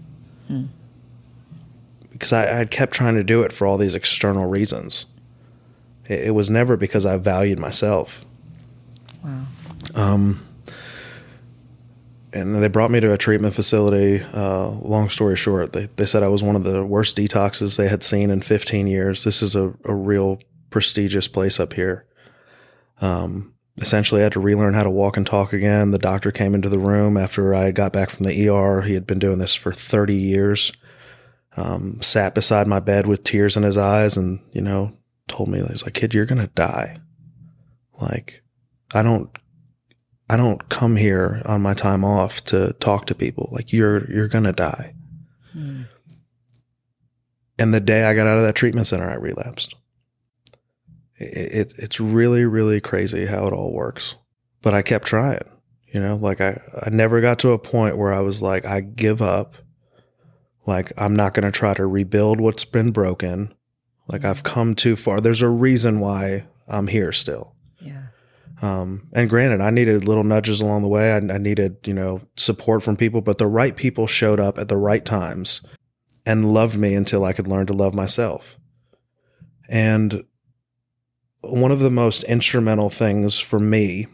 Because 2.12 2.34
I, 2.34 2.46
had 2.46 2.72
kept 2.72 2.94
trying 2.94 3.16
to 3.16 3.24
do 3.24 3.42
it 3.44 3.52
for 3.52 3.66
all 3.66 3.78
these 3.78 3.96
external 3.96 4.46
reasons. 4.46 5.06
It, 6.08 6.28
it 6.28 6.32
was 6.32 6.50
never 6.50 6.78
because 6.78 7.06
I 7.06 7.18
valued 7.18 7.60
myself. 7.60 8.26
Wow. 9.24 9.46
Um, 9.96 10.46
and 12.36 12.54
they 12.62 12.68
brought 12.68 12.92
me 12.92 13.00
to 13.00 13.14
a 13.14 13.18
treatment 13.18 13.54
facility. 13.54 14.22
Uh, 14.34 14.70
long 14.82 15.10
story 15.10 15.38
short, 15.38 15.72
they, 15.72 15.88
they 15.96 16.06
said 16.06 16.22
I 16.22 16.28
was 16.28 16.44
one 16.44 16.58
of 16.58 16.66
the 16.66 16.86
worst 16.86 17.16
detoxes 17.16 17.78
they 17.78 17.88
had 17.88 18.04
seen 18.04 18.30
in 18.30 18.42
15 18.42 18.88
years. 18.88 19.24
This 19.24 19.42
is 19.42 19.56
a, 19.56 19.74
a 19.86 19.96
real 19.96 20.40
prestigious 20.70 21.30
place 21.30 21.62
up 21.62 21.74
here. 21.74 22.06
Um, 23.00 23.54
essentially, 23.78 24.20
I 24.20 24.26
had 24.26 24.34
to 24.34 24.42
relearn 24.42 24.74
how 24.74 24.84
to 24.84 24.90
walk 24.90 25.16
and 25.16 25.26
talk 25.26 25.54
again. 25.54 25.92
The 25.92 25.98
doctor 25.98 26.30
came 26.30 26.54
into 26.54 26.68
the 26.68 26.78
room 26.78 27.16
after 27.16 27.56
I 27.56 27.72
got 27.72 27.94
back 27.94 28.10
from 28.10 28.26
the 28.26 28.50
ER. 28.50 28.82
He 28.82 28.96
had 28.96 29.08
been 29.08 29.20
doing 29.20 29.40
this 29.40 29.56
for 29.56 29.72
30 29.72 30.16
years. 30.16 30.74
Um, 31.56 32.02
sat 32.02 32.36
beside 32.36 32.68
my 32.68 32.82
bed 32.82 33.08
with 33.08 33.24
tears 33.24 33.56
in 33.56 33.64
his 33.64 33.78
eyes 33.78 34.18
and, 34.18 34.42
you 34.52 34.60
know, 34.60 34.98
told 35.30 35.48
me, 35.48 35.60
he's 35.62 35.84
like, 35.84 35.94
kid, 35.94 36.14
you're 36.14 36.26
going 36.26 36.42
to 36.42 36.54
die. 36.54 36.98
Like, 38.02 38.44
I 38.94 39.04
don't 39.04 39.30
I 40.30 40.38
don't 40.38 40.70
come 40.70 40.96
here 40.96 41.42
on 41.46 41.62
my 41.62 41.74
time 41.74 42.04
off 42.04 42.44
to 42.46 42.74
talk 42.80 43.06
to 43.08 43.16
people. 43.16 43.50
Like 43.52 43.72
you're 43.72 44.10
you're 44.12 44.28
gonna 44.28 44.54
die. 44.54 44.96
Hmm. 45.54 45.84
And 47.58 47.74
the 47.74 47.80
day 47.80 48.04
I 48.04 48.14
got 48.14 48.28
out 48.28 48.38
of 48.38 48.44
that 48.44 48.56
treatment 48.56 48.88
center, 48.88 49.10
I 49.10 49.16
relapsed. 49.16 49.76
It, 51.18 51.72
it, 51.72 51.74
it's 51.78 52.00
really 52.00 52.46
really 52.46 52.82
crazy 52.82 53.26
how 53.26 53.46
it 53.46 53.54
all 53.54 53.72
works. 53.72 54.16
But 54.62 54.74
I 54.74 54.82
kept 54.82 55.06
trying. 55.06 55.44
You 55.94 56.00
know, 56.02 56.16
like 56.16 56.42
I 56.42 56.62
I 56.82 56.90
never 56.90 57.22
got 57.22 57.40
to 57.40 57.52
a 57.52 57.60
point 57.60 57.98
where 57.98 58.14
I 58.14 58.20
was 58.22 58.42
like 58.42 58.66
I 58.66 58.82
give 58.82 59.22
up. 59.22 59.56
Like, 60.68 60.92
I'm 60.98 61.16
not 61.16 61.34
going 61.34 61.46
to 61.46 61.52
try 61.52 61.74
to 61.76 61.86
rebuild 61.86 62.40
what's 62.40 62.66
been 62.66 62.92
broken. 62.92 63.54
Like, 64.08 64.26
I've 64.26 64.44
come 64.44 64.76
too 64.76 64.96
far. 64.96 65.22
There's 65.22 65.42
a 65.42 65.50
reason 65.50 66.00
why 66.00 66.48
I'm 66.68 66.88
here 66.88 67.12
still. 67.12 67.55
Um, 68.62 69.10
and 69.14 69.30
granted, 69.30 69.62
I 69.62 69.70
needed 69.70 70.06
little 70.06 70.24
nudges 70.24 70.62
along 70.62 70.82
the 70.82 70.88
way. 70.88 71.12
I, 71.12 71.18
I 71.18 71.38
needed, 71.38 71.78
you 71.86 71.94
know, 71.94 72.22
support 72.38 72.84
from 72.84 72.96
people, 72.96 73.22
but 73.22 73.38
the 73.38 73.48
right 73.48 73.76
people 73.76 74.08
showed 74.08 74.40
up 74.40 74.58
at 74.58 74.70
the 74.70 74.78
right 74.78 75.04
times 75.04 75.62
and 76.26 76.54
loved 76.54 76.78
me 76.78 76.96
until 76.96 77.26
I 77.26 77.34
could 77.34 77.48
learn 77.48 77.66
to 77.68 77.74
love 77.74 77.94
myself. 77.94 78.58
And 79.70 80.24
one 81.42 81.72
of 81.72 81.80
the 81.80 81.92
most 81.92 82.24
instrumental 82.24 82.90
things 82.90 83.40
for 83.40 83.60
me 83.60 84.08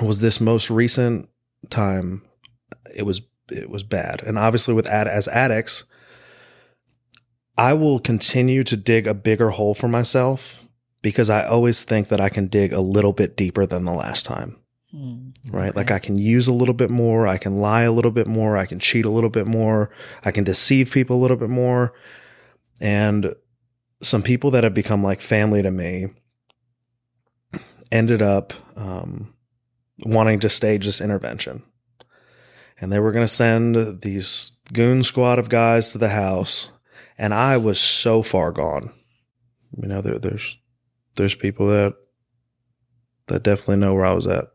was 0.00 0.20
this 0.20 0.40
most 0.40 0.70
recent 0.70 1.28
time. 1.70 2.22
It 2.94 3.02
was 3.02 3.22
it 3.50 3.68
was 3.68 3.82
bad, 3.82 4.22
and 4.22 4.38
obviously 4.38 4.72
with 4.72 4.86
ad, 4.86 5.06
as 5.08 5.28
addicts, 5.28 5.84
I 7.58 7.74
will 7.74 7.98
continue 7.98 8.64
to 8.64 8.76
dig 8.76 9.06
a 9.06 9.14
bigger 9.14 9.50
hole 9.50 9.74
for 9.74 9.88
myself 9.88 10.66
because 11.02 11.28
I 11.28 11.44
always 11.44 11.82
think 11.82 12.08
that 12.08 12.20
I 12.20 12.28
can 12.28 12.46
dig 12.46 12.72
a 12.72 12.80
little 12.80 13.12
bit 13.12 13.36
deeper 13.36 13.66
than 13.66 13.84
the 13.84 13.92
last 13.92 14.24
time. 14.24 14.56
Mm. 14.94 15.32
Right. 15.50 15.74
Like 15.74 15.90
I 15.90 15.98
can 15.98 16.16
use 16.16 16.46
a 16.46 16.52
little 16.52 16.74
bit 16.74 16.90
more. 16.90 17.26
I 17.26 17.38
can 17.38 17.58
lie 17.58 17.82
a 17.82 17.92
little 17.92 18.10
bit 18.10 18.26
more. 18.26 18.56
I 18.56 18.66
can 18.66 18.78
cheat 18.78 19.04
a 19.04 19.10
little 19.10 19.30
bit 19.30 19.46
more. 19.46 19.90
I 20.24 20.30
can 20.30 20.44
deceive 20.44 20.92
people 20.92 21.16
a 21.16 21.22
little 21.22 21.36
bit 21.36 21.50
more. 21.50 21.94
And 22.80 23.34
some 24.02 24.22
people 24.22 24.50
that 24.52 24.64
have 24.64 24.74
become 24.74 25.02
like 25.02 25.20
family 25.20 25.62
to 25.62 25.70
me 25.70 26.08
ended 27.90 28.22
up 28.22 28.52
um, 28.76 29.34
wanting 30.04 30.40
to 30.40 30.48
stage 30.48 30.84
this 30.86 31.00
intervention. 31.00 31.62
And 32.80 32.92
they 32.92 32.98
were 32.98 33.12
going 33.12 33.24
to 33.24 33.32
send 33.32 34.02
these 34.02 34.52
goon 34.72 35.04
squad 35.04 35.38
of 35.38 35.48
guys 35.48 35.92
to 35.92 35.98
the 35.98 36.10
house. 36.10 36.70
And 37.16 37.32
I 37.32 37.56
was 37.56 37.78
so 37.78 38.22
far 38.22 38.52
gone. 38.52 38.92
You 39.76 39.88
know, 39.88 40.00
there, 40.00 40.18
there's 40.18 40.58
there's 41.16 41.34
people 41.34 41.68
that 41.68 41.94
that 43.28 43.42
definitely 43.42 43.76
know 43.76 43.94
where 43.94 44.04
I 44.04 44.14
was 44.14 44.26
at. 44.26 44.46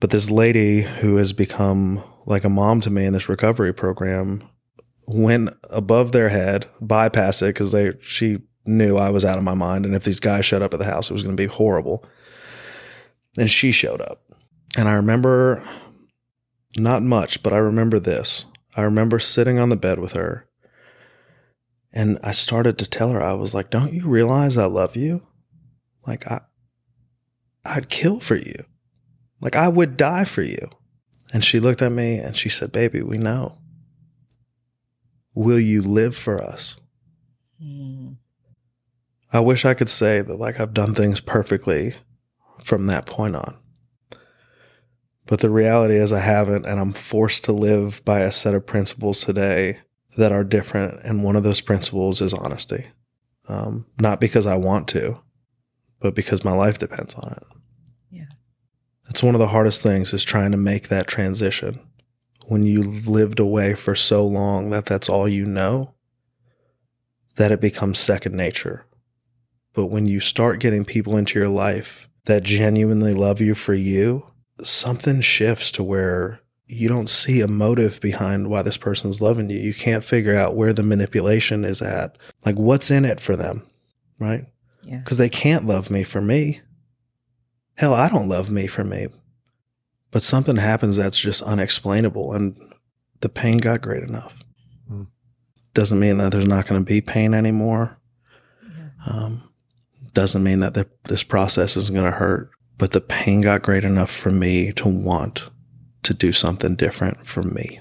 But 0.00 0.10
this 0.10 0.30
lady 0.30 0.80
who 0.80 1.16
has 1.16 1.32
become 1.32 2.02
like 2.26 2.44
a 2.44 2.48
mom 2.48 2.80
to 2.82 2.90
me 2.90 3.04
in 3.04 3.12
this 3.12 3.28
recovery 3.28 3.74
program 3.74 4.42
went 5.06 5.50
above 5.68 6.12
their 6.12 6.28
head, 6.28 6.66
bypassed 6.80 7.42
it 7.42 7.54
because 7.54 7.72
they 7.72 7.92
she 8.00 8.38
knew 8.64 8.96
I 8.96 9.10
was 9.10 9.24
out 9.24 9.38
of 9.38 9.44
my 9.44 9.54
mind, 9.54 9.84
and 9.84 9.94
if 9.94 10.04
these 10.04 10.20
guys 10.20 10.44
showed 10.44 10.62
up 10.62 10.72
at 10.72 10.78
the 10.78 10.86
house, 10.86 11.10
it 11.10 11.12
was 11.12 11.22
going 11.22 11.36
to 11.36 11.42
be 11.42 11.52
horrible. 11.52 12.04
And 13.38 13.50
she 13.50 13.72
showed 13.72 14.00
up, 14.00 14.22
and 14.76 14.88
I 14.88 14.92
remember 14.94 15.68
not 16.76 17.02
much, 17.02 17.42
but 17.42 17.52
I 17.52 17.58
remember 17.58 17.98
this. 17.98 18.44
I 18.76 18.82
remember 18.82 19.18
sitting 19.18 19.58
on 19.58 19.68
the 19.68 19.76
bed 19.76 19.98
with 19.98 20.12
her, 20.12 20.48
and 21.92 22.18
I 22.22 22.32
started 22.32 22.78
to 22.78 22.88
tell 22.88 23.10
her, 23.10 23.22
I 23.22 23.34
was 23.34 23.54
like, 23.54 23.70
"Don't 23.70 23.92
you 23.92 24.06
realize 24.06 24.56
I 24.56 24.66
love 24.66 24.96
you? 24.96 25.26
Like 26.06 26.30
I, 26.30 26.40
I'd 27.64 27.88
kill 27.88 28.20
for 28.20 28.36
you." 28.36 28.64
Like 29.40 29.56
I 29.56 29.68
would 29.68 29.96
die 29.96 30.24
for 30.24 30.42
you. 30.42 30.70
And 31.32 31.44
she 31.44 31.60
looked 31.60 31.82
at 31.82 31.92
me 31.92 32.18
and 32.18 32.36
she 32.36 32.48
said, 32.48 32.72
Baby, 32.72 33.02
we 33.02 33.18
know. 33.18 33.58
Will 35.34 35.60
you 35.60 35.82
live 35.82 36.16
for 36.16 36.42
us? 36.42 36.76
Mm. 37.62 38.16
I 39.32 39.40
wish 39.40 39.64
I 39.64 39.74
could 39.74 39.88
say 39.88 40.22
that 40.22 40.36
like 40.36 40.58
I've 40.58 40.74
done 40.74 40.94
things 40.94 41.20
perfectly 41.20 41.94
from 42.64 42.86
that 42.86 43.06
point 43.06 43.36
on. 43.36 43.56
But 45.26 45.38
the 45.38 45.50
reality 45.50 45.94
is 45.94 46.12
I 46.12 46.18
haven't, 46.18 46.66
and 46.66 46.80
I'm 46.80 46.92
forced 46.92 47.44
to 47.44 47.52
live 47.52 48.04
by 48.04 48.20
a 48.20 48.32
set 48.32 48.54
of 48.54 48.66
principles 48.66 49.24
today 49.24 49.78
that 50.16 50.32
are 50.32 50.42
different. 50.42 50.98
And 51.04 51.22
one 51.22 51.36
of 51.36 51.44
those 51.44 51.60
principles 51.60 52.20
is 52.20 52.34
honesty. 52.34 52.86
Um, 53.46 53.86
not 54.00 54.20
because 54.20 54.46
I 54.46 54.56
want 54.56 54.88
to, 54.88 55.20
but 56.00 56.14
because 56.14 56.44
my 56.44 56.52
life 56.52 56.78
depends 56.78 57.14
on 57.14 57.32
it. 57.32 57.44
Yeah. 58.10 58.24
It's 59.08 59.22
one 59.22 59.34
of 59.34 59.38
the 59.38 59.48
hardest 59.48 59.82
things 59.82 60.12
is 60.12 60.24
trying 60.24 60.50
to 60.50 60.56
make 60.56 60.88
that 60.88 61.06
transition 61.06 61.78
when 62.48 62.64
you've 62.64 63.06
lived 63.06 63.38
away 63.38 63.74
for 63.74 63.94
so 63.94 64.26
long 64.26 64.70
that 64.70 64.86
that's 64.86 65.08
all 65.08 65.28
you 65.28 65.46
know, 65.46 65.94
that 67.36 67.52
it 67.52 67.60
becomes 67.60 67.98
second 67.98 68.34
nature. 68.34 68.86
But 69.72 69.86
when 69.86 70.06
you 70.06 70.18
start 70.18 70.58
getting 70.58 70.84
people 70.84 71.16
into 71.16 71.38
your 71.38 71.48
life 71.48 72.08
that 72.24 72.42
genuinely 72.42 73.14
love 73.14 73.40
you 73.40 73.54
for 73.54 73.74
you, 73.74 74.26
something 74.64 75.20
shifts 75.20 75.70
to 75.72 75.84
where 75.84 76.40
you 76.66 76.88
don't 76.88 77.08
see 77.08 77.40
a 77.40 77.48
motive 77.48 78.00
behind 78.00 78.48
why 78.48 78.62
this 78.62 78.76
person's 78.76 79.20
loving 79.20 79.50
you. 79.50 79.58
You 79.58 79.74
can't 79.74 80.04
figure 80.04 80.36
out 80.36 80.54
where 80.54 80.72
the 80.72 80.82
manipulation 80.82 81.64
is 81.64 81.82
at. 81.82 82.16
Like 82.44 82.56
what's 82.56 82.90
in 82.90 83.04
it 83.04 83.20
for 83.20 83.34
them, 83.36 83.66
right? 84.20 84.44
Yeah. 84.82 84.98
Because 84.98 85.18
they 85.18 85.28
can't 85.28 85.66
love 85.66 85.90
me 85.90 86.02
for 86.02 86.20
me. 86.20 86.60
Hell, 87.76 87.94
I 87.94 88.08
don't 88.08 88.28
love 88.28 88.50
me 88.50 88.66
for 88.66 88.84
me. 88.84 89.08
But 90.10 90.22
something 90.22 90.56
happens 90.56 90.96
that's 90.96 91.18
just 91.18 91.42
unexplainable, 91.42 92.32
and 92.32 92.56
the 93.20 93.28
pain 93.28 93.58
got 93.58 93.80
great 93.80 94.02
enough. 94.02 94.36
Hmm. 94.88 95.04
Doesn't 95.72 96.00
mean 96.00 96.18
that 96.18 96.32
there's 96.32 96.48
not 96.48 96.66
going 96.66 96.80
to 96.80 96.86
be 96.86 97.00
pain 97.00 97.32
anymore. 97.32 97.98
Yeah. 98.62 98.88
Um, 99.06 99.50
doesn't 100.12 100.42
mean 100.42 100.60
that 100.60 100.74
the, 100.74 100.88
this 101.04 101.22
process 101.22 101.76
isn't 101.76 101.94
going 101.94 102.10
to 102.10 102.18
hurt. 102.18 102.50
But 102.76 102.92
the 102.92 103.00
pain 103.00 103.42
got 103.42 103.62
great 103.62 103.84
enough 103.84 104.10
for 104.10 104.30
me 104.30 104.72
to 104.72 104.88
want 104.88 105.50
to 106.02 106.14
do 106.14 106.32
something 106.32 106.76
different 106.76 107.26
for 107.26 107.42
me. 107.42 107.80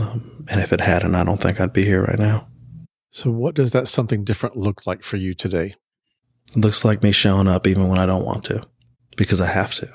Um, 0.00 0.44
and 0.48 0.60
if 0.60 0.72
it 0.72 0.80
hadn't, 0.80 1.16
I 1.16 1.24
don't 1.24 1.40
think 1.40 1.60
I'd 1.60 1.72
be 1.72 1.84
here 1.84 2.02
right 2.02 2.18
now. 2.18 2.48
So, 3.10 3.30
what 3.30 3.56
does 3.56 3.72
that 3.72 3.88
something 3.88 4.22
different 4.22 4.56
look 4.56 4.86
like 4.86 5.02
for 5.02 5.16
you 5.16 5.34
today? 5.34 5.74
It 6.50 6.56
looks 6.56 6.84
like 6.84 7.02
me 7.02 7.12
showing 7.12 7.48
up 7.48 7.66
even 7.66 7.88
when 7.88 7.98
I 7.98 8.06
don't 8.06 8.24
want 8.24 8.44
to 8.44 8.66
because 9.16 9.40
I 9.40 9.46
have 9.46 9.74
to 9.74 9.90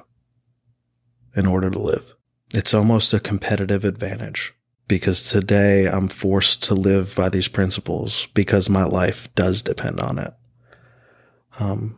in 1.35 1.47
order 1.47 1.69
to 1.69 1.79
live. 1.79 2.15
It's 2.53 2.73
almost 2.73 3.13
a 3.13 3.19
competitive 3.19 3.83
advantage 3.83 4.53
because 4.87 5.29
today 5.29 5.87
I'm 5.87 6.07
forced 6.07 6.61
to 6.63 6.75
live 6.75 7.15
by 7.15 7.29
these 7.29 7.47
principles 7.47 8.27
because 8.33 8.69
my 8.69 8.83
life 8.83 9.33
does 9.33 9.61
depend 9.61 9.99
on 9.99 10.19
it. 10.19 10.33
Um, 11.59 11.97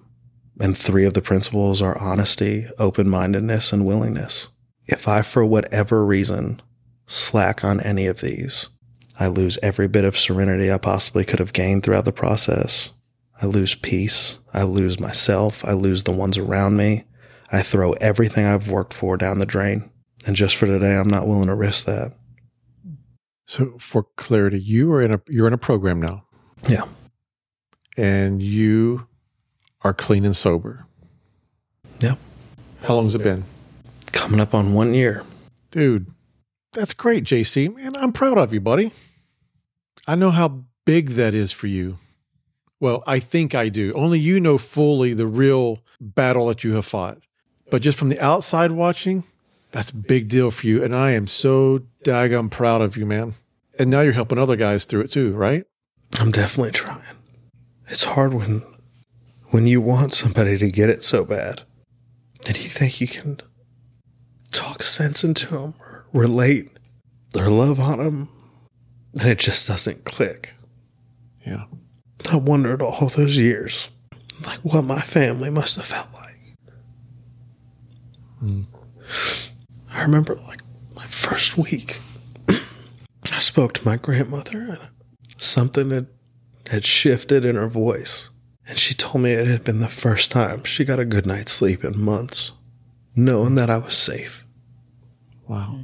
and 0.60 0.78
three 0.78 1.06
of 1.06 1.14
the 1.14 1.22
principles 1.22 1.82
are 1.82 1.97
honesty, 1.97 2.68
open 2.78 3.10
mindedness, 3.10 3.74
and 3.74 3.86
willingness. 3.86 4.47
If 4.88 5.08
I, 5.08 5.22
for 5.22 5.43
whatever 5.43 6.06
reason, 6.06 6.62
slack 7.08 7.64
on 7.64 7.82
any 7.82 8.06
of 8.06 8.22
these, 8.22 8.70
I 9.20 9.28
lose 9.28 9.58
every 9.62 9.88
bit 9.88 10.06
of 10.06 10.18
serenity 10.18 10.72
I 10.72 10.78
possibly 10.78 11.26
could 11.26 11.39
have 11.39 11.53
gained 11.53 11.84
throughout 11.84 12.06
the 12.06 12.12
process. 12.12 12.91
I 13.42 13.46
lose 13.48 13.76
peace. 13.76 14.40
I 14.54 14.64
lose 14.64 15.00
myself. 15.00 15.66
I 15.66 15.74
lose 15.74 16.04
the 16.04 16.12
ones 16.12 16.38
around 16.38 16.78
me. 16.78 17.04
I 17.52 17.62
throw 17.62 17.94
everything 17.94 18.46
I've 18.46 18.70
worked 18.72 18.94
for 18.94 19.18
down 19.18 19.40
the 19.40 19.46
drain. 19.46 19.90
And 20.26 20.36
just 20.36 20.56
for 20.56 20.66
today, 20.66 20.96
I'm 20.98 21.10
not 21.10 21.28
willing 21.28 21.48
to 21.48 21.56
risk 21.56 21.86
that. 21.86 22.14
So, 23.46 23.76
for 23.78 24.04
clarity, 24.16 24.60
you 24.60 24.92
are 24.94 25.02
in 25.02 25.14
a 25.14 25.22
you're 25.30 25.46
in 25.46 25.54
a 25.54 25.58
program 25.58 26.02
now, 26.02 26.26
Yeah. 26.68 26.86
and 27.96 28.42
you 28.42 29.08
are 29.82 29.94
clean 29.94 30.26
and 30.26 30.36
sober. 30.36 30.88
Yep. 32.00 32.18
How 32.84 32.96
long 32.96 33.06
has 33.06 33.14
it 33.16 33.22
been, 33.24 33.44
Coming 34.12 34.40
up 34.40 34.56
on 34.56 34.74
one 34.74 34.94
year. 34.96 35.24
dude? 35.72 36.08
That's 36.74 36.94
great, 36.94 37.24
JC. 37.24 37.74
Man, 37.74 37.96
I'm 37.96 38.12
proud 38.12 38.38
of 38.40 38.52
you, 38.52 38.60
buddy. 38.60 38.92
I 40.08 40.16
know 40.16 40.32
how 40.32 40.64
big 40.86 41.12
that 41.12 41.34
is 41.36 41.52
for 41.52 41.68
you. 41.68 42.00
Well, 42.86 43.04
I 43.08 43.18
think 43.18 43.56
I 43.56 43.70
do. 43.70 43.92
Only 43.94 44.20
you 44.20 44.40
know 44.40 44.60
fully 44.60 45.16
the 45.16 45.26
real 45.26 45.80
battle 46.00 46.46
that 46.50 46.64
you 46.64 46.76
have 46.76 46.86
fought. 46.86 47.18
But 47.72 47.82
just 47.82 47.98
from 47.98 48.10
the 48.10 48.20
outside 48.20 48.72
watching, 48.72 49.24
that's 49.72 49.90
a 49.90 49.96
big 49.96 50.28
deal 50.28 50.52
for 50.52 50.68
you. 50.68 50.84
And 50.84 50.96
I 50.96 51.14
am 51.14 51.26
so 51.26 51.82
daggum 52.04 52.52
proud 52.52 52.82
of 52.82 52.96
you, 52.96 53.08
man. 53.08 53.34
And 53.80 53.90
now 53.90 54.02
you're 54.02 54.14
helping 54.14 54.38
other 54.38 54.56
guys 54.56 54.86
through 54.86 55.02
it 55.02 55.10
too, 55.10 55.32
right? 55.32 55.66
I'm 56.20 56.30
definitely 56.30 56.74
trying. 56.74 57.02
It's 57.88 58.04
hard 58.04 58.36
when 58.36 58.62
when 59.46 59.66
you 59.66 59.82
want 59.82 60.14
somebody 60.14 60.56
to 60.60 60.70
get 60.70 60.92
it 60.92 61.02
so 61.02 61.26
bad 61.26 61.64
and 62.46 62.56
you 62.56 62.70
think 62.70 63.02
you 63.02 63.08
can 63.08 63.40
talk 64.52 64.84
sense 64.84 65.24
into 65.24 65.48
them 65.48 65.74
or 65.80 66.06
relate 66.14 66.70
or 67.36 67.50
love 67.50 67.80
on 67.80 67.98
them, 67.98 68.30
and 69.14 69.28
it 69.28 69.40
just 69.40 69.68
doesn't 69.68 70.04
click. 70.04 70.54
Yeah. 71.44 71.64
I 72.32 72.38
wondered 72.38 72.82
all 72.82 73.10
those 73.10 73.38
years, 73.38 73.90
like 74.46 74.60
what 74.60 74.84
my 74.84 75.02
family 75.02 75.50
must 75.50 75.76
have 75.76 75.86
felt 75.86 76.14
like. 76.14 76.54
Hmm. 78.40 78.62
I 79.92 80.02
remember 80.04 80.36
like 80.36 80.62
my 80.96 81.06
first 81.06 81.58
week, 81.58 82.00
I 82.50 83.40
spoke 83.40 83.74
to 83.74 83.86
my 83.86 83.98
grandmother 83.98 84.58
and 84.58 84.80
something 85.38 85.90
had, 85.90 86.08
had 86.70 86.86
shifted 86.86 87.46
in 87.46 87.56
her 87.56 87.68
voice. 87.70 88.30
And 88.68 88.80
she 88.80 88.94
told 88.96 89.24
me 89.24 89.32
it 89.32 89.48
had 89.48 89.64
been 89.64 89.80
the 89.80 89.88
first 89.88 90.32
time 90.32 90.64
she 90.64 90.86
got 90.86 91.00
a 91.00 91.06
good 91.06 91.26
night's 91.28 91.52
sleep 91.52 91.84
in 91.84 92.00
months, 92.00 92.52
knowing 93.16 93.56
that 93.56 93.70
I 93.70 93.78
was 93.78 93.96
safe. 93.96 94.46
Wow. 95.48 95.80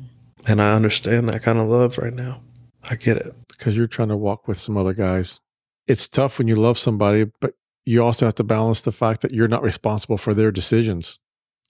And 0.47 0.59
I 0.61 0.73
understand 0.73 1.29
that 1.29 1.43
kind 1.43 1.59
of 1.59 1.67
love 1.67 1.99
right 1.99 2.13
now. 2.13 2.41
I 2.89 2.95
get 2.95 3.17
it. 3.17 3.35
because 3.47 3.77
you're 3.77 3.85
trying 3.85 4.07
to 4.07 4.17
walk 4.17 4.47
with 4.47 4.59
some 4.59 4.75
other 4.75 4.93
guys. 4.93 5.39
It's 5.87 6.07
tough 6.07 6.37
when 6.37 6.47
you 6.47 6.55
love 6.55 6.77
somebody, 6.77 7.25
but 7.39 7.55
you 7.85 8.03
also 8.03 8.25
have 8.25 8.35
to 8.35 8.43
balance 8.43 8.81
the 8.81 8.91
fact 8.91 9.21
that 9.21 9.33
you're 9.33 9.47
not 9.47 9.63
responsible 9.63 10.17
for 10.17 10.33
their 10.33 10.51
decisions. 10.51 11.19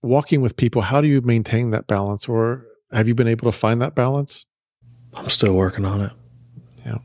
Walking 0.04 0.42
with 0.42 0.58
people, 0.58 0.84
how 0.84 1.02
do 1.02 1.08
you 1.08 1.22
maintain 1.22 1.70
that 1.72 1.88
balance? 1.88 2.28
Or 2.28 2.66
have 2.92 3.08
you 3.08 3.16
been 3.16 3.28
able 3.28 3.50
to 3.52 3.58
find 3.58 3.82
that 3.82 3.96
balance? 3.96 4.46
I'm 5.16 5.30
still 5.30 5.54
working 5.54 5.86
on 5.86 6.02
it. 6.02 6.12
Yeah. 6.86 6.98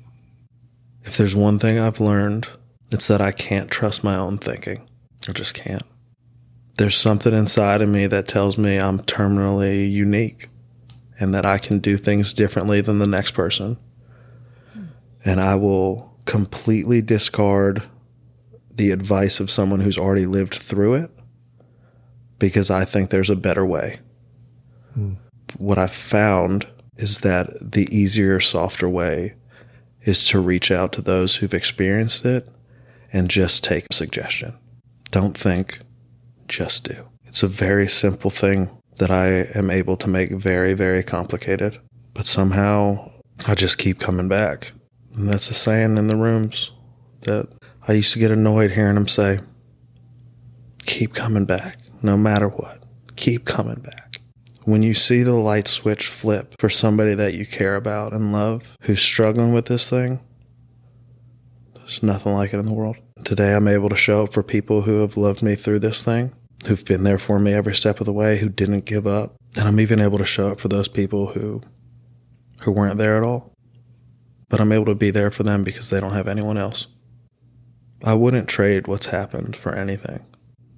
If 1.02 1.16
there's 1.16 1.36
one 1.36 1.58
thing 1.58 1.78
I've 1.78 2.00
learned, 2.00 2.48
it's 2.90 3.06
that 3.08 3.20
I 3.20 3.32
can't 3.32 3.70
trust 3.70 4.04
my 4.04 4.16
own 4.16 4.38
thinking. 4.38 4.88
I 5.28 5.32
just 5.32 5.54
can't. 5.54 5.82
There's 6.76 6.96
something 6.96 7.32
inside 7.32 7.82
of 7.82 7.88
me 7.88 8.06
that 8.06 8.28
tells 8.28 8.58
me 8.58 8.78
I'm 8.78 8.98
terminally 9.00 9.90
unique 9.90 10.48
and 11.18 11.34
that 11.34 11.46
I 11.46 11.58
can 11.58 11.78
do 11.78 11.96
things 11.96 12.34
differently 12.34 12.80
than 12.80 12.98
the 12.98 13.06
next 13.06 13.32
person. 13.32 13.78
And 15.24 15.40
I 15.40 15.54
will 15.54 16.15
completely 16.26 17.00
discard 17.00 17.82
the 18.70 18.90
advice 18.90 19.40
of 19.40 19.50
someone 19.50 19.80
who's 19.80 19.98
already 19.98 20.26
lived 20.26 20.54
through 20.54 20.94
it 20.94 21.10
because 22.38 22.70
I 22.70 22.84
think 22.84 23.08
there's 23.08 23.30
a 23.30 23.36
better 23.36 23.64
way. 23.64 24.00
Hmm. 24.92 25.14
What 25.56 25.78
I've 25.78 25.94
found 25.94 26.66
is 26.96 27.20
that 27.20 27.72
the 27.72 27.88
easier, 27.96 28.40
softer 28.40 28.88
way 28.88 29.34
is 30.02 30.26
to 30.28 30.40
reach 30.40 30.70
out 30.70 30.92
to 30.92 31.02
those 31.02 31.36
who've 31.36 31.54
experienced 31.54 32.24
it 32.24 32.48
and 33.12 33.30
just 33.30 33.64
take 33.64 33.86
a 33.90 33.94
suggestion. 33.94 34.58
Don't 35.10 35.36
think, 35.36 35.80
just 36.48 36.84
do. 36.84 37.08
It's 37.24 37.42
a 37.42 37.48
very 37.48 37.88
simple 37.88 38.30
thing 38.30 38.68
that 38.98 39.10
I 39.10 39.48
am 39.58 39.70
able 39.70 39.96
to 39.98 40.08
make 40.08 40.30
very, 40.32 40.74
very 40.74 41.02
complicated. 41.02 41.78
But 42.14 42.26
somehow 42.26 43.10
I 43.46 43.54
just 43.54 43.78
keep 43.78 44.00
coming 44.00 44.28
back. 44.28 44.72
And 45.16 45.28
that's 45.28 45.50
a 45.50 45.54
saying 45.54 45.96
in 45.96 46.08
the 46.08 46.16
rooms 46.16 46.72
that 47.22 47.48
I 47.88 47.94
used 47.94 48.12
to 48.12 48.18
get 48.18 48.30
annoyed 48.30 48.72
hearing 48.72 48.96
him 48.96 49.08
say, 49.08 49.40
keep 50.84 51.14
coming 51.14 51.46
back, 51.46 51.78
no 52.02 52.16
matter 52.16 52.48
what. 52.48 52.82
Keep 53.16 53.46
coming 53.46 53.80
back. 53.80 54.20
When 54.64 54.82
you 54.82 54.92
see 54.94 55.22
the 55.22 55.32
light 55.34 55.68
switch 55.68 56.08
flip 56.08 56.54
for 56.58 56.68
somebody 56.68 57.14
that 57.14 57.34
you 57.34 57.46
care 57.46 57.76
about 57.76 58.12
and 58.12 58.32
love 58.32 58.76
who's 58.82 59.00
struggling 59.00 59.54
with 59.54 59.66
this 59.66 59.88
thing, 59.88 60.20
there's 61.74 62.02
nothing 62.02 62.34
like 62.34 62.52
it 62.52 62.58
in 62.58 62.66
the 62.66 62.74
world. 62.74 62.96
Today, 63.24 63.54
I'm 63.54 63.68
able 63.68 63.88
to 63.88 63.96
show 63.96 64.24
up 64.24 64.32
for 64.32 64.42
people 64.42 64.82
who 64.82 65.00
have 65.00 65.16
loved 65.16 65.42
me 65.42 65.54
through 65.54 65.78
this 65.78 66.04
thing, 66.04 66.34
who've 66.66 66.84
been 66.84 67.04
there 67.04 67.18
for 67.18 67.38
me 67.38 67.52
every 67.52 67.74
step 67.74 68.00
of 68.00 68.06
the 68.06 68.12
way, 68.12 68.38
who 68.38 68.48
didn't 68.48 68.84
give 68.84 69.06
up. 69.06 69.36
And 69.56 69.66
I'm 69.66 69.80
even 69.80 70.00
able 70.00 70.18
to 70.18 70.24
show 70.24 70.50
up 70.50 70.60
for 70.60 70.68
those 70.68 70.88
people 70.88 71.28
who, 71.28 71.62
who 72.62 72.72
weren't 72.72 72.98
there 72.98 73.16
at 73.16 73.22
all. 73.22 73.55
But 74.48 74.60
I'm 74.60 74.72
able 74.72 74.86
to 74.86 74.94
be 74.94 75.10
there 75.10 75.30
for 75.30 75.42
them 75.42 75.64
because 75.64 75.90
they 75.90 76.00
don't 76.00 76.12
have 76.12 76.28
anyone 76.28 76.56
else. 76.56 76.86
I 78.04 78.14
wouldn't 78.14 78.48
trade 78.48 78.86
what's 78.86 79.06
happened 79.06 79.56
for 79.56 79.74
anything. 79.74 80.24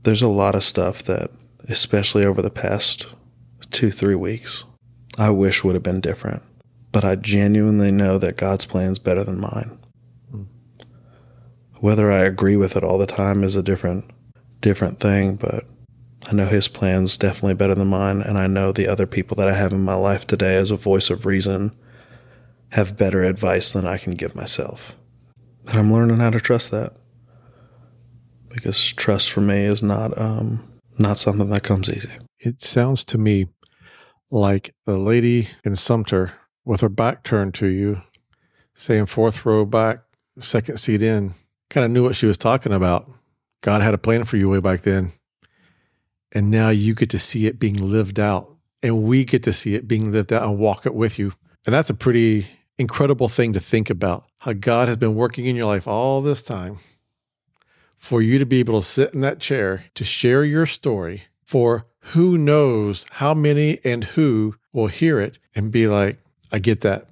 There's 0.04 0.22
a 0.22 0.28
lot 0.28 0.54
of 0.54 0.64
stuff 0.64 1.02
that, 1.04 1.30
especially 1.68 2.24
over 2.24 2.40
the 2.40 2.50
past 2.50 3.06
two, 3.70 3.90
three 3.90 4.14
weeks, 4.14 4.64
I 5.18 5.30
wish 5.30 5.64
would 5.64 5.74
have 5.74 5.82
been 5.82 6.00
different. 6.00 6.42
But 6.92 7.04
I 7.04 7.16
genuinely 7.16 7.90
know 7.90 8.16
that 8.18 8.36
God's 8.36 8.64
plan 8.64 8.92
is 8.92 8.98
better 8.98 9.24
than 9.24 9.40
mine. 9.40 9.78
Mm. 10.32 10.46
Whether 11.80 12.10
I 12.10 12.20
agree 12.20 12.56
with 12.56 12.76
it 12.76 12.84
all 12.84 12.98
the 12.98 13.06
time 13.06 13.44
is 13.44 13.56
a 13.56 13.62
different 13.62 14.10
different 14.60 14.98
thing, 14.98 15.36
but 15.36 15.64
I 16.28 16.32
know 16.32 16.46
his 16.46 16.68
plan's 16.68 17.16
definitely 17.16 17.54
better 17.54 17.74
than 17.74 17.88
mine, 17.88 18.22
and 18.22 18.36
I 18.38 18.46
know 18.46 18.72
the 18.72 18.88
other 18.88 19.06
people 19.06 19.36
that 19.36 19.48
I 19.48 19.54
have 19.54 19.72
in 19.72 19.84
my 19.84 19.94
life 19.94 20.26
today 20.26 20.56
as 20.56 20.70
a 20.70 20.76
voice 20.76 21.10
of 21.10 21.26
reason 21.26 21.72
have 22.72 22.96
better 22.96 23.22
advice 23.22 23.70
than 23.70 23.86
I 23.86 23.98
can 23.98 24.14
give 24.14 24.36
myself. 24.36 24.94
And 25.68 25.78
I'm 25.78 25.92
learning 25.92 26.18
how 26.18 26.30
to 26.30 26.40
trust 26.40 26.70
that 26.70 26.94
because 28.48 28.92
trust 28.92 29.30
for 29.30 29.40
me 29.40 29.64
is 29.64 29.82
not 29.82 30.18
um, 30.18 30.78
not 30.98 31.18
something 31.18 31.48
that 31.50 31.62
comes 31.62 31.88
easy. 31.88 32.10
It 32.38 32.60
sounds 32.60 33.04
to 33.06 33.18
me 33.18 33.46
like 34.30 34.74
the 34.84 34.98
lady 34.98 35.50
in 35.64 35.76
Sumter 35.76 36.32
with 36.64 36.80
her 36.80 36.88
back 36.88 37.22
turned 37.22 37.54
to 37.54 37.66
you, 37.66 38.02
saying 38.74 39.06
fourth 39.06 39.44
row 39.46 39.64
back, 39.64 40.00
second 40.38 40.78
seat 40.78 41.02
in, 41.02 41.34
kind 41.70 41.84
of 41.84 41.90
knew 41.90 42.02
what 42.02 42.16
she 42.16 42.26
was 42.26 42.38
talking 42.38 42.72
about. 42.72 43.10
God 43.60 43.82
had 43.82 43.94
a 43.94 43.98
plan 43.98 44.24
for 44.24 44.36
you 44.36 44.48
way 44.48 44.60
back 44.60 44.82
then. 44.82 45.12
And 46.32 46.50
now 46.50 46.68
you 46.68 46.94
get 46.94 47.10
to 47.10 47.18
see 47.18 47.46
it 47.46 47.58
being 47.58 47.74
lived 47.74 48.20
out. 48.20 48.54
And 48.82 49.02
we 49.02 49.24
get 49.24 49.42
to 49.44 49.52
see 49.52 49.74
it 49.74 49.88
being 49.88 50.12
lived 50.12 50.32
out 50.32 50.44
and 50.44 50.58
walk 50.58 50.86
it 50.86 50.94
with 50.94 51.18
you. 51.18 51.32
And 51.66 51.74
that's 51.74 51.90
a 51.90 51.94
pretty 51.94 52.46
incredible 52.78 53.28
thing 53.28 53.52
to 53.52 53.60
think 53.60 53.90
about 53.90 54.24
how 54.40 54.52
God 54.52 54.88
has 54.88 54.96
been 54.96 55.14
working 55.14 55.46
in 55.46 55.56
your 55.56 55.66
life 55.66 55.88
all 55.88 56.20
this 56.20 56.42
time 56.42 56.78
for 57.98 58.22
you 58.22 58.38
to 58.38 58.46
be 58.46 58.60
able 58.60 58.80
to 58.80 58.86
sit 58.86 59.12
in 59.12 59.20
that 59.20 59.40
chair 59.40 59.84
to 59.94 60.04
share 60.04 60.44
your 60.44 60.66
story 60.66 61.24
for 61.42 61.86
who 62.12 62.38
knows 62.38 63.04
how 63.12 63.34
many 63.34 63.80
and 63.84 64.04
who 64.04 64.54
will 64.72 64.86
hear 64.86 65.20
it 65.20 65.38
and 65.54 65.70
be 65.70 65.86
like, 65.86 66.18
I 66.52 66.58
get 66.60 66.80
that. 66.82 67.08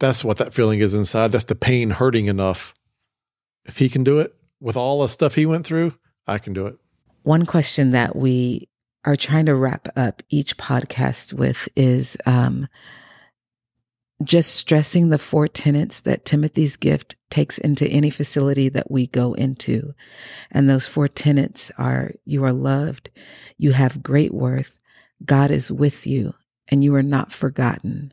That's 0.00 0.24
what 0.24 0.38
that 0.38 0.52
feeling 0.52 0.80
is 0.80 0.92
inside. 0.92 1.32
That's 1.32 1.44
the 1.44 1.54
pain 1.54 1.90
hurting 1.90 2.26
enough. 2.26 2.74
If 3.64 3.78
he 3.78 3.88
can 3.88 4.04
do 4.04 4.18
it 4.18 4.34
with 4.60 4.76
all 4.76 5.02
the 5.02 5.08
stuff 5.08 5.34
he 5.34 5.46
went 5.46 5.64
through, 5.64 5.94
I 6.26 6.38
can 6.38 6.52
do 6.52 6.66
it. 6.66 6.76
One 7.22 7.46
question 7.46 7.92
that 7.92 8.16
we 8.16 8.68
are 9.04 9.16
trying 9.16 9.46
to 9.46 9.54
wrap 9.54 9.88
up 9.96 10.22
each 10.28 10.56
podcast 10.56 11.32
with 11.32 11.68
is 11.76 12.16
um, 12.26 12.68
just 14.22 14.54
stressing 14.54 15.10
the 15.10 15.18
four 15.18 15.46
tenets 15.46 16.00
that 16.00 16.24
Timothy's 16.24 16.76
gift 16.76 17.16
takes 17.30 17.58
into 17.58 17.86
any 17.88 18.10
facility 18.10 18.68
that 18.70 18.90
we 18.90 19.06
go 19.06 19.34
into. 19.34 19.94
And 20.50 20.68
those 20.68 20.86
four 20.86 21.06
tenets 21.06 21.70
are 21.76 22.12
you 22.24 22.44
are 22.44 22.52
loved, 22.52 23.10
you 23.58 23.72
have 23.72 24.02
great 24.02 24.32
worth, 24.32 24.78
God 25.24 25.50
is 25.50 25.70
with 25.70 26.06
you, 26.06 26.34
and 26.68 26.82
you 26.82 26.94
are 26.94 27.02
not 27.02 27.32
forgotten. 27.32 28.12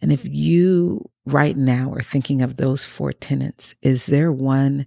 And 0.00 0.12
if 0.12 0.24
you 0.24 1.10
right 1.24 1.56
now 1.56 1.92
are 1.92 2.02
thinking 2.02 2.40
of 2.40 2.56
those 2.56 2.84
four 2.84 3.12
tenets, 3.12 3.74
is 3.82 4.06
there 4.06 4.32
one 4.32 4.86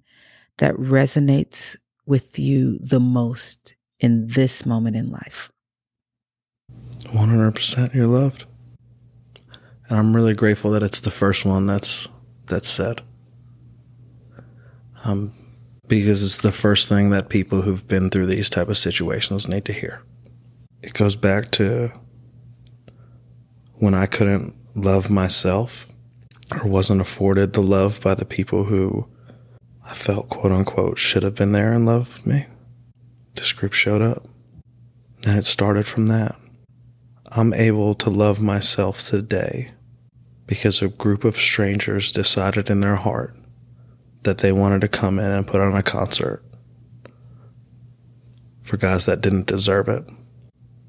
that 0.58 0.76
resonates 0.76 1.78
with 2.06 2.40
you 2.40 2.80
the 2.80 3.00
most 3.00 3.76
in 4.00 4.28
this 4.28 4.66
moment 4.66 4.96
in 4.96 5.12
life? 5.12 5.52
100% 7.04 7.94
you're 7.94 8.08
loved 8.08 8.46
and 9.90 9.98
I'm 9.98 10.16
really 10.16 10.36
grateful 10.36 10.72
that 10.72 10.84
it's 10.84 11.02
the 11.02 11.12
first 11.12 11.46
one 11.46 11.66
that's 11.66 12.08
that's 12.46 12.70
said. 12.70 13.02
Um, 15.04 15.34
because 15.88 16.24
it's 16.24 16.42
the 16.42 16.52
first 16.52 16.88
thing 16.88 17.10
that 17.10 17.30
people 17.30 17.62
who've 17.62 17.88
been 17.88 18.10
through 18.10 18.28
these 18.28 18.50
type 18.50 18.70
of 18.70 18.78
situations 18.78 19.48
need 19.48 19.66
to 19.66 19.74
hear. 19.74 20.04
It 20.84 20.94
goes 20.94 21.16
back 21.16 21.52
to 21.52 21.92
when 23.76 23.94
I 23.94 24.06
couldn't 24.06 24.56
love 24.76 25.10
myself 25.10 25.88
or 26.52 26.68
wasn't 26.68 27.02
afforded 27.02 27.54
the 27.54 27.62
love 27.62 28.02
by 28.02 28.14
the 28.14 28.26
people 28.26 28.66
who 28.66 29.08
I 29.84 29.96
felt 29.96 30.30
quote 30.30 30.52
unquote 30.52 31.00
should 31.00 31.24
have 31.24 31.36
been 31.36 31.54
there 31.54 31.74
and 31.74 31.86
loved 31.86 32.28
me. 32.28 32.46
This 33.34 33.54
group 33.54 33.74
showed 33.74 34.02
up. 34.02 34.26
And 35.26 35.40
it 35.40 35.46
started 35.46 35.88
from 35.88 36.08
that. 36.08 36.36
I'm 37.32 37.54
able 37.54 37.96
to 37.96 38.10
love 38.10 38.42
myself 38.42 39.04
today 39.04 39.72
because 40.50 40.82
a 40.82 40.90
group 40.90 41.24
of 41.24 41.38
strangers 41.38 42.12
decided 42.12 42.72
in 42.72 42.80
their 42.82 42.96
heart 42.96 43.36
that 44.24 44.40
they 44.40 44.52
wanted 44.52 44.82
to 44.82 44.88
come 44.88 45.20
in 45.20 45.30
and 45.30 45.46
put 45.46 45.62
on 45.62 45.76
a 45.76 45.84
concert 45.84 46.44
for 48.64 48.76
guys 48.76 49.06
that 49.06 49.22
didn't 49.22 49.46
deserve 49.46 49.88
it. 49.88 50.10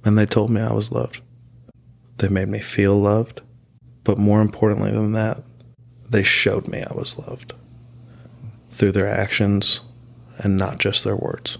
And 0.02 0.16
they 0.16 0.24
told 0.24 0.50
me 0.50 0.62
I 0.62 0.72
was 0.72 0.90
loved. 0.90 1.20
They 2.16 2.30
made 2.30 2.48
me 2.48 2.58
feel 2.58 2.98
loved. 2.98 3.42
But 4.02 4.16
more 4.16 4.40
importantly 4.40 4.92
than 4.92 5.12
that, 5.12 5.40
they 6.08 6.22
showed 6.22 6.66
me 6.66 6.82
I 6.82 6.94
was 6.94 7.18
loved 7.18 7.52
through 8.70 8.92
their 8.92 9.08
actions 9.08 9.82
and 10.38 10.56
not 10.56 10.78
just 10.78 11.04
their 11.04 11.16
words. 11.16 11.58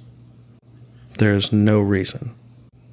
There 1.18 1.34
is 1.34 1.52
no 1.52 1.80
reason 1.80 2.34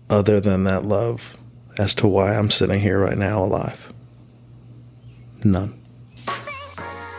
other 0.10 0.42
than 0.42 0.66
that 0.66 0.84
love 0.84 1.38
as 1.78 1.96
to 1.96 2.10
why 2.10 2.36
I'm 2.36 2.52
sitting 2.52 2.82
here 2.82 3.00
right 3.00 3.18
now 3.18 3.42
alive. 3.42 3.94
None. 5.52 5.80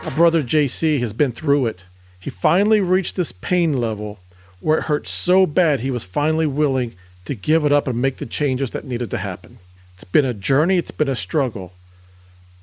Our 0.05 0.11
brother 0.11 0.43
JC 0.43 0.99
has 0.99 1.13
been 1.13 1.31
through 1.31 1.65
it. 1.65 1.85
He 2.19 2.29
finally 2.29 2.79
reached 2.79 3.15
this 3.15 3.31
pain 3.31 3.73
level 3.73 4.19
where 4.59 4.77
it 4.77 4.83
hurt 4.83 5.07
so 5.07 5.45
bad 5.45 5.79
he 5.79 5.89
was 5.89 6.03
finally 6.03 6.45
willing 6.45 6.93
to 7.25 7.33
give 7.33 7.65
it 7.65 7.71
up 7.71 7.87
and 7.87 8.01
make 8.01 8.17
the 8.17 8.25
changes 8.25 8.71
that 8.71 8.85
needed 8.85 9.09
to 9.11 9.17
happen. 9.17 9.57
It's 9.93 10.03
been 10.03 10.25
a 10.25 10.33
journey, 10.33 10.77
it's 10.77 10.91
been 10.91 11.09
a 11.09 11.15
struggle, 11.15 11.73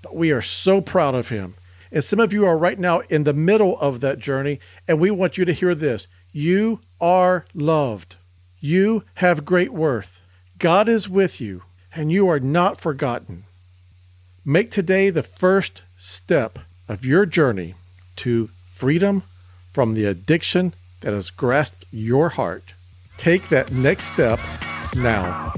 but 0.03 0.15
we 0.15 0.31
are 0.31 0.43
so 0.43 0.81
proud 0.81 1.15
of 1.15 1.31
him. 1.31 1.55
And 1.91 2.05
some 2.05 2.21
of 2.21 2.33
you 2.33 2.47
are 2.47 2.57
right 2.57 2.79
now 2.79 3.01
in 3.11 3.25
the 3.25 3.33
middle 3.33 3.79
of 3.79 4.01
that 4.01 4.19
journey, 4.19 4.61
and 4.87 5.01
we 5.01 5.11
want 5.11 5.37
you 5.39 5.45
to 5.45 5.53
hear 5.53 5.75
this. 5.75 6.09
You 6.33 6.81
are 7.01 7.45
loved. 7.55 8.17
You 8.61 9.05
have 9.17 9.45
great 9.45 9.73
worth. 9.73 10.23
God 10.59 10.89
is 10.89 11.09
with 11.09 11.41
you, 11.41 11.63
and 11.95 12.13
you 12.13 12.29
are 12.29 12.41
not 12.41 12.81
forgotten. 12.81 13.45
Make 14.49 14.71
today 14.71 15.11
the 15.11 15.25
first 15.25 15.83
step 15.97 16.61
of 16.89 17.05
your 17.05 17.27
journey 17.27 17.75
to 18.15 18.49
freedom 18.71 19.25
from 19.73 19.95
the 19.95 20.05
addiction 20.05 20.73
that 21.01 21.13
has 21.13 21.31
grasped 21.31 21.85
your 21.91 22.29
heart. 22.29 22.75
Take 23.17 23.49
that 23.49 23.73
next 23.73 24.05
step 24.05 24.39
now. 24.95 25.53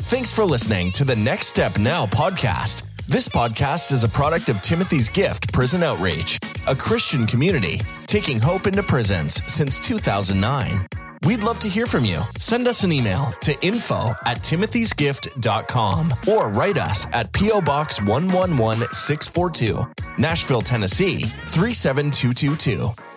Thanks 0.00 0.32
for 0.32 0.46
listening 0.46 0.92
to 0.92 1.04
the 1.04 1.14
Next 1.14 1.48
Step 1.48 1.78
Now 1.78 2.06
podcast. 2.06 2.84
This 3.06 3.28
podcast 3.28 3.92
is 3.92 4.02
a 4.02 4.08
product 4.08 4.48
of 4.48 4.62
Timothy's 4.62 5.10
Gift 5.10 5.52
Prison 5.52 5.82
Outreach, 5.82 6.38
a 6.66 6.74
Christian 6.74 7.26
community 7.26 7.82
taking 8.06 8.40
hope 8.40 8.66
into 8.66 8.82
prisons 8.82 9.42
since 9.46 9.78
2009. 9.78 10.86
We'd 11.22 11.44
love 11.44 11.60
to 11.60 11.68
hear 11.68 11.86
from 11.86 12.04
you. 12.06 12.20
Send 12.38 12.66
us 12.66 12.82
an 12.82 12.92
email 12.92 13.26
to 13.42 13.54
info 13.60 14.10
at 14.24 14.38
timothysgift.com 14.38 16.14
or 16.26 16.48
write 16.48 16.78
us 16.78 17.06
at 17.12 17.30
P.O. 17.32 17.60
Box 17.60 18.00
111642, 18.00 19.86
Nashville, 20.16 20.62
Tennessee 20.62 21.18
37222. 21.50 23.09